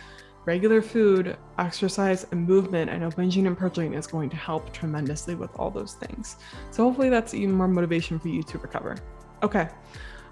regular 0.46 0.82
food, 0.82 1.36
exercise, 1.58 2.26
and 2.32 2.46
movement, 2.46 2.90
I 2.90 2.96
know 2.96 3.10
binging 3.10 3.46
and 3.46 3.56
purging 3.56 3.94
is 3.94 4.06
going 4.06 4.30
to 4.30 4.36
help 4.36 4.72
tremendously 4.72 5.34
with 5.34 5.50
all 5.56 5.70
those 5.70 5.94
things. 5.94 6.36
So 6.70 6.84
hopefully 6.84 7.08
that's 7.08 7.34
even 7.34 7.54
more 7.54 7.68
motivation 7.68 8.18
for 8.18 8.28
you 8.28 8.42
to 8.44 8.58
recover. 8.58 8.96
Okay. 9.42 9.68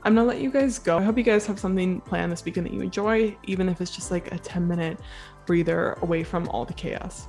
I'm 0.05 0.15
gonna 0.15 0.29
let 0.29 0.41
you 0.41 0.51
guys 0.51 0.79
go. 0.79 0.97
I 0.97 1.03
hope 1.03 1.19
you 1.19 1.25
guys 1.25 1.45
have 1.47 1.59
something 1.59 2.01
planned 2.03 2.31
this 2.31 2.45
weekend 2.45 2.67
that 2.67 2.73
you 2.73 2.81
enjoy, 2.81 3.37
even 3.45 3.69
if 3.69 3.81
it's 3.81 3.91
just 3.91 4.11
like 4.11 4.33
a 4.33 4.39
10 4.39 4.67
minute 4.67 4.99
breather 5.45 5.95
away 6.03 6.23
from 6.23 6.49
all 6.51 6.65
the 6.65 6.73
chaos. 6.73 7.27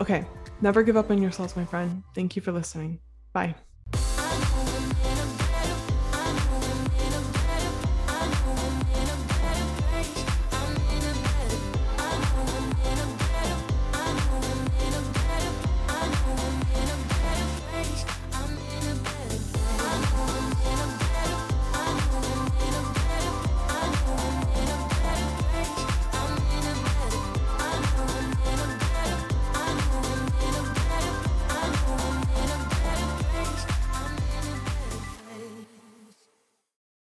Okay, 0.00 0.26
never 0.60 0.82
give 0.82 0.96
up 0.96 1.10
on 1.10 1.22
yourselves, 1.22 1.56
my 1.56 1.64
friend. 1.64 2.02
Thank 2.14 2.36
you 2.36 2.42
for 2.42 2.52
listening. 2.52 3.00
Bye. 3.32 3.54